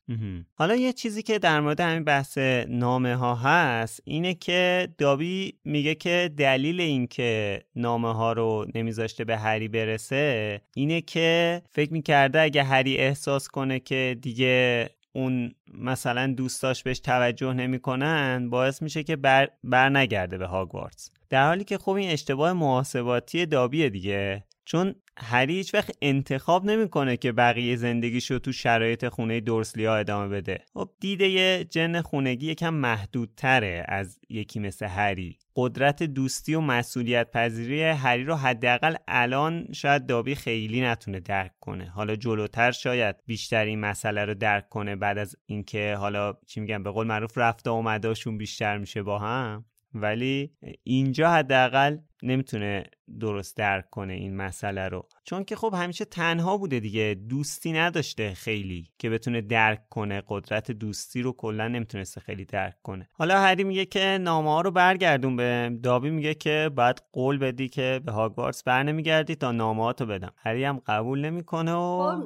حالا 0.53 0.75
یه 0.75 0.93
چیزی 0.93 1.23
که 1.23 1.39
در 1.39 1.59
مورد 1.59 1.79
همین 1.79 2.03
بحث 2.03 2.37
نامه 2.67 3.15
ها 3.15 3.35
هست 3.35 4.01
اینه 4.03 4.33
که 4.33 4.89
دابی 4.97 5.53
میگه 5.65 5.95
که 5.95 6.31
دلیل 6.37 6.81
اینکه 6.81 7.61
نامه 7.75 8.13
ها 8.13 8.33
رو 8.33 8.65
نمیذاشته 8.75 9.23
به 9.23 9.37
هری 9.37 9.67
برسه 9.67 10.61
اینه 10.75 11.01
که 11.01 11.61
فکر 11.71 11.93
می‌کرده 11.93 12.41
اگه 12.41 12.63
هری 12.63 12.97
احساس 12.97 13.47
کنه 13.47 13.79
که 13.79 14.17
دیگه 14.21 14.89
اون 15.13 15.55
مثلا 15.73 16.33
دوستاش 16.37 16.83
بهش 16.83 16.99
توجه 16.99 17.53
نمی‌کنن 17.53 18.49
باعث 18.49 18.81
میشه 18.81 19.03
که 19.03 19.15
بر, 19.15 19.49
بر 19.63 19.89
نگرده 19.89 20.37
به 20.37 20.47
هاگوارتس. 20.47 21.11
در 21.29 21.47
حالی 21.47 21.63
که 21.63 21.77
خب 21.77 21.91
این 21.91 22.09
اشتباه 22.09 22.53
محاسباتی 22.53 23.45
دابیه 23.45 23.89
دیگه. 23.89 24.43
چون 24.65 24.95
هری 25.17 25.53
هیچ 25.53 25.73
وقت 25.73 25.97
انتخاب 26.01 26.65
نمی‌کنه 26.65 27.17
که 27.17 27.31
بقیه 27.31 27.75
زندگیشو 27.75 28.39
تو 28.39 28.51
شرایط 28.51 29.07
خونه 29.07 29.39
دورسلی 29.39 29.85
ها 29.85 29.95
ادامه 29.95 30.27
بده. 30.27 30.65
خب 30.73 30.89
دیده 30.99 31.27
یه 31.27 31.67
جن 31.69 32.01
خونگی 32.01 32.51
یکم 32.51 32.73
محدودتره 32.73 33.85
از 33.87 34.19
یکی 34.29 34.59
مثل 34.59 34.85
هری. 34.85 35.37
قدرت 35.55 36.03
دوستی 36.03 36.55
و 36.55 36.61
مسئولیت 36.61 37.31
پذیری 37.31 37.83
هری 37.83 38.23
رو 38.23 38.35
حداقل 38.35 38.95
الان 39.07 39.67
شاید 39.73 40.05
دابی 40.05 40.35
خیلی 40.35 40.81
نتونه 40.81 41.19
درک 41.19 41.51
کنه. 41.59 41.89
حالا 41.89 42.15
جلوتر 42.15 42.71
شاید 42.71 43.15
بیشتر 43.25 43.65
این 43.65 43.79
مسئله 43.79 44.25
رو 44.25 44.33
درک 44.33 44.69
کنه 44.69 44.95
بعد 44.95 45.17
از 45.17 45.35
اینکه 45.45 45.95
حالا 45.99 46.33
چی 46.47 46.59
میگم 46.59 46.83
به 46.83 46.91
قول 46.91 47.07
معروف 47.07 47.37
رفت 47.37 47.67
و 47.67 47.71
اومداشون 47.71 48.37
بیشتر 48.37 48.77
میشه 48.77 49.03
با 49.03 49.19
هم. 49.19 49.65
ولی 49.93 50.51
اینجا 50.83 51.29
حداقل 51.29 51.97
نمی‌تونه 52.23 52.83
درست 53.19 53.57
درک 53.57 53.89
کنه 53.89 54.13
این 54.13 54.35
مسئله 54.35 54.87
رو. 54.87 55.07
چون 55.23 55.43
که 55.43 55.55
خب 55.55 55.73
همیشه 55.77 56.05
تنها 56.05 56.57
بوده 56.57 56.79
دیگه 56.79 57.17
دوستی 57.29 57.71
نداشته 57.71 58.33
خیلی 58.33 58.89
که 58.97 59.09
بتونه 59.09 59.41
درک 59.41 59.89
کنه. 59.89 60.23
قدرت 60.27 60.71
دوستی 60.71 61.21
رو 61.21 61.31
کلا 61.31 61.67
نمی‌تونسته 61.67 62.21
خیلی 62.21 62.45
درک 62.45 62.75
کنه. 62.83 63.09
حالا 63.13 63.39
هری 63.39 63.63
میگه 63.63 63.85
که 63.85 64.17
نامه 64.21 64.49
ها 64.49 64.61
رو 64.61 64.71
برگردون 64.71 65.35
به 65.35 65.79
دابی 65.83 66.09
میگه 66.09 66.33
که 66.33 66.71
باید 66.75 67.01
قول 67.13 67.37
بدی 67.37 67.69
که 67.69 68.01
به 68.05 68.11
هاگوارتس 68.11 68.63
بر 68.63 68.83
نمیگردی 68.83 69.35
تا 69.35 69.51
نامه 69.51 69.93
رو 69.99 70.05
بدم. 70.05 70.33
هری 70.37 70.63
هم 70.63 70.81
قبول 70.85 71.25
نمی‌کنه 71.25 71.73
و 71.73 72.21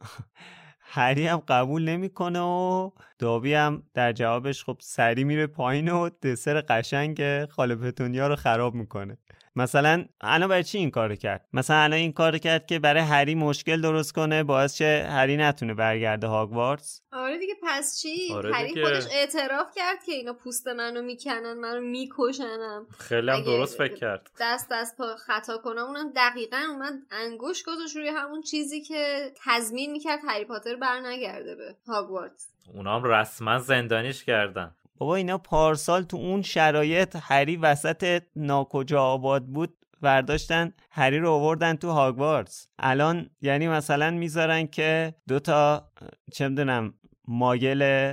هری 0.92 1.26
هم 1.26 1.38
قبول 1.48 1.84
نمی‌کنه 1.84 2.40
و 2.40 2.90
دابی 3.18 3.54
هم 3.54 3.82
در 3.94 4.12
جوابش 4.12 4.64
خب 4.64 4.76
سری 4.80 5.24
میره 5.24 5.46
پایین 5.46 5.88
و 5.88 6.08
دسر 6.22 6.60
قشنگ 6.60 7.44
خاله 7.46 7.74
پتونیا 7.76 8.28
رو 8.28 8.36
خراب 8.36 8.74
می‌کنه. 8.74 9.18
مثلا 9.56 10.04
الان 10.20 10.48
برای 10.48 10.64
چی 10.64 10.78
این 10.78 10.90
کارو 10.90 11.14
کرد؟ 11.14 11.46
مثلا 11.52 11.76
الان 11.76 11.98
این 11.98 12.12
کارو 12.12 12.38
کرد 12.38 12.66
که 12.66 12.78
برای 12.78 13.02
هری 13.02 13.34
مشکل 13.34 13.80
درست 13.80 14.12
کنه 14.12 14.42
باعث 14.42 14.76
شه 14.76 15.08
هری 15.10 15.36
نتونه 15.36 15.74
برگرده 15.74 16.26
هاگوارتس 16.26 17.02
آره 17.12 17.38
دیگه 17.38 17.54
پس 17.62 18.00
چی؟ 18.00 18.32
آره 18.32 18.54
هری 18.54 18.68
دیگه. 18.68 18.84
خودش 18.84 19.04
اعتراف 19.12 19.74
کرد 19.76 20.04
که 20.06 20.12
اینا 20.12 20.32
پوست 20.32 20.68
منو 20.68 21.02
می‌کنن 21.02 21.52
منو 21.52 21.80
میکشنم 21.80 22.86
خیلی 22.98 23.30
هم 23.30 23.40
درست 23.40 23.78
فکر 23.78 23.94
کرد. 23.94 24.30
دست 24.40 24.68
دست 24.70 24.96
پا 24.96 25.16
خطا 25.16 25.58
کنم 25.58 25.82
اونم 25.82 26.12
دقیقا 26.16 26.62
اومد 26.70 26.92
انگوش 27.10 27.62
گذاشت 27.62 27.96
روی 27.96 28.08
همون 28.08 28.42
چیزی 28.42 28.80
که 28.80 29.32
تضمین 29.44 29.92
می‌کرد 29.92 30.20
هری 30.28 30.44
پاتر 30.44 30.76
بر 30.76 31.00
نگرده 31.00 31.54
به 31.54 31.76
هاگوارتس 31.86 32.48
اونا 32.74 32.96
هم 32.96 33.04
رسما 33.04 33.58
زندانیش 33.58 34.24
کردن. 34.24 34.74
بابا 35.00 35.16
اینا 35.16 35.38
پارسال 35.38 36.02
تو 36.02 36.16
اون 36.16 36.42
شرایط 36.42 37.16
هری 37.20 37.56
وسط 37.56 38.22
ناکجا 38.36 39.02
آباد 39.02 39.46
بود 39.46 39.76
برداشتن 40.00 40.72
هری 40.90 41.18
رو 41.18 41.30
آوردن 41.30 41.74
تو 41.76 41.90
هاگوارتس 41.90 42.68
الان 42.78 43.30
یعنی 43.42 43.68
مثلا 43.68 44.10
می‌ذارن 44.10 44.66
که 44.66 45.14
دوتا 45.28 45.90
چه 46.32 46.48
می‌دونم 46.48 46.94
ماگل 47.28 48.12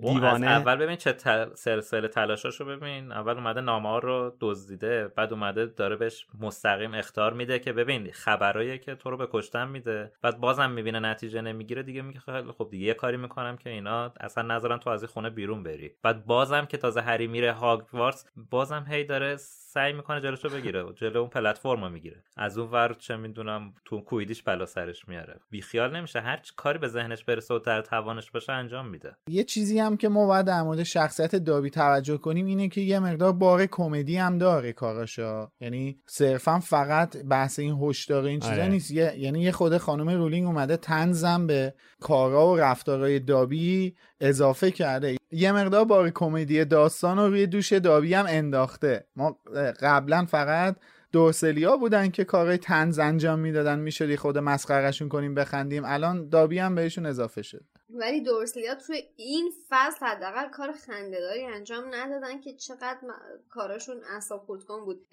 اون 0.00 0.24
از 0.24 0.36
دیوانه. 0.36 0.46
اول 0.46 0.76
ببین 0.76 0.96
چه 0.96 1.12
ت... 1.12 1.54
سلسله 1.54 2.08
تلاشاشو 2.08 2.64
ببین. 2.64 3.12
اول 3.12 3.34
اومده 3.34 3.60
نامه 3.60 3.88
ها 3.88 3.98
رو 3.98 4.36
دزدیده 4.40 5.08
بعد 5.08 5.32
اومده 5.32 5.66
داره 5.66 5.96
بهش 5.96 6.26
مستقیم 6.40 6.94
اختار 6.94 7.32
میده 7.32 7.58
که 7.58 7.72
ببین 7.72 8.12
خبرایی 8.12 8.78
که 8.78 8.94
تو 8.94 9.10
رو 9.10 9.16
به 9.16 9.28
کشتن 9.32 9.68
میده. 9.68 10.12
بعد 10.22 10.40
بازم 10.40 10.70
می‌بینه 10.70 11.00
نتیجه 11.00 11.40
نمی‌گیره 11.40 11.82
دیگه 11.82 12.02
میگه 12.02 12.20
خیلی 12.20 12.52
خب 12.52 12.68
دیگه 12.70 12.86
یه 12.86 12.94
کاری 12.94 13.16
می‌کنم 13.16 13.56
که 13.56 13.70
اینا 13.70 14.12
اصلا 14.20 14.54
نذارن 14.54 14.78
تو 14.78 14.90
از 14.90 15.02
این 15.02 15.08
خونه 15.08 15.30
بیرون 15.30 15.62
بری. 15.62 15.90
بعد 16.02 16.26
بازم 16.26 16.64
که 16.66 16.76
تازه 16.76 17.00
هری 17.00 17.26
میره 17.26 17.52
هاگوارتس 17.52 18.26
بازم 18.50 18.86
هی 18.88 19.04
داره 19.04 19.36
سعی 19.78 19.92
می‌کنه 19.92 20.20
جلوشو 20.20 20.48
بگیره 20.48 20.84
جلو 20.96 21.20
اون 21.20 21.28
پلتفرم 21.28 21.84
رو 21.84 21.90
می‌گیره. 21.90 22.22
از 22.36 22.58
اون 22.58 22.70
ور 22.70 22.96
چه 22.98 23.16
می‌دونم 23.16 23.74
تو 23.84 24.00
کویدیش 24.00 24.42
بلا 24.42 24.66
سرش 24.66 25.08
میاره 25.08 25.40
بیخیال 25.50 25.96
نمیشه 25.96 26.20
هر 26.20 26.36
چی 26.36 26.52
کاری 26.56 26.78
به 26.78 26.88
ذهنش 26.88 27.24
برسه 27.24 27.54
و 27.54 27.58
در 27.58 27.82
توانش 27.82 28.30
باشه 28.30 28.52
انجام 28.52 28.88
میده. 28.88 29.16
یه 29.28 29.44
چیزی 29.44 29.78
هم 29.78 29.96
که 29.96 30.08
ما 30.08 30.26
باید 30.26 30.46
در 30.46 30.62
مورد 30.62 30.82
شخصیت 30.82 31.36
دابی 31.36 31.70
توجه 31.70 32.16
کنیم 32.16 32.46
اینه 32.46 32.68
که 32.68 32.80
یه 32.80 32.98
مقدار 32.98 33.32
بار 33.32 33.66
کمدی 33.66 34.16
هم 34.16 34.38
داره 34.38 34.72
کاراشا 34.72 35.48
یعنی 35.60 36.00
صرفا 36.06 36.58
فقط 36.58 37.16
بحث 37.16 37.58
این 37.58 37.78
هشدار 37.82 38.24
این 38.24 38.40
چیزا 38.40 38.52
آره. 38.52 38.68
نیست. 38.68 38.90
یه- 38.90 39.14
یعنی 39.18 39.40
یه 39.40 39.52
خود 39.52 39.76
خانم 39.76 40.08
رولینگ 40.08 40.46
اومده 40.46 40.76
تنزم 40.76 41.46
به 41.46 41.74
کارا 42.00 42.46
و 42.48 42.56
رفتارهای 42.56 43.20
دابی 43.20 43.96
اضافه 44.20 44.70
کرده. 44.70 45.16
یه 45.30 45.52
مقدار 45.52 45.84
بار 45.84 46.10
کمدی 46.10 46.64
داستان 46.64 47.18
رو 47.18 47.28
روی 47.28 47.46
دوش 47.46 47.72
دابی 47.72 48.14
هم 48.14 48.26
انداخته. 48.28 49.06
ما 49.16 49.38
اه، 49.68 49.74
قبلا 49.74 50.24
فقط 50.24 50.76
دورسلیا 51.12 51.76
بودن 51.76 52.10
که 52.10 52.24
کارهای 52.24 52.58
تنز 52.58 52.98
انجام 52.98 53.38
می‌دادن. 53.38 53.78
می‌شد 53.78 54.08
یه 54.08 54.16
خود 54.16 54.38
مسخرهشون 54.38 55.08
کنیم 55.08 55.34
بخندیم. 55.34 55.82
الان 55.86 56.28
دابی 56.28 56.58
هم 56.58 56.74
بهشون 56.74 57.06
اضافه 57.06 57.42
شد. 57.42 57.64
ولی 57.90 58.20
دورسلیا 58.20 58.74
توی 58.74 59.02
این 59.16 59.52
فصل 59.68 60.06
حداقل 60.06 60.48
کار 60.48 60.72
خندهداری 60.72 61.44
انجام 61.44 61.94
ندادن 61.94 62.40
که 62.40 62.52
چقدر 62.54 62.98
م- 63.02 63.48
کاراشون 63.50 64.04
اعصاب 64.04 64.44
خردکن 64.46 64.84
بود. 64.84 65.06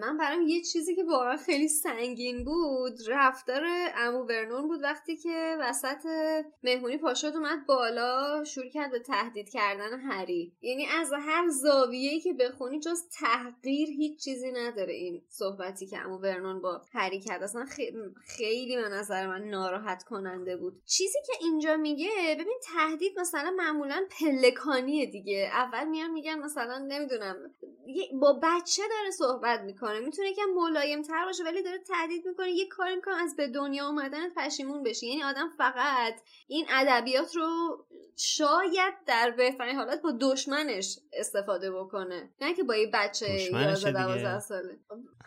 من 0.00 0.16
برام 0.18 0.42
یه 0.42 0.62
چیزی 0.62 0.96
که 0.96 1.04
واقعا 1.04 1.36
خیلی 1.36 1.68
سنگین 1.68 2.44
بود 2.44 2.92
رفتار 3.08 3.62
امو 3.96 4.18
ورنون 4.24 4.68
بود 4.68 4.82
وقتی 4.82 5.16
که 5.16 5.56
وسط 5.60 6.06
مهمونی 6.62 6.98
پاشد 6.98 7.32
اومد 7.34 7.66
بالا 7.66 8.44
شروع 8.44 8.68
کرد 8.70 8.90
به 8.90 8.98
تهدید 8.98 9.48
کردن 9.50 10.00
هری. 10.00 10.52
یعنی 10.60 10.86
از 10.86 11.12
هر 11.20 11.48
زاویه‌ای 11.48 12.20
که 12.20 12.32
بخونی 12.32 12.80
جز 12.80 13.08
تحقیر 13.20 13.88
هیچ 13.88 14.24
چیزی 14.24 14.52
نداره 14.52 14.92
این 14.92 15.22
صحبتی 15.28 15.86
که 15.86 15.98
امو 15.98 16.18
ورنون 16.18 16.60
با 16.60 16.82
هری 16.92 17.20
کرد. 17.20 17.42
اصلا 17.42 17.64
خی- 17.64 17.92
خیلی 18.26 18.76
به 18.76 18.88
نظر 18.88 19.26
من 19.26 19.42
ناراحت 19.44 20.02
کننده 20.02 20.56
بود. 20.56 20.82
چیزی 20.86 21.18
که 21.26 21.32
اینجا 21.40 21.76
میگه 21.76 22.08
ببین 22.38 22.58
تهدید 22.74 23.18
مثلا 23.20 23.50
معمولا 23.56 24.06
پلکانیه 24.20 25.06
دیگه. 25.06 25.50
اول 25.52 25.84
میان 25.84 26.10
میگن 26.10 26.38
مثلا 26.38 26.78
نمی‌دونم 26.78 27.36
با 28.20 28.40
بچه 28.42 28.82
داره 28.90 29.10
صحبت 29.10 29.60
می‌کنه. 29.60 30.00
می‌تونه 30.00 30.28
یکم 30.28 30.42
ملایم 30.56 31.02
تر 31.02 31.24
باشه 31.24 31.44
ولی 31.44 31.62
داره 31.62 31.78
تهدید 31.78 32.26
می‌کنه. 32.26 32.50
یه 32.50 32.68
کاری 32.68 32.96
می‌کنه 32.96 33.22
از 33.22 33.36
به 33.36 33.48
دنیا 33.48 33.86
اومدن 33.86 34.28
پشیمون 34.36 34.82
بشی 34.82 35.06
یعنی 35.06 35.22
آدم 35.22 35.48
فقط 35.58 36.14
این 36.48 36.66
ادبیات 36.70 37.36
رو 37.36 37.78
شاید 38.16 38.94
در 39.06 39.30
بهترین 39.30 39.76
حالت 39.76 40.02
با 40.02 40.12
دشمنش 40.20 40.98
استفاده 41.12 41.70
بکنه. 41.70 42.30
نه 42.40 42.54
که 42.54 42.62
با 42.62 42.76
یه 42.76 42.90
بچه 42.94 43.30
11 43.30 43.92
12 43.92 44.40
ساله. 44.40 44.78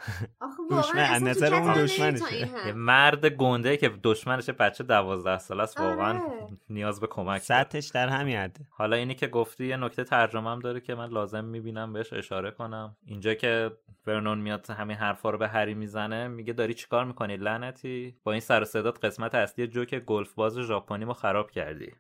آخه 0.42 0.64
واقعا 0.70 1.18
نظر 1.18 1.56
اون 1.56 1.84
دشمنشه. 1.84 2.72
مرد 2.76 3.26
گنده 3.26 3.78
که 3.78 3.92
دشمنش 4.04 4.50
بچه 4.50 4.84
12 4.84 5.38
ساله 5.38 5.64
است 5.64 5.80
واقعا 5.80 6.20
آره. 6.20 6.48
نیاز 6.82 7.00
به 7.00 7.08
کمک 7.08 7.42
سطحش 7.42 7.88
در 7.88 8.08
همین 8.08 8.38
حده. 8.38 8.66
حالا 8.70 8.96
اینی 8.96 9.16
که 9.16 9.28
گفتی 9.28 9.66
یه 9.66 9.78
نکته 9.78 10.04
ترجمه 10.04 10.50
هم 10.50 10.60
داره 10.60 10.80
که 10.80 10.96
من 10.96 11.10
لازم 11.10 11.46
می‌بینم 11.46 11.94
بهش 11.94 12.14
اشاره 12.14 12.52
کنم. 12.52 12.96
اینجا 13.06 13.34
که 13.34 13.72
ورنون 14.08 14.38
میاد 14.38 14.70
همین 14.70 14.98
حرفا 14.98 15.30
رو 15.30 15.38
به 15.38 15.48
هری 15.48 15.74
می‌زنه 15.74 16.28
میگه 16.28 16.54
داری 16.54 16.74
چیکار 16.74 17.06
می‌کنی؟ 17.06 17.38
لعنتی. 17.38 18.16
با 18.24 18.32
این 18.32 18.42
سر 18.42 18.64
صدات 18.64 19.06
قسمت 19.06 19.36
اصلی 19.36 19.68
جوک 19.68 19.96
گلف 19.96 20.34
باز 20.34 20.58
ژاپنی 20.60 21.06
ما 21.06 21.14
خراب 21.14 21.52
کردی. 21.52 21.92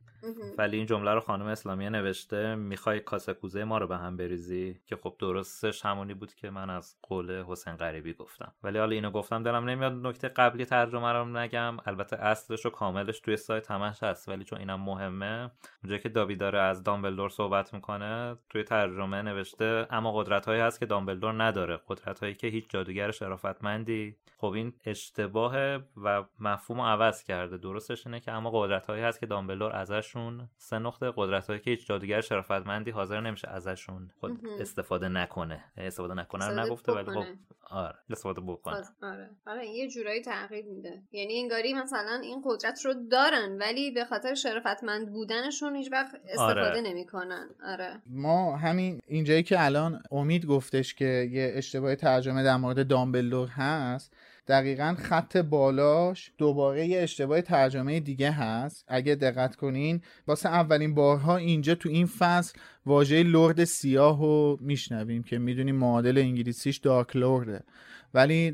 ولی 0.57 0.78
این 0.78 0.86
جمله 0.86 1.13
رو 1.13 1.19
خانم 1.19 1.45
اسلامیه 1.45 1.89
نوشته 1.89 2.55
می‌خوای 2.55 2.99
کاسکوزه 2.99 3.63
ما 3.63 3.78
رو 3.78 3.88
به 3.88 3.97
هم 3.97 4.17
بریزی؟ 4.17 4.80
که 4.86 4.95
خب 4.95 5.15
درستش 5.19 5.86
همونی 5.86 6.13
بود 6.13 6.34
که 6.34 6.49
من 6.49 6.69
از 6.69 6.97
قول 7.01 7.43
حسین 7.43 7.76
غریبی 7.76 8.13
گفتم. 8.13 8.53
ولی 8.63 8.80
حالا 8.80 8.91
اینو 8.91 9.11
گفتم 9.11 9.43
دلم 9.43 9.69
نمیاد 9.69 9.93
نکته 9.93 10.28
قبلی 10.28 10.65
ترجمه 10.65 11.11
رو 11.11 11.26
نگم. 11.26 11.78
البته 11.86 12.15
اصلش 12.15 12.65
و 12.65 12.69
کاملش 12.69 13.19
توی 13.19 13.38
سایت 13.38 13.72
همش 13.72 14.03
هست 14.03 14.30
ولی 14.30 14.43
چون 14.43 14.59
اینم 14.59 14.82
مهمه 14.82 15.51
اونجا 15.84 15.97
که 15.97 16.09
دابی 16.09 16.36
داره 16.36 16.59
از 16.59 16.84
دامبلدور 16.84 17.30
صحبت 17.30 17.74
می‌کنه 17.74 18.36
توی 18.49 18.63
ترجمه 18.63 19.22
نوشته 19.22 19.88
اما 19.89 20.11
قدرت 20.11 20.45
هایی 20.45 20.61
هست 20.61 20.80
که 20.80 20.86
دامبلدور 20.86 21.43
نداره. 21.43 21.80
قدرت 21.88 22.19
هایی 22.19 22.36
که 22.36 22.47
هیچ 22.47 22.69
جادوگر 22.69 23.11
شرافتمندی. 23.11 24.15
خب 24.38 24.51
این 24.51 24.74
اشتباه 24.86 25.55
و 26.03 26.24
مفهوم 26.39 26.82
عوض 26.82 27.24
کرده. 27.24 27.57
درستش 27.57 28.07
اینه 28.07 28.19
که 28.19 28.32
اما 28.32 28.51
قدرت 28.53 28.88
هایی 28.88 29.03
هست 29.03 29.19
که 29.19 29.26
دامبلدور 29.26 29.72
ازشون. 30.12 30.49
سه 30.57 30.80
نقطه 30.80 31.14
قدرت 31.16 31.47
هایی 31.47 31.59
که 31.59 31.72
هیچ 31.72 31.88
جادوگر 31.88 32.22
شرافتمندی 32.22 32.91
حاضر 32.91 33.22
نمیشه 33.22 33.49
ازشون 33.49 34.12
خود 34.20 34.39
استفاده 34.59 35.09
نکنه. 35.09 35.64
استفاده 35.78 36.14
نکنه 36.14 36.47
رو 36.47 36.59
نگفته 36.59 36.91
ولی 36.91 37.12
خب 37.12 37.26
آره 37.70 37.95
استفاده 38.09 38.41
بکنه. 38.41 38.84
آره. 39.01 39.30
آره 39.47 39.68
یه 39.68 39.89
جورایی 39.89 40.22
تغییر 40.22 40.66
میده. 40.66 41.01
یعنی 41.12 41.39
انگاری 41.39 41.74
مثلا 41.74 42.20
این 42.24 42.41
قدرت 42.45 42.86
رو 42.86 42.93
دارن 43.12 43.57
ولی 43.57 43.91
به 43.91 44.05
خاطر 44.05 44.34
شرافتمند 44.34 45.12
بودنشون 45.12 45.76
هیچ 45.76 45.91
وقت 45.91 46.16
استفاده 46.26 46.70
آره. 46.70 46.82
نمی‌کنن. 46.82 47.49
آره. 47.66 48.01
ما 48.05 48.57
همین 48.57 49.01
اینجایی 49.07 49.43
که 49.43 49.66
الان 49.66 50.03
امید 50.12 50.45
گفتش 50.45 50.93
که 50.93 51.30
یه 51.32 51.51
اشتباه 51.55 51.95
ترجمه 51.95 52.43
در 52.43 52.57
مورد 52.57 52.88
دامبلدور 52.88 53.47
هست 53.47 54.14
دقیقا 54.48 54.96
خط 55.00 55.38
بالاش 55.38 56.32
دوباره 56.38 56.88
یه 56.88 57.02
اشتباه 57.02 57.42
ترجمه 57.42 58.00
دیگه 58.00 58.32
هست. 58.32 58.86
اگه 58.88 59.16
دقت 59.16 59.56
کنین 59.56 60.02
واسه 60.28 60.50
اولین 60.50 60.96
بارها 60.96 61.38
اینجا 61.38 61.76
تو 61.76 61.89
این 61.89 62.06
فصل 62.06 62.60
واژه 62.86 63.24
لرد 63.24 63.64
سیاه 63.64 64.20
رو 64.20 64.58
میشنویم 64.62 65.24
که 65.24 65.38
می‌دونیم 65.38 65.76
معادل 65.76 66.18
انگلیسیش 66.18 66.78
دارک 66.78 67.16
لورده 67.16 67.64
ولی 68.14 68.51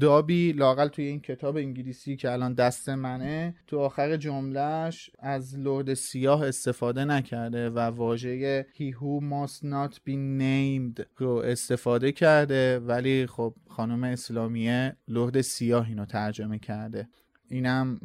دابی 0.00 0.52
لاقل 0.52 0.88
توی 0.88 1.04
این 1.04 1.20
کتاب 1.20 1.56
انگلیسی 1.56 2.16
که 2.16 2.32
الان 2.32 2.54
دست 2.54 2.88
منه 2.88 3.54
تو 3.66 3.78
آخر 3.78 4.16
جملهش 4.16 5.10
از 5.18 5.58
لرد 5.58 5.94
سیاه 5.94 6.46
استفاده 6.46 7.04
نکرده 7.04 7.70
و 7.70 7.78
واژه 7.78 8.66
he 8.74 8.94
who 8.94 9.22
must 9.22 9.60
not 9.60 9.94
be 9.94 10.14
named 10.40 11.04
رو 11.16 11.30
استفاده 11.30 12.12
کرده. 12.12 12.78
ولی 12.78 13.26
خب 13.26 13.54
خانم 13.68 14.04
اسلامیه 14.04 14.96
لرد 15.08 15.40
سیاه 15.40 15.88
اینو 15.88 16.04
ترجمه 16.04 16.58
کرده. 16.58 17.08
اینم 17.48 18.00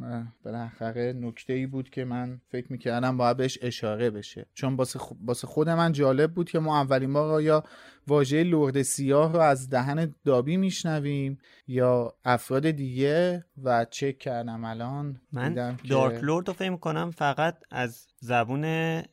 بالاخره 0.46 1.14
نکته 1.14 1.54
ای 1.54 1.66
بود 1.66 1.90
که 1.90 2.06
من 2.06 2.42
فکر 2.48 2.72
می‌کردم 2.72 3.18
باید 3.18 3.38
بهش 3.38 3.58
اشاره 3.62 4.10
بشه. 4.10 4.46
چون 4.54 4.76
باسه 5.22 5.48
خود 5.48 5.70
من 5.70 5.92
جالب 5.92 6.34
بود 6.34 6.50
که 6.50 6.60
ما 6.60 6.82
اولین 6.82 7.14
بار 7.14 7.32
آیا 7.32 7.64
واژه 8.08 8.44
لرد 8.44 8.82
سیاه 8.82 9.34
رو 9.34 9.40
از 9.40 9.70
دهن 9.70 10.16
دابی 10.26 10.58
میشنویم 10.58 11.38
یا 11.68 12.14
افراد 12.26 12.72
دیگه 12.72 13.46
و 13.64 13.86
چک 13.86 14.18
کردم 14.18 14.66
الان. 14.66 15.22
من 15.32 15.78
دارک 15.90 16.24
لورد 16.24 16.48
رو 16.48 16.54
فکر 16.54 16.76
کنم 16.76 17.12
فقط 17.12 17.56
از 17.72 18.08
زبون 18.20 18.66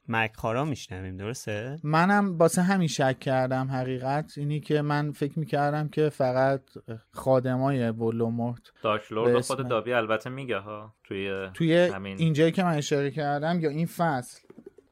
مکخارا 0.08 0.64
میشنویم 0.64 1.16
درسته؟ 1.16 1.78
منم 1.82 2.38
باسه 2.38 2.62
همین 2.62 2.88
شک 2.88 3.20
کردم 3.20 3.70
حقیقت. 3.70 4.32
اینی 4.38 4.60
که 4.60 4.82
من 4.82 5.12
فکر 5.12 5.38
می‌کردم 5.38 5.88
که 5.88 6.08
فقط 6.08 6.62
خادمای 7.10 7.90
ولومورت 7.90 8.62
دارک 8.82 9.12
لورد 9.12 9.40
خود 9.40 9.68
دابی 9.68 9.92
البته 9.92 10.30
میگه 10.30 10.58
ها 10.58 10.94
توی 11.04 11.48
توی 11.54 11.76
همین... 11.76 12.18
اینجایی 12.18 12.52
که 12.52 12.62
من 12.62 12.74
اشاره 12.74 13.10
کردم 13.10 13.60
یا 13.60 13.70
این 13.70 13.86
فصل؟ 13.86 14.40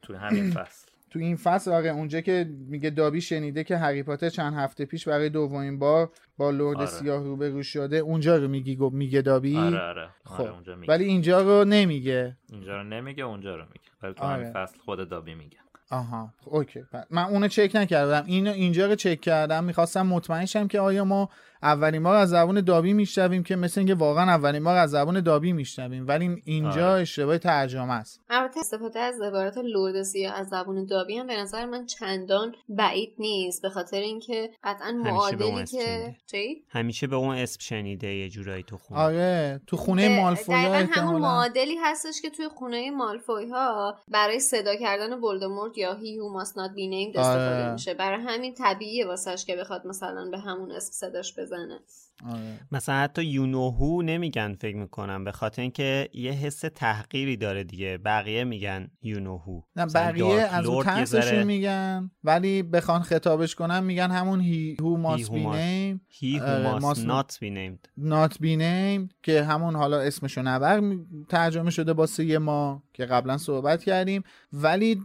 توی 0.01 0.15
همین 0.15 0.51
فصل. 0.51 0.84
تو 1.15 1.21
این 1.21 1.35
فصل 1.35 1.71
آره 1.71 1.89
اونجا 1.89 2.21
که 2.21 2.49
میگه 2.67 2.89
دابی 2.89 3.21
شنیده 3.21 3.63
که 3.63 3.77
هری 3.77 4.03
پاتر 4.03 4.29
چند 4.29 4.53
هفته 4.53 4.85
پیش 4.85 5.07
برای 5.07 5.29
دومین 5.29 5.79
بار 5.79 6.09
با 6.37 6.51
لرد 6.51 6.77
آره. 6.77 6.85
سیاه 6.85 7.23
روبرو 7.23 7.63
شده 7.63 7.97
اونجا 7.97 8.37
رو 8.37 8.47
میگی 8.47 8.77
میگه 8.91 9.21
دابی؟ 9.21 9.57
آره 9.57 9.79
آره. 9.79 10.09
خب. 10.23 10.41
آره 10.41 10.51
اونجا 10.53 10.75
میگه. 10.75 10.93
ولی 10.93 11.03
اینجا 11.03 11.41
رو 11.41 11.65
نمیگه. 11.65 12.37
اینجا 12.51 12.77
رو 12.77 12.83
نمیگه 12.83 13.23
اونجا 13.23 13.55
رو 13.55 13.61
میگه. 13.61 13.89
ولی 14.03 14.13
تو 14.13 14.23
آره. 14.23 14.33
همین 14.33 14.53
فصل 14.53 14.77
خود 14.79 15.09
دابی 15.09 15.35
میگه. 15.35 15.57
آها. 15.91 16.33
اوکی. 16.45 16.83
من 17.09 17.23
اونو 17.23 17.47
چک 17.47 17.71
نکردم. 17.75 18.23
اینو 18.25 18.51
اینجا 18.51 18.85
رو 18.85 18.95
چک 18.95 19.21
کردم. 19.21 19.63
می‌خواستم 19.63 20.07
مطمئن 20.07 20.45
شم 20.45 20.67
که 20.67 20.79
آیا 20.79 21.05
ما 21.05 21.29
اولین 21.65 22.03
بار 22.03 22.15
از 22.15 22.29
زبان 22.29 22.61
دابی 22.61 22.93
میشنویم 22.93 23.43
که 23.43 23.55
مثل 23.55 23.79
اینکه 23.79 23.95
واقعا 23.95 24.31
اولین 24.31 24.63
بار 24.63 24.77
از 24.77 24.91
زبان 24.91 25.21
دابی 25.21 25.53
میشنویم 25.53 26.07
ولی 26.07 26.41
اینجا 26.45 26.91
آره. 26.91 27.01
اشتباه 27.01 27.37
ترجمه 27.37 27.93
است. 27.93 28.21
البته 28.29 28.59
استفاده 28.59 28.99
از 28.99 29.21
عبارت 29.21 29.57
لرد 29.57 30.03
سیاه 30.03 30.33
از 30.33 30.47
زبان 30.47 30.85
دابی 30.85 31.17
هم 31.17 31.27
به 31.27 31.37
نظر 31.37 31.65
من 31.65 31.85
چندان 31.85 32.55
بعید 32.69 33.13
نیست 33.19 33.61
به 33.61 33.69
خاطر 33.69 33.97
اینکه 33.97 34.49
قطعا 34.63 34.91
معادلی 34.91 35.65
که 35.65 36.15
چی؟ 36.25 36.63
همیشه 36.69 37.07
به 37.07 37.15
اون 37.15 37.35
اسم 37.35 37.59
شنیده 37.59 38.07
یه 38.07 38.29
جورایی 38.29 38.63
تو 38.63 38.77
خونه. 38.77 38.99
آره 39.01 39.61
تو 39.67 39.77
خونه 39.77 40.21
مالفوی 40.21 40.55
ها 40.55 40.69
دقیقا 40.69 41.01
همون 41.01 41.21
معادلی 41.21 41.75
هستش 41.83 42.21
که 42.21 42.29
توی 42.29 42.47
خونه 42.47 42.91
مالفوی 42.91 43.49
ها 43.49 43.97
برای 44.07 44.39
صدا 44.39 44.75
کردن 44.75 45.13
ولدمورت 45.13 45.77
یا 45.77 45.93
هی 45.93 46.17
هو 46.17 46.29
ماست 46.29 46.57
نات 46.57 46.71
بی 46.71 47.07
استفاده 47.07 47.63
آره. 47.63 47.73
میشه. 47.73 47.93
برای 47.93 48.21
همین 48.21 48.53
طبیعیه 48.53 49.05
واسش 49.07 49.45
که 49.45 49.55
بخواد 49.55 49.87
مثلا 49.87 50.29
به 50.31 50.37
همون 50.37 50.71
اسم 50.71 50.91
صداش 50.91 51.33
بزنه 51.57 51.79
آره. 52.25 52.59
مثلا 52.71 52.95
حتی 52.95 53.23
یونوهو 53.23 54.01
نمیگن 54.01 54.53
فکر 54.61 54.75
می‌کنم 54.75 55.23
به 55.23 55.31
خاطر 55.31 55.61
اینکه 55.61 56.09
یه 56.13 56.31
حس 56.31 56.59
تحقیری 56.59 57.37
داره 57.37 57.63
دیگه. 57.63 57.97
بقیه 57.97 58.43
میگن 58.43 58.87
یونوهو 59.01 59.61
نه 59.75 59.85
بقیه 59.85 60.25
از 60.25 60.65
اون 60.65 60.83
ترسشون 60.83 61.43
میگن 61.43 62.11
ولی 62.23 62.63
بخوان 62.63 63.01
خطابش 63.01 63.55
کنن 63.55 63.83
میگن 63.83 64.11
همون 64.11 64.39
هی 64.39 64.77
هو 64.79 64.97
ماست 64.97 65.31
بی 65.31 65.45
نیم 65.45 66.01
هی 66.09 66.37
هو 66.37 66.79
ماست 66.79 67.05
نات 67.05 67.37
بی 67.39 67.49
نیمد 67.49 67.89
نات 67.97 68.39
بی 68.39 68.57
نیم 68.57 69.09
که 69.23 69.43
همون 69.43 69.75
حالا 69.75 69.99
اسمشو 69.99 70.41
نبر 70.41 70.81
ترجمه 71.29 71.69
شده 71.69 71.93
با 71.93 72.05
سه 72.05 72.37
ما 72.37 72.83
که 72.93 73.05
قبلا 73.05 73.37
صحبت 73.37 73.83
کردیم. 73.83 74.23
ولی 74.53 75.01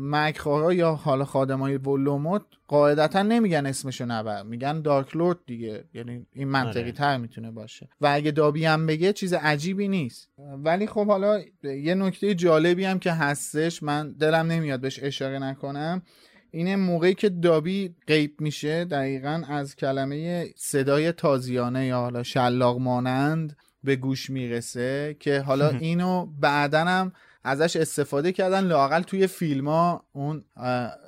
مکخارا 0.00 0.72
یا 0.72 0.94
حالا 0.94 1.24
خادمای 1.24 1.76
ولوموت 1.76 2.42
قاعدتا 2.68 3.22
نمیگن 3.22 3.66
اسمشو 3.66 4.04
نبر 4.04 4.42
میگن 4.42 4.80
دارک 4.80 5.16
لورد 5.16 5.38
دیگه. 5.46 5.84
یعنی 5.94 6.26
این 6.32 6.48
منطقی 6.48 6.92
تر 6.92 7.16
می‌تونه 7.16 7.50
باشه. 7.50 7.88
و 8.00 8.06
اگه 8.12 8.30
دابی 8.30 8.64
هم 8.64 8.86
بگه 8.86 9.12
چیز 9.12 9.32
عجیبی 9.32 9.88
نیست. 9.88 10.28
ولی 10.64 10.86
خب 10.86 11.06
حالا 11.06 11.40
یه 11.62 11.94
نکته 11.94 12.34
جالبی 12.34 12.84
هم 12.84 12.98
که 12.98 13.12
هستش 13.12 13.82
من 13.82 14.12
دلم 14.12 14.46
نمیاد 14.46 14.80
بهش 14.80 15.00
اشاره 15.02 15.38
نکنم 15.38 16.02
اینه 16.50 16.76
موقعی 16.76 17.14
که 17.14 17.28
دابی 17.28 17.94
غیب 18.06 18.40
میشه 18.40 18.84
دقیقا 18.84 19.42
از 19.48 19.76
کلمه 19.76 20.46
صدای 20.56 21.12
تازیانه 21.12 21.86
یا 21.86 22.00
حالا 22.00 22.22
شلاق 22.22 22.78
مانند 22.78 23.56
به 23.84 23.96
گوش 23.96 24.30
می‌رسه 24.30 25.16
که 25.20 25.40
حالا 25.40 25.68
اینو 25.80 26.26
بعدنم 26.26 27.12
ازش 27.44 27.76
استفاده 27.76 28.32
کردن 28.32 28.64
لاقل 28.64 29.02
توی 29.02 29.26
فیلم 29.26 29.68
ها 29.68 30.04
اون 30.12 30.44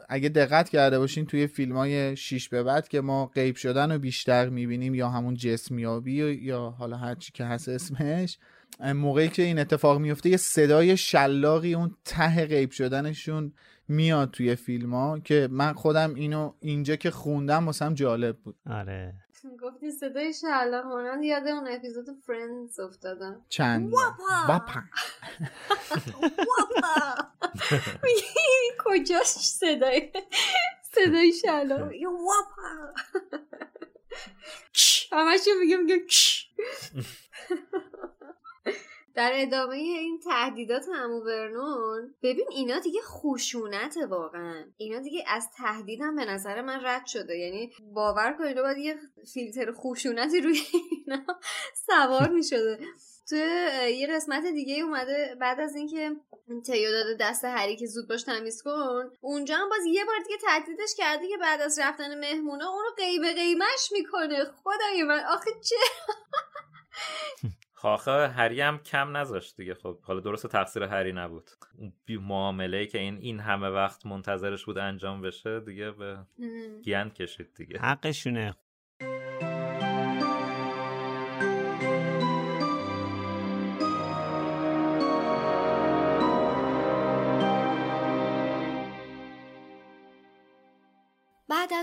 اگه 0.09 0.28
دقت 0.28 0.68
کرده 0.68 0.99
باشین 0.99 1.26
توی 1.26 1.47
فیلم 1.47 1.76
های 1.76 2.16
شیش 2.16 2.49
به 2.49 2.62
بعد 2.62 2.89
که 2.89 3.01
ما 3.01 3.26
غیب 3.26 3.57
شدن 3.57 3.93
رو 3.93 3.99
بیشتر 3.99 4.49
می‌بینیم 4.49 4.95
یا 4.95 5.09
همون 5.09 5.34
جسمیابی 5.34 6.12
یا 6.14 6.74
حالا 6.78 6.97
هرچی 6.97 7.32
که 7.32 7.45
هست 7.45 7.68
اسمش 7.68 8.39
موقعی 8.95 9.28
که 9.28 9.43
این 9.43 9.59
اتفاق 9.59 9.99
میفته 9.99 10.30
یه 10.30 10.37
صدای 10.37 10.97
شلاقی 10.97 11.74
اون 11.74 11.97
ته 12.05 12.47
غیب 12.47 12.70
شدنشون 12.70 13.53
میاد 13.89 14.30
توی 14.30 14.55
فیلم 14.57 14.95
ها 14.95 15.18
که 15.18 15.49
من 15.51 15.72
خودم 15.72 16.14
اینو 16.14 16.53
اینجا 16.61 16.97
که 16.97 17.11
خوندم 17.11 17.66
واسم 17.66 17.95
جالب 17.95 18.37
بود. 18.37 18.57
آره. 18.70 19.14
گفتی 19.62 19.90
صدای 19.90 20.32
شعلق 20.32 20.84
مانند 20.86 21.24
یاد 21.24 21.47
اون 21.47 21.68
اپیزود 21.68 22.07
فرندز 22.26 22.80
افتادم. 22.80 23.44
چند 23.49 23.92
واپا 23.92 24.47
واپا 24.49 24.80
کجاش 28.84 29.26
صدای 29.26 30.12
صدای 30.82 31.32
شعلق 31.32 31.80
میگه 31.80 32.09
واپا 32.09 32.94
همش 35.12 35.40
میگه 35.61 35.76
میگه 35.76 36.07
در 39.17 39.33
ادامه 39.35 39.75
این 39.75 40.21
تهدیدات 40.25 40.85
همو 40.95 41.21
ورنون 41.21 42.14
ببین 42.23 42.47
اینا 42.51 42.79
دیگه 42.79 43.01
خشونت 43.03 43.97
واقعا. 44.09 44.64
اینا 44.77 44.99
دیگه 44.99 45.25
از 45.27 45.49
تهدیدم 45.57 46.17
به 46.17 46.25
نظر 46.25 46.62
من 46.62 46.81
رد 46.85 47.07
شده. 47.07 47.37
یعنی 47.37 47.73
باور 47.95 48.33
کنید 48.39 48.57
باید 48.57 48.79
یه 48.79 48.99
فیلتر 49.35 49.73
خشونتی 49.73 50.41
روی 50.41 50.61
اینا 50.73 51.23
سوار 51.87 52.29
می 52.29 52.45
شده 52.45 52.79
تو 53.29 53.37
یه 53.89 54.07
قسمت 54.11 54.47
دیگه 54.47 54.85
اومده 54.85 55.37
بعد 55.41 55.61
از 55.61 55.75
اینکه 55.75 56.11
تیو 56.67 56.91
داده 56.91 57.17
دست 57.21 57.45
هری 57.45 57.77
که 57.77 57.87
زود 57.87 58.09
باش 58.09 58.23
تمیز 58.23 58.62
کن 58.62 59.11
اونجا 59.21 59.57
هم 59.57 59.69
باز 59.69 59.87
یه 59.87 60.05
بار 60.05 60.19
دیگه 60.19 60.37
تهدیدش 60.47 60.95
کرده 60.97 61.29
که 61.29 61.37
بعد 61.37 61.61
از 61.61 61.79
رفتن 61.79 62.19
مهمونا 62.19 62.69
اونو 62.69 62.91
قیمه 62.97 63.35
قیمش 63.35 63.89
می‌کنه. 63.93 64.45
خدای 64.45 65.03
من 65.03 65.25
آخه 65.25 65.51
چه 65.69 65.77
آخه 67.87 68.28
هری 68.28 68.61
هم 68.61 68.78
کم 68.78 69.16
نذاشت 69.16 69.57
دیگه. 69.57 69.74
خب 69.74 70.01
حالا 70.03 70.20
درست 70.20 70.47
تقصیر 70.47 70.82
هری 70.82 71.12
نبود. 71.12 71.51
معامله 72.09 72.87
که 72.87 72.99
این 72.99 73.16
این 73.16 73.41
همه 73.41 73.68
وقت 73.68 74.07
منتظرش 74.07 74.64
بود 74.64 74.78
انجام 74.78 75.22
بشه 75.22 75.61
دیگه 75.61 75.91
به 75.91 76.18
گند 76.87 77.14
کشید 77.14 77.55
دیگه. 77.55 77.78
حقشونه. 77.78 78.55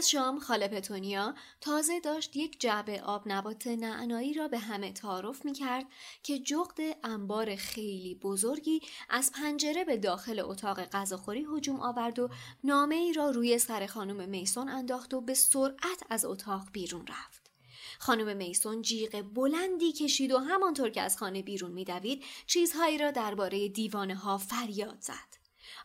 از 0.03 0.09
شام 0.09 0.39
خاله 0.39 0.67
پتونیا 0.67 1.35
تازه 1.61 1.99
داشت 1.99 2.35
یک 2.35 2.59
جعبه 2.59 3.01
آب 3.01 3.23
نبات 3.25 3.67
نعنایی 3.67 4.33
را 4.33 4.47
به 4.47 4.59
همه 4.59 4.91
تعارف 4.91 5.45
می 5.45 5.53
کرد 5.53 5.85
که 6.23 6.39
جغد 6.39 6.77
انبار 7.03 7.55
خیلی 7.55 8.15
بزرگی 8.15 8.81
از 9.09 9.31
پنجره 9.31 9.83
به 9.83 9.97
داخل 9.97 10.39
اتاق 10.39 10.85
غذاخوری 10.85 11.47
هجوم 11.55 11.79
آورد 11.79 12.19
و 12.19 12.29
نامه 12.63 12.95
ای 12.95 13.13
را 13.13 13.29
روی 13.29 13.57
سر 13.57 13.85
خانم 13.85 14.29
میسون 14.29 14.69
انداخت 14.69 15.13
و 15.13 15.21
به 15.21 15.33
سرعت 15.33 16.03
از 16.09 16.25
اتاق 16.25 16.67
بیرون 16.71 17.07
رفت. 17.07 17.51
خانم 17.99 18.37
میسون 18.37 18.81
جیغ 18.81 19.21
بلندی 19.21 19.91
کشید 19.91 20.31
و 20.31 20.37
همانطور 20.37 20.89
که 20.89 21.01
از 21.01 21.17
خانه 21.17 21.41
بیرون 21.41 21.71
میدوید 21.71 22.23
چیزهایی 22.47 22.97
را 22.97 23.11
درباره 23.11 23.69
دیوانه 23.69 24.15
ها 24.15 24.37
فریاد 24.37 24.97
زد. 25.01 25.32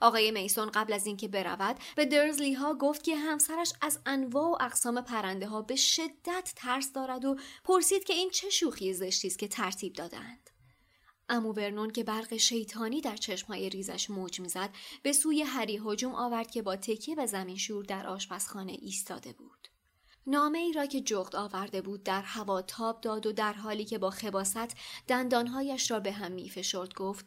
آقای 0.00 0.30
میسون 0.30 0.70
قبل 0.70 0.92
از 0.92 1.06
اینکه 1.06 1.28
برود 1.28 1.76
به 1.96 2.04
درزلی 2.04 2.52
ها 2.54 2.74
گفت 2.74 3.02
که 3.02 3.16
همسرش 3.16 3.72
از 3.80 3.98
انواع 4.06 4.50
و 4.50 4.56
اقسام 4.60 5.00
پرنده 5.00 5.46
ها 5.46 5.62
به 5.62 5.76
شدت 5.76 6.52
ترس 6.56 6.92
دارد 6.92 7.24
و 7.24 7.36
پرسید 7.64 8.04
که 8.04 8.12
این 8.12 8.30
چه 8.30 8.50
شوخی 8.50 8.94
زشتی 8.94 9.28
است 9.28 9.38
که 9.38 9.48
ترتیب 9.48 9.92
دادند. 9.92 10.50
امو 11.28 11.52
ورنون 11.52 11.90
که 11.90 12.04
برق 12.04 12.36
شیطانی 12.36 13.00
در 13.00 13.16
چشمهای 13.16 13.68
ریزش 13.68 14.10
موج 14.10 14.40
می‌زد 14.40 14.70
به 15.02 15.12
سوی 15.12 15.42
هری 15.42 15.80
هجوم 15.84 16.14
آورد 16.14 16.50
که 16.50 16.62
با 16.62 16.76
تکیه 16.76 17.14
به 17.14 17.26
زمین 17.26 17.56
شور 17.56 17.84
در 17.84 18.06
آشپزخانه 18.06 18.72
ایستاده 18.72 19.32
بود. 19.32 19.68
نامه 20.26 20.58
ای 20.58 20.72
را 20.72 20.86
که 20.86 21.00
جغد 21.00 21.36
آورده 21.36 21.82
بود 21.82 22.02
در 22.02 22.22
هوا 22.22 22.62
تاب 22.62 23.00
داد 23.00 23.26
و 23.26 23.32
در 23.32 23.52
حالی 23.52 23.84
که 23.84 23.98
با 23.98 24.10
خباست 24.10 24.76
دندانهایش 25.08 25.90
را 25.90 26.00
به 26.00 26.12
هم 26.12 26.32
میفشرد 26.32 26.94
گفت 26.94 27.26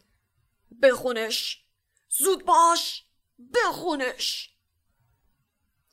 بخونش 0.82 1.66
زود 2.18 2.46
باش 2.46 3.06
بخونش. 3.54 4.50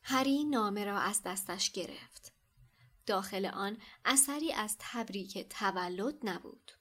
هری 0.02 0.44
نامه 0.44 0.84
را 0.84 0.98
از 0.98 1.22
دستش 1.22 1.72
گرفت. 1.72 2.32
داخل 3.06 3.46
آن 3.46 3.78
اثری 4.04 4.52
از 4.52 4.76
تبریک 4.78 5.48
تولد 5.48 6.14
نبود. 6.22 6.72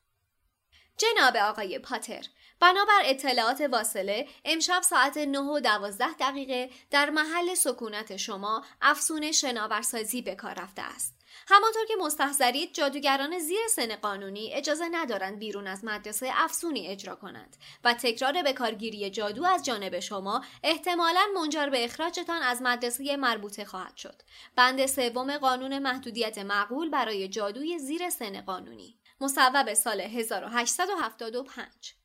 جناب 0.97 1.35
آقای 1.35 1.79
پاتر 1.79 2.25
بنابر 2.59 3.01
اطلاعات 3.03 3.61
واصله 3.61 4.27
امشب 4.45 4.81
ساعت 4.81 5.17
9 5.17 5.39
و 5.39 5.59
12 5.59 6.13
دقیقه 6.13 6.69
در 6.89 7.09
محل 7.09 7.55
سکونت 7.55 8.17
شما 8.17 8.65
افسون 8.81 9.31
شناورسازی 9.31 10.21
به 10.21 10.35
کار 10.35 10.53
رفته 10.53 10.81
است. 10.81 11.16
همانطور 11.49 11.85
که 11.85 11.95
مستحضرید 11.95 12.73
جادوگران 12.73 13.39
زیر 13.39 13.59
سن 13.69 13.95
قانونی 13.95 14.53
اجازه 14.53 14.89
ندارند 14.91 15.39
بیرون 15.39 15.67
از 15.67 15.83
مدرسه 15.83 16.29
افسونی 16.33 16.87
اجرا 16.87 17.15
کنند 17.15 17.57
و 17.83 17.93
تکرار 17.93 18.43
به 18.43 18.53
کارگیری 18.53 19.09
جادو 19.09 19.45
از 19.45 19.65
جانب 19.65 19.99
شما 19.99 20.43
احتمالا 20.63 21.21
منجر 21.35 21.69
به 21.69 21.85
اخراجتان 21.85 22.41
از 22.41 22.61
مدرسه 22.61 23.17
مربوطه 23.17 23.65
خواهد 23.65 23.97
شد. 23.97 24.21
بند 24.55 24.85
سوم 24.85 25.37
قانون 25.37 25.79
محدودیت 25.79 26.37
معقول 26.37 26.89
برای 26.89 27.27
جادوی 27.27 27.79
زیر 27.79 28.09
سن 28.09 28.41
قانونی. 28.41 28.99
مصوب 29.21 29.73
سال 29.73 30.01
1875 30.01 31.96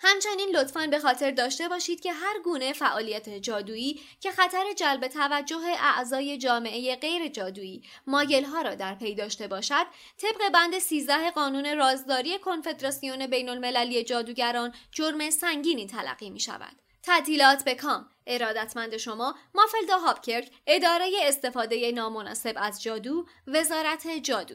همچنین 0.00 0.56
لطفا 0.56 0.86
به 0.86 0.98
خاطر 0.98 1.30
داشته 1.30 1.68
باشید 1.68 2.00
که 2.00 2.12
هر 2.12 2.38
گونه 2.44 2.72
فعالیت 2.72 3.28
جادویی 3.28 4.00
که 4.20 4.30
خطر 4.30 4.72
جلب 4.76 5.08
توجه 5.08 5.60
اعضای 5.78 6.38
جامعه 6.38 6.96
غیر 6.96 7.28
جادویی 7.28 7.82
ماگلها 8.06 8.62
را 8.62 8.74
در 8.74 8.94
پی 8.94 9.14
داشته 9.14 9.48
باشد 9.48 9.86
طبق 10.18 10.48
بند 10.54 10.78
13 10.78 11.30
قانون 11.30 11.76
رازداری 11.76 12.38
کنفدراسیون 12.38 13.26
بین 13.26 13.48
المللی 13.48 14.04
جادوگران 14.04 14.74
جرم 14.92 15.30
سنگینی 15.30 15.86
تلقی 15.86 16.30
می 16.30 16.40
شود. 16.40 16.76
تعطیلات 17.02 17.64
به 17.64 17.74
کام 17.74 18.08
ارادتمند 18.26 18.96
شما 18.96 19.34
مافلدا 19.54 19.98
هاپکرک 19.98 20.50
اداره 20.66 21.10
استفاده 21.22 21.92
نامناسب 21.92 22.54
از 22.56 22.82
جادو 22.82 23.26
وزارت 23.46 24.08
جادو 24.08 24.54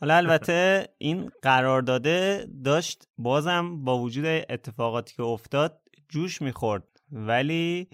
حالا 0.00 0.16
البته 0.16 0.88
این 0.98 1.30
قرارداده 1.42 2.46
داشت 2.64 3.08
بازم 3.18 3.84
با 3.84 3.98
وجود 3.98 4.24
اتفاقاتی 4.26 5.14
که 5.16 5.22
افتاد 5.22 5.80
جوش 6.08 6.42
می‌خورد. 6.42 6.82
ولی 7.12 7.88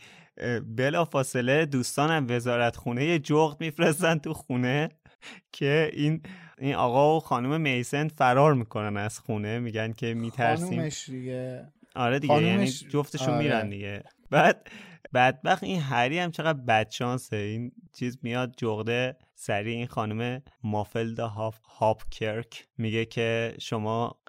بلا 0.77 1.05
فاصله 1.05 1.67
دوستانم 1.67 2.27
وزارت 2.29 2.77
خونه 2.77 3.19
جغد 3.19 3.61
میفرستن 3.61 4.19
تو 4.19 4.35
خونه 4.35 4.89
که 5.53 5.91
این 5.93 6.23
این 6.59 6.75
آقا 6.75 7.17
و 7.17 7.21
خانم 7.21 7.61
میسن 7.61 8.09
فرار 8.09 8.55
می‌کنن 8.55 8.97
از 8.97 9.19
خونه. 9.19 9.59
میگن 9.59 9.93
که 9.93 10.15
میترسیم. 10.15 10.69
خانومش 10.69 11.09
دیگه. 11.09 11.69
آره 11.97 12.19
دیگه 12.19 12.43
یعنی 12.43 12.67
جفتشون 12.67 13.35
آره. 13.35 13.43
میرن 13.43 13.71
دیگه. 13.71 14.03
بعد 14.31 14.71
بدبخت 15.15 15.65
این 15.65 15.81
هری 15.81 16.19
هم 16.19 16.31
چقدر 16.31 16.59
بدشانسه. 16.59 17.37
این 17.37 17.73
چیز 17.93 18.19
میاد 18.23 18.55
جغده 18.57 19.17
سری 19.35 19.73
این 19.73 19.87
خانم 19.87 20.43
مافلدا 20.63 21.29
هاپ, 21.29 21.55
هاپ 21.65 22.03
کرک 22.11 22.67
میگه 22.79 23.05
که 23.05 23.55
شما 23.61 24.21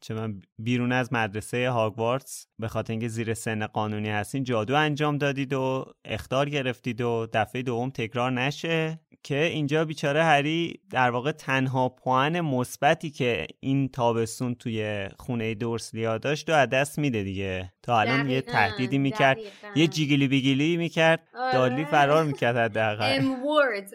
چه 0.00 0.14
من 0.14 0.42
بیرون 0.58 0.92
از 0.92 1.12
مدرسه 1.12 1.70
هاگوارتس 1.70 2.46
به 2.58 2.68
خاطر 2.68 2.92
اینکه 2.92 3.08
زیر 3.08 3.34
سن 3.34 3.66
قانونی 3.66 4.08
هستین 4.08 4.44
جادو 4.44 4.74
انجام 4.74 5.18
دادید 5.18 5.52
و 5.52 5.94
اختار 6.04 6.48
گرفتید 6.48 7.00
و 7.00 7.26
دفعه 7.32 7.62
دوم 7.62 7.90
تکرار 7.90 8.32
نشه. 8.32 9.00
که 9.22 9.44
اینجا 9.44 9.84
بیچاره 9.84 10.24
هری 10.24 10.80
در 10.90 11.10
واقع 11.10 11.32
تنها 11.32 11.88
پوان 11.88 12.40
مثبتی 12.40 13.10
که 13.10 13.46
این 13.60 13.88
تابستون 13.88 14.54
توی 14.54 15.08
خونه 15.18 15.54
دورسلیا 15.54 16.18
داشت 16.18 16.48
و 16.48 16.66
دست 16.66 16.98
میده 16.98 17.22
دیگه. 17.22 17.72
تا 17.82 18.00
الان 18.00 18.30
یه 18.30 18.40
تهدیدی 18.40 18.98
می‌کرد 18.98 19.38
یه 19.74 19.86
جیگیلی 19.86 20.28
بیگیلی 20.28 20.76
می‌کرد 20.76 21.28
آره. 21.34 21.52
دالی 21.52 21.84
فرار 21.84 22.24
می‌کرد 22.24 22.56
حداقل. 22.56 23.18
ام 23.18 23.46
ورد 23.46 23.90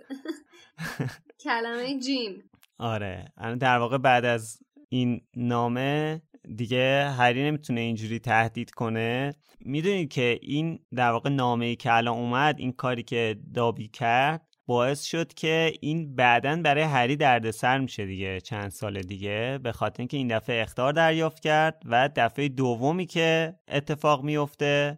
کلمه 1.43 1.99
جیم. 1.99 2.43
آره. 2.80 3.26
در 3.59 3.78
واقع 3.78 3.97
بعد 3.97 4.26
از 4.26 4.59
این 4.89 5.21
نامه 5.36 6.21
دیگه 6.55 7.09
هری 7.09 7.43
نمی‌تونه 7.43 7.82
اینجوری 7.82 8.19
تهدید 8.19 8.71
کنه. 8.71 9.36
می‌دونید 9.59 10.13
که 10.13 10.39
این 10.41 10.80
در 10.95 11.11
واقع 11.11 11.30
نامه 11.30 11.65
ای 11.65 11.76
که 11.76 11.93
الان 11.93 12.17
اومد 12.17 12.55
این 12.59 12.71
کاری 12.71 13.03
که 13.03 13.38
دابی 13.53 13.88
کرد 13.88 14.54
باعث 14.68 15.03
شد 15.03 15.34
که 15.34 15.74
این 15.82 16.16
بعدا 16.16 16.61
برای 16.61 16.84
هری 16.84 17.16
دردسر 17.16 17.80
میشه 17.80 18.05
دیگه 18.05 18.41
چند 18.41 18.70
سال 18.70 19.01
دیگه 19.01 19.59
به 19.63 19.72
خاطر 19.72 20.01
اینکه 20.01 20.18
این 20.18 20.28
دفعه 20.38 20.61
اختار 20.61 20.93
دریافت 20.93 21.39
کرد 21.39 21.82
و 21.86 22.09
دفعه 22.16 22.49
دومی 22.49 23.05
که 23.05 23.55
اتفاق 23.68 24.24
میفته 24.24 24.97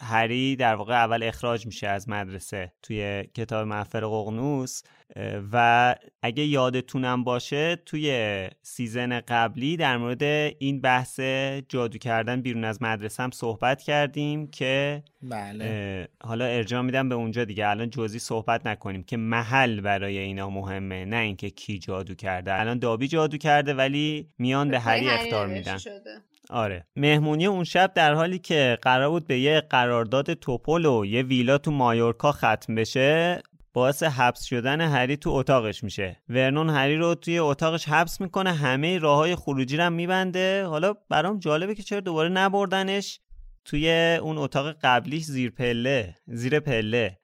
هری 0.00 0.56
در 0.56 0.74
واقع 0.74 0.94
اول 0.94 1.22
اخراج 1.22 1.66
میشه 1.66 1.88
از 1.88 2.08
مدرسه 2.08 2.72
توی 2.82 3.24
کتاب 3.34 3.66
محفر 3.66 4.00
ققنوس 4.00 4.82
و 5.52 5.94
اگه 6.22 6.44
یادتونم 6.44 7.24
باشه 7.24 7.76
توی 7.76 8.48
سیزن 8.62 9.20
قبلی 9.20 9.76
در 9.76 9.96
مورد 9.96 10.22
این 10.58 10.80
بحث 10.80 11.20
جادو 11.68 11.98
کردن 11.98 12.40
بیرون 12.40 12.64
از 12.64 12.82
مدرسه 12.82 13.22
هم 13.22 13.30
صحبت 13.30 13.82
کردیم 13.82 14.46
که 14.46 15.02
بله. 15.22 16.08
حالا 16.22 16.44
ارجاع 16.44 16.82
میدم 16.82 17.08
به 17.08 17.14
اونجا 17.14 17.44
دیگه. 17.44 17.68
الان 17.68 17.90
جزئی 17.90 18.18
صحبت 18.18 18.66
نکنیم 18.66 19.02
که 19.02 19.16
محل 19.16 19.80
برای 19.80 20.18
اینا 20.18 20.50
مهمه 20.50 21.04
نه 21.04 21.16
اینکه 21.16 21.50
کی 21.50 21.78
جادو 21.78 22.14
کرده. 22.14 22.60
الان 22.60 22.78
دابی 22.78 23.08
جادو 23.08 23.36
کرده 23.36 23.74
ولی 23.74 24.28
میان 24.38 24.70
به 24.70 24.80
هری 24.80 25.08
اختار 25.08 25.46
میدن. 25.46 25.78
آره. 26.50 26.86
مهمونی 26.96 27.46
اون 27.46 27.64
شب 27.64 27.92
در 27.94 28.14
حالی 28.14 28.38
که 28.38 28.78
قرار 28.82 29.10
بود 29.10 29.26
به 29.26 29.38
یه 29.38 29.60
قرارداد 29.60 30.34
توپل 30.34 30.86
و 30.86 31.06
یه 31.06 31.22
ویلا 31.22 31.58
تو 31.58 31.70
مایورکا 31.70 32.32
ختم 32.32 32.74
بشه 32.74 33.42
باعث 33.72 34.02
حبس 34.02 34.44
شدن 34.44 34.80
هری 34.80 35.16
تو 35.16 35.30
اتاقش 35.30 35.84
میشه. 35.84 36.16
ورنون 36.28 36.70
هری 36.70 36.96
رو 36.96 37.14
توی 37.14 37.38
اتاقش 37.38 37.88
حبس 37.88 38.20
می‌کنه 38.20 38.52
همه 38.52 38.98
راه 38.98 39.16
های 39.16 39.36
خروجی 39.36 39.76
رو 39.76 39.90
میبنده. 39.90 40.64
حالا 40.64 40.94
برام 41.08 41.38
جالبه 41.38 41.74
که 41.74 41.82
چرا 41.82 42.00
دوباره 42.00 42.28
نبردنش 42.28 43.20
توی 43.64 44.18
اون 44.22 44.38
اتاق 44.38 44.76
قبلیش 44.82 45.24
زیر 45.24 45.50
پله 45.50 46.14
زیر 46.26 46.60
پله 46.60 47.18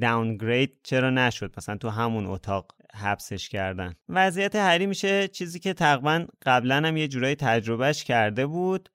داونگرید 0.00 0.76
چرا 0.82 1.10
نشد؟ 1.10 1.54
مثلا 1.56 1.76
تو 1.76 1.88
همون 1.88 2.26
اتاق 2.26 2.74
حبسش 2.94 3.48
کردن. 3.48 3.94
وضعیت 4.08 4.56
هری 4.56 4.86
میشه 4.86 5.28
چیزی 5.28 5.58
که 5.58 5.72
تقریبا 5.72 6.26
قبلا 6.42 6.76
هم 6.76 6.96
یه 6.96 7.08
جورایی 7.08 7.34
تجربهش 7.34 8.04
کرده 8.04 8.46
بود 8.46 8.88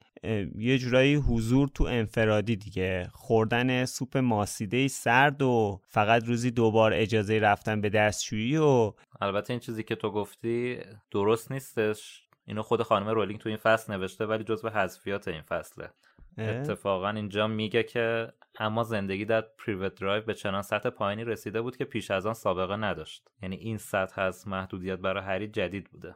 یه 0.58 0.78
جورایی 0.78 1.16
حضور 1.16 1.68
تو 1.68 1.84
انفرادی 1.84 2.56
دیگه. 2.56 3.10
خوردن 3.14 3.86
سوپ 3.86 4.18
ماسیده 4.18 4.88
سرد 4.88 5.41
و 5.41 5.82
فقط 5.88 6.24
روزی 6.24 6.52
دوبار 6.52 6.93
اجازه 6.93 7.39
رفتن 7.39 7.82
به 7.82 7.89
دستشویی 7.89 8.58
و 8.58 8.93
البته 9.22 9.52
این 9.52 9.60
چیزی 9.60 9.84
که 9.84 9.96
تو 9.96 10.12
گفتی 10.12 10.80
درست 11.12 11.52
نیستش. 11.52 12.22
اینو 12.46 12.64
خود 12.64 12.84
خانم 12.84 13.08
رولینگ 13.08 13.39
تو 13.39 13.50
این 13.50 13.58
فصل 13.58 13.93
نوشته 13.93 14.26
ولی 14.26 14.43
جزو 14.43 14.70
حذفیات 14.70 15.28
این 15.28 15.41
فصله. 15.41 15.89
اتفاقا 16.38 17.10
اینجا 17.10 17.48
میگه 17.48 17.84
که 17.84 18.28
اما 18.60 18.84
زندگی 18.84 19.26
در 19.26 19.41
پریوت 19.41 19.95
درایو 19.95 20.24
به 20.24 20.34
چنان 20.34 20.62
سطح 20.62 20.89
پایینی 20.89 21.24
رسیده 21.24 21.62
بود 21.62 21.78
که 21.78 21.86
پیش 21.86 22.12
از 22.12 22.26
آن 22.26 22.34
سابقه 22.34 22.76
نداشت. 22.76 23.30
یعنی 23.41 23.56
این 23.56 23.78
سطح 23.78 24.22
از 24.22 24.47
محدودیت 24.47 24.99
برای 24.99 25.24
هری 25.24 25.47
جدید 25.47 25.89
بوده. 25.89 26.16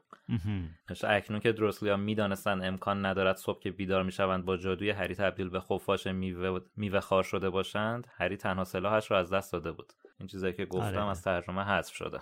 اکنون 1.03 1.39
که 1.39 1.51
دورسلیا 1.51 1.97
می‌دانستن 1.97 2.67
امکان 2.67 3.05
ندارد 3.05 3.35
صبح 3.35 3.61
که 3.61 3.71
بیدار 3.71 4.03
می‌شوند 4.03 4.45
با 4.45 4.57
جادوی 4.57 4.89
هری 4.89 5.15
تبدیل 5.15 5.49
به 5.49 5.59
خفاش 5.59 6.07
میوه, 6.07 6.59
میوه 6.77 6.99
خوار 6.99 7.23
شده 7.23 7.49
باشند 7.49 8.07
هری 8.17 8.37
تنها 8.37 8.63
سلاحش 8.63 9.11
را 9.11 9.19
از 9.19 9.33
دست 9.33 9.53
داده 9.53 9.71
بود. 9.71 9.93
این 10.19 10.27
چیزایی 10.27 10.53
که 10.53 10.65
گفتم 10.65 10.85
آره. 10.85 11.09
از 11.09 11.23
ترجمه 11.23 11.63
حذف 11.63 11.95
شده. 11.95 12.19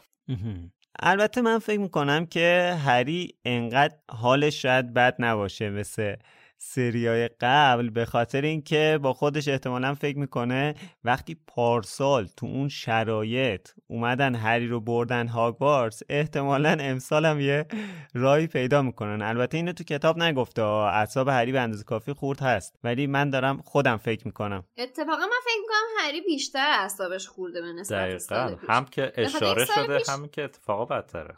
البته 0.99 1.41
من 1.41 1.59
فکر 1.59 1.79
می‌کنم 1.79 2.25
که 2.25 2.77
هری 2.85 3.35
انقدر 3.45 3.95
حالش 4.09 4.61
شاید 4.61 4.93
بد 4.93 5.15
نباشه 5.19 5.69
مثل 5.69 6.15
سریای 6.59 7.29
قبل 7.41 7.89
به 7.89 8.05
خاطر 8.05 8.41
اینکه 8.41 8.99
با 9.01 9.13
خودش 9.13 9.47
احتمالا 9.47 9.95
فکر 9.95 10.17
می‌کنه 10.17 10.75
وقتی 11.03 11.37
پارسال 11.47 12.27
تو 12.37 12.45
اون 12.45 12.69
شرایط 12.69 13.69
اومدن 13.87 14.35
هری 14.35 14.67
رو 14.67 14.79
بردن 14.79 15.27
هاگوارتس 15.27 16.01
احتمالا 16.09 16.77
امسال 16.79 17.25
هم 17.25 17.39
یه 17.39 17.65
رای 18.13 18.47
پیدا 18.47 18.81
می‌کنن. 18.81 19.21
البته 19.21 19.57
اینو 19.57 19.73
تو 19.73 19.83
کتاب 19.83 20.17
نگفته 20.17 20.61
اعصاب 20.61 21.27
هری 21.27 21.51
به 21.51 21.59
اندازه 21.59 21.83
کافی 21.83 22.13
خورد 22.13 22.39
هست. 22.39 22.75
ولی 22.83 23.07
من 23.07 23.29
دارم 23.29 23.61
خودم 23.65 23.97
فکر 23.97 24.25
می‌کنم. 24.25 24.63
اتفاقا 24.77 25.17
من 25.17 25.41
فکر 25.43 25.61
می‌کنم 25.61 26.07
هری 26.07 26.21
بیشتر 26.21 26.67
اعصابش 26.79 27.27
خورده 27.27 27.61
به 27.61 27.73
نسبت 27.73 28.31
هم 28.69 28.85
که 28.85 29.13
اشاره 29.15 29.65
شده 29.65 29.99
هم 30.09 30.27
که 30.27 30.43
اتفاقا 30.43 30.85
بدتره. 30.85 31.35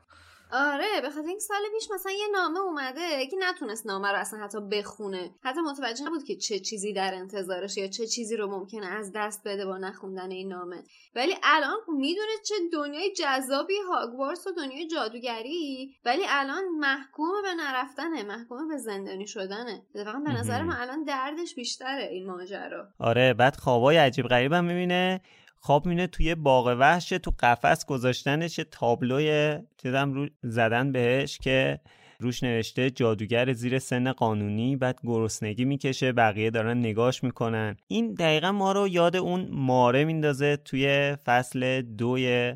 آره 0.52 1.02
به 1.02 1.10
خاطر 1.10 1.28
اینکه 1.28 1.44
سال 1.44 1.62
پیش 1.74 1.92
مثلا 1.92 2.12
یه 2.12 2.28
نامه 2.34 2.60
اومده 2.60 3.28
که 3.28 3.38
نتونست 3.40 3.86
نامه 3.86 4.12
رو 4.12 4.18
اصلا 4.18 4.40
حتی 4.40 4.60
بخونه. 4.62 5.32
حتی 5.44 5.62
متوجه 5.62 6.06
نبود 6.06 6.24
که 6.24 6.36
چه 6.36 6.60
چیزی 6.60 6.94
در 6.94 7.16
انتظارش 7.16 7.78
یا 7.78 7.88
چه 7.88 8.08
چیزی 8.08 8.38
رو 8.38 8.48
ممکنه 8.48 8.88
از 8.88 9.12
دست 9.16 9.42
بده 9.46 9.66
با 9.66 9.78
نخوندن 9.78 10.32
این 10.32 10.48
نامه. 10.48 10.84
ولی 11.16 11.36
الان 11.44 11.78
می‌دونه 11.88 12.32
چه 12.46 12.56
دنیای 12.74 13.14
جذابی 13.14 13.74
هاگوارتس 13.90 14.48
و 14.48 14.52
دنیای 14.52 14.88
جادوگری 14.88 15.96
ولی 16.06 16.24
الان 16.30 16.64
محکوم 16.80 17.42
به 17.44 17.54
نرفتنه 17.54 18.24
محکوم 18.24 18.68
به 18.68 18.78
زندانی 18.78 19.28
شدنه. 19.28 19.82
اتفاقا 19.96 20.20
به 20.20 20.32
نظر 20.32 20.64
من 20.64 20.76
الان 20.82 21.04
دردش 21.04 21.56
بیشتره 21.56 22.08
این 22.12 22.26
ماجرا. 22.26 22.88
آره 23.00 23.34
بعد 23.34 23.56
خوابای 23.56 23.98
عجیب 23.98 24.28
غریبم 24.28 24.66
می‌بینه. 24.66 25.22
خواب 25.60 25.86
میونه 25.86 26.08
توی 26.08 26.36
باغ 26.36 26.76
وحش 26.80 27.10
تو 27.10 27.34
قفس 27.40 27.86
گذاشتنش 27.86 28.60
تابلوی 28.72 29.60
چیزم 29.82 30.14
رو 30.14 30.28
زدن 30.44 30.92
بهش 30.92 31.38
که 31.38 31.80
روش 32.22 32.44
نوشته 32.44 32.90
جادوگر 32.90 33.54
زیر 33.54 33.80
سن 33.80 34.12
قانونی 34.12 34.76
بعد 34.76 35.00
گرسنگی 35.04 35.66
می‌کشه 35.66 36.12
بقیه 36.12 36.50
دارن 36.50 36.78
نگاش 36.78 37.24
می‌کنن. 37.24 37.78
این 37.88 38.14
دقیقا 38.14 38.52
ما 38.52 38.72
رو 38.72 38.88
یاد 38.88 39.16
اون 39.16 39.48
ماره 39.52 40.06
میندازه 40.06 40.58
توی 40.58 41.16
فصل 41.26 41.82
دوی 41.82 42.54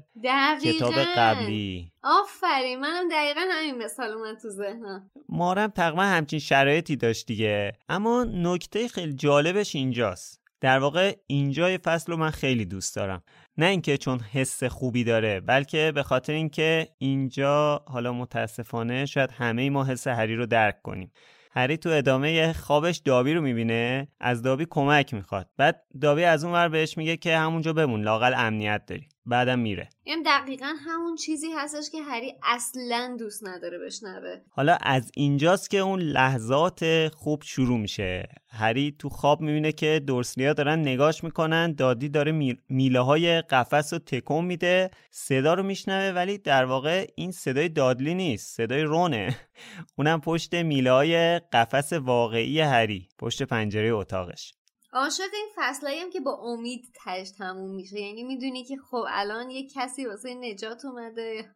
کتاب 0.64 0.94
قبلی. 0.94 1.92
آفرین 2.04 2.80
منم 2.80 3.10
دقیقا 3.12 3.42
همین 3.52 3.84
مثال 3.84 4.12
اومد 4.12 4.38
تو 4.42 4.50
ذهنم. 4.50 5.12
مارم 5.30 5.68
تقریبا 5.68 6.04
همچین 6.04 6.40
شرایطی 6.40 6.96
داشت 6.96 7.28
دیگه. 7.28 7.74
اما 7.90 8.24
نکته 8.24 8.88
خیلی 8.88 9.14
جالبش 9.14 9.76
اینجاست. 9.76 10.43
در 10.64 10.80
واقع 10.80 11.16
اینجای 11.28 11.78
فصل 11.78 12.12
رو 12.12 12.18
من 12.18 12.30
خیلی 12.30 12.66
دوست 12.66 12.96
دارم. 12.96 13.24
نه 13.58 13.66
اینکه 13.66 13.98
چون 13.98 14.20
حس 14.20 14.64
خوبی 14.64 15.04
داره 15.04 15.40
بلکه 15.40 15.92
به 15.96 16.04
خاطر 16.04 16.34
اینکه 16.34 16.88
اینجا 16.98 17.86
حالا 17.88 18.14
متاسفانه 18.14 19.06
شاید 19.06 19.32
همه 19.32 19.70
ما 19.70 19.86
حس 19.86 20.08
هری 20.08 20.36
رو 20.36 20.46
درک 20.46 20.82
کنیم. 20.82 21.12
هری 21.52 21.78
تو 21.78 21.90
ادامه 21.90 22.54
خوابش 22.54 22.98
دابی 22.98 23.34
رو 23.34 23.42
می‌بینه 23.42 24.08
از 24.20 24.42
دابی 24.42 24.66
کمک 24.70 25.14
می‌خواد. 25.14 25.50
بعد 25.58 25.84
دابی 26.02 26.24
از 26.24 26.44
اون 26.44 26.54
ور 26.54 26.68
بهش 26.68 26.98
میگه 26.98 27.18
که 27.18 27.38
همونجا 27.38 27.74
بمون 27.74 28.02
لاقل 28.02 28.34
امنیت 28.38 28.86
داری. 28.88 29.08
بعدم 29.26 29.60
میره. 29.60 29.90
این 30.04 30.24
دقیقا 30.26 30.74
همون 30.86 31.16
چیزی 31.16 31.48
هستش 31.58 31.90
که 31.90 32.02
هری 32.02 32.34
اصلا 32.44 33.16
دوست 33.20 33.48
نداره 33.48 33.80
بشنوه. 33.80 34.36
حالا 34.50 34.78
از 34.82 35.12
اینجاست 35.16 35.70
که 35.70 35.78
اون 35.78 36.00
لحظات 36.00 37.08
خوب 37.08 37.44
شروع 37.44 37.80
میشه. 37.80 38.28
هری 38.50 38.96
تو 39.00 39.10
خواب 39.10 39.42
می‌بینه 39.42 39.72
که 39.72 40.02
دورسلیا 40.08 40.54
دارن 40.54 40.80
نگاش 40.80 41.24
می‌کنن. 41.24 41.74
دادی 41.74 42.10
داره 42.10 42.56
میله 42.70 43.00
های 43.00 43.42
قفس 43.42 43.94
رو 43.94 44.00
تکون 44.00 44.46
میده. 44.46 44.92
صدا 45.12 45.54
رو 45.54 45.64
میشنوه 45.64 46.16
ولی 46.16 46.38
در 46.38 46.66
واقع 46.66 47.08
این 47.16 47.32
صدای 47.32 47.70
دادلی 47.70 48.14
نیست. 48.14 48.56
صدای 48.56 48.84
رونه. 48.84 49.36
اونم 49.98 50.22
پشت 50.22 50.56
میله 50.56 50.92
های 50.92 51.40
قفس 51.40 51.94
واقعی 51.94 52.60
هری. 52.60 53.10
پشت 53.20 53.44
پنجره 53.44 53.90
اتاقش. 53.90 54.54
عاشق 54.94 55.30
این 55.34 55.48
فصلایی 55.56 56.00
هم 56.00 56.10
که 56.10 56.20
با 56.20 56.34
امید 56.44 56.86
تش 57.06 57.32
تموم 57.32 57.76
میشه. 57.76 58.00
یعنی 58.00 58.24
می‌دونی 58.24 58.64
که 58.64 58.78
خب 58.78 59.06
الان 59.10 59.50
یه 59.50 59.70
کسی 59.70 60.06
واسه 60.06 60.34
نجات 60.34 60.86
اومده. 60.86 61.56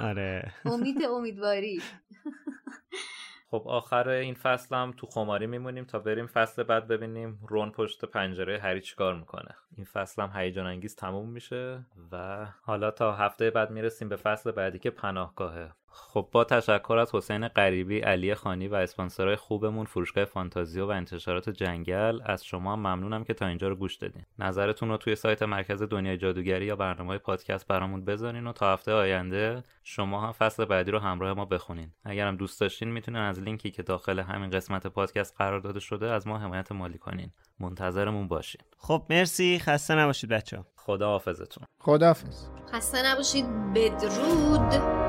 آره. 0.00 0.52
امید 0.64 1.04
امیدواری. 1.04 1.82
خب 3.50 3.62
آخر 3.66 4.08
این 4.08 4.34
فصل 4.34 4.76
هم 4.76 4.94
تو 4.96 5.06
خماری 5.06 5.46
میمونیم 5.46 5.84
تا 5.84 5.98
بریم 5.98 6.26
فصل 6.26 6.62
بعد 6.62 6.88
ببینیم 6.88 7.38
رون 7.48 7.70
پشت 7.70 8.04
پنجره 8.04 8.58
هری 8.58 8.80
چیکار 8.80 9.14
می‌کنه. 9.14 9.56
این 9.76 9.86
فصل 9.86 10.22
هم 10.22 10.30
هیجان 10.34 10.66
انگیز 10.66 10.96
تموم 10.96 11.28
میشه 11.28 11.86
و 12.12 12.46
حالا 12.62 12.90
تا 12.90 13.12
هفته 13.12 13.50
بعد 13.50 13.70
می‌رسیم 13.70 14.08
به 14.08 14.16
فصل 14.16 14.50
بعدی 14.50 14.78
که 14.78 14.90
پناهگاهه. 14.90 15.72
خب 15.90 16.28
با 16.32 16.44
تشکر 16.44 16.96
از 16.96 17.14
حسین 17.14 17.48
غریبی 17.48 18.00
علی 18.00 18.34
خانی 18.34 18.68
و 18.68 18.74
اسپانسرهای 18.74 19.36
خوبمون 19.36 19.86
فروشگاه 19.86 20.24
فانتازیو 20.24 20.86
و 20.86 20.90
انتشارات 20.90 21.50
جنگل 21.50 22.20
از 22.24 22.44
شما 22.44 22.72
هم 22.72 22.78
ممنونم 22.78 23.24
که 23.24 23.34
تا 23.34 23.46
اینجا 23.46 23.68
رو 23.68 23.74
گوش 23.74 23.96
دادین. 23.96 24.22
نظرتون 24.38 24.88
رو 24.88 24.96
توی 24.96 25.16
سایت 25.16 25.42
مرکز 25.42 25.82
دنیای 25.82 26.16
جادوگری 26.18 26.66
یا 26.66 26.76
برنامه 26.76 27.18
پادکست 27.18 27.66
برامون 27.66 28.04
بذارین 28.04 28.46
و 28.46 28.52
تا 28.52 28.72
هفته 28.72 28.92
آینده 28.92 29.62
شما 29.84 30.26
هم 30.26 30.32
فصل 30.32 30.64
بعدی 30.64 30.90
رو 30.90 30.98
همراه 30.98 31.34
ما 31.34 31.44
بخونین. 31.44 31.90
اگرم 32.04 32.36
دوست 32.36 32.60
داشتین 32.60 32.88
می‌تونین 32.88 33.20
از 33.20 33.40
لینکی 33.40 33.70
که 33.70 33.82
داخل 33.82 34.18
همین 34.18 34.50
قسمت 34.50 34.86
پادکست 34.86 35.34
قرار 35.38 35.60
داده 35.60 35.80
شده 35.80 36.10
از 36.10 36.26
ما 36.26 36.38
حمایت 36.38 36.72
مالی 36.72 36.98
کنین. 36.98 37.30
منتظرمون 37.60 38.28
باشین. 38.28 38.60
خب 38.78 39.02
مرسی. 39.10 39.58
خسته 39.58 39.94
نباشید 39.94 40.30
بچه 40.30 40.64
خدا 40.76 41.08
حافظتون 41.08 41.64
خدا 41.80 42.06
حافظ 42.06 42.48
خسته 42.72 43.06
نباشید. 43.06 43.46
بدرود. 43.74 45.07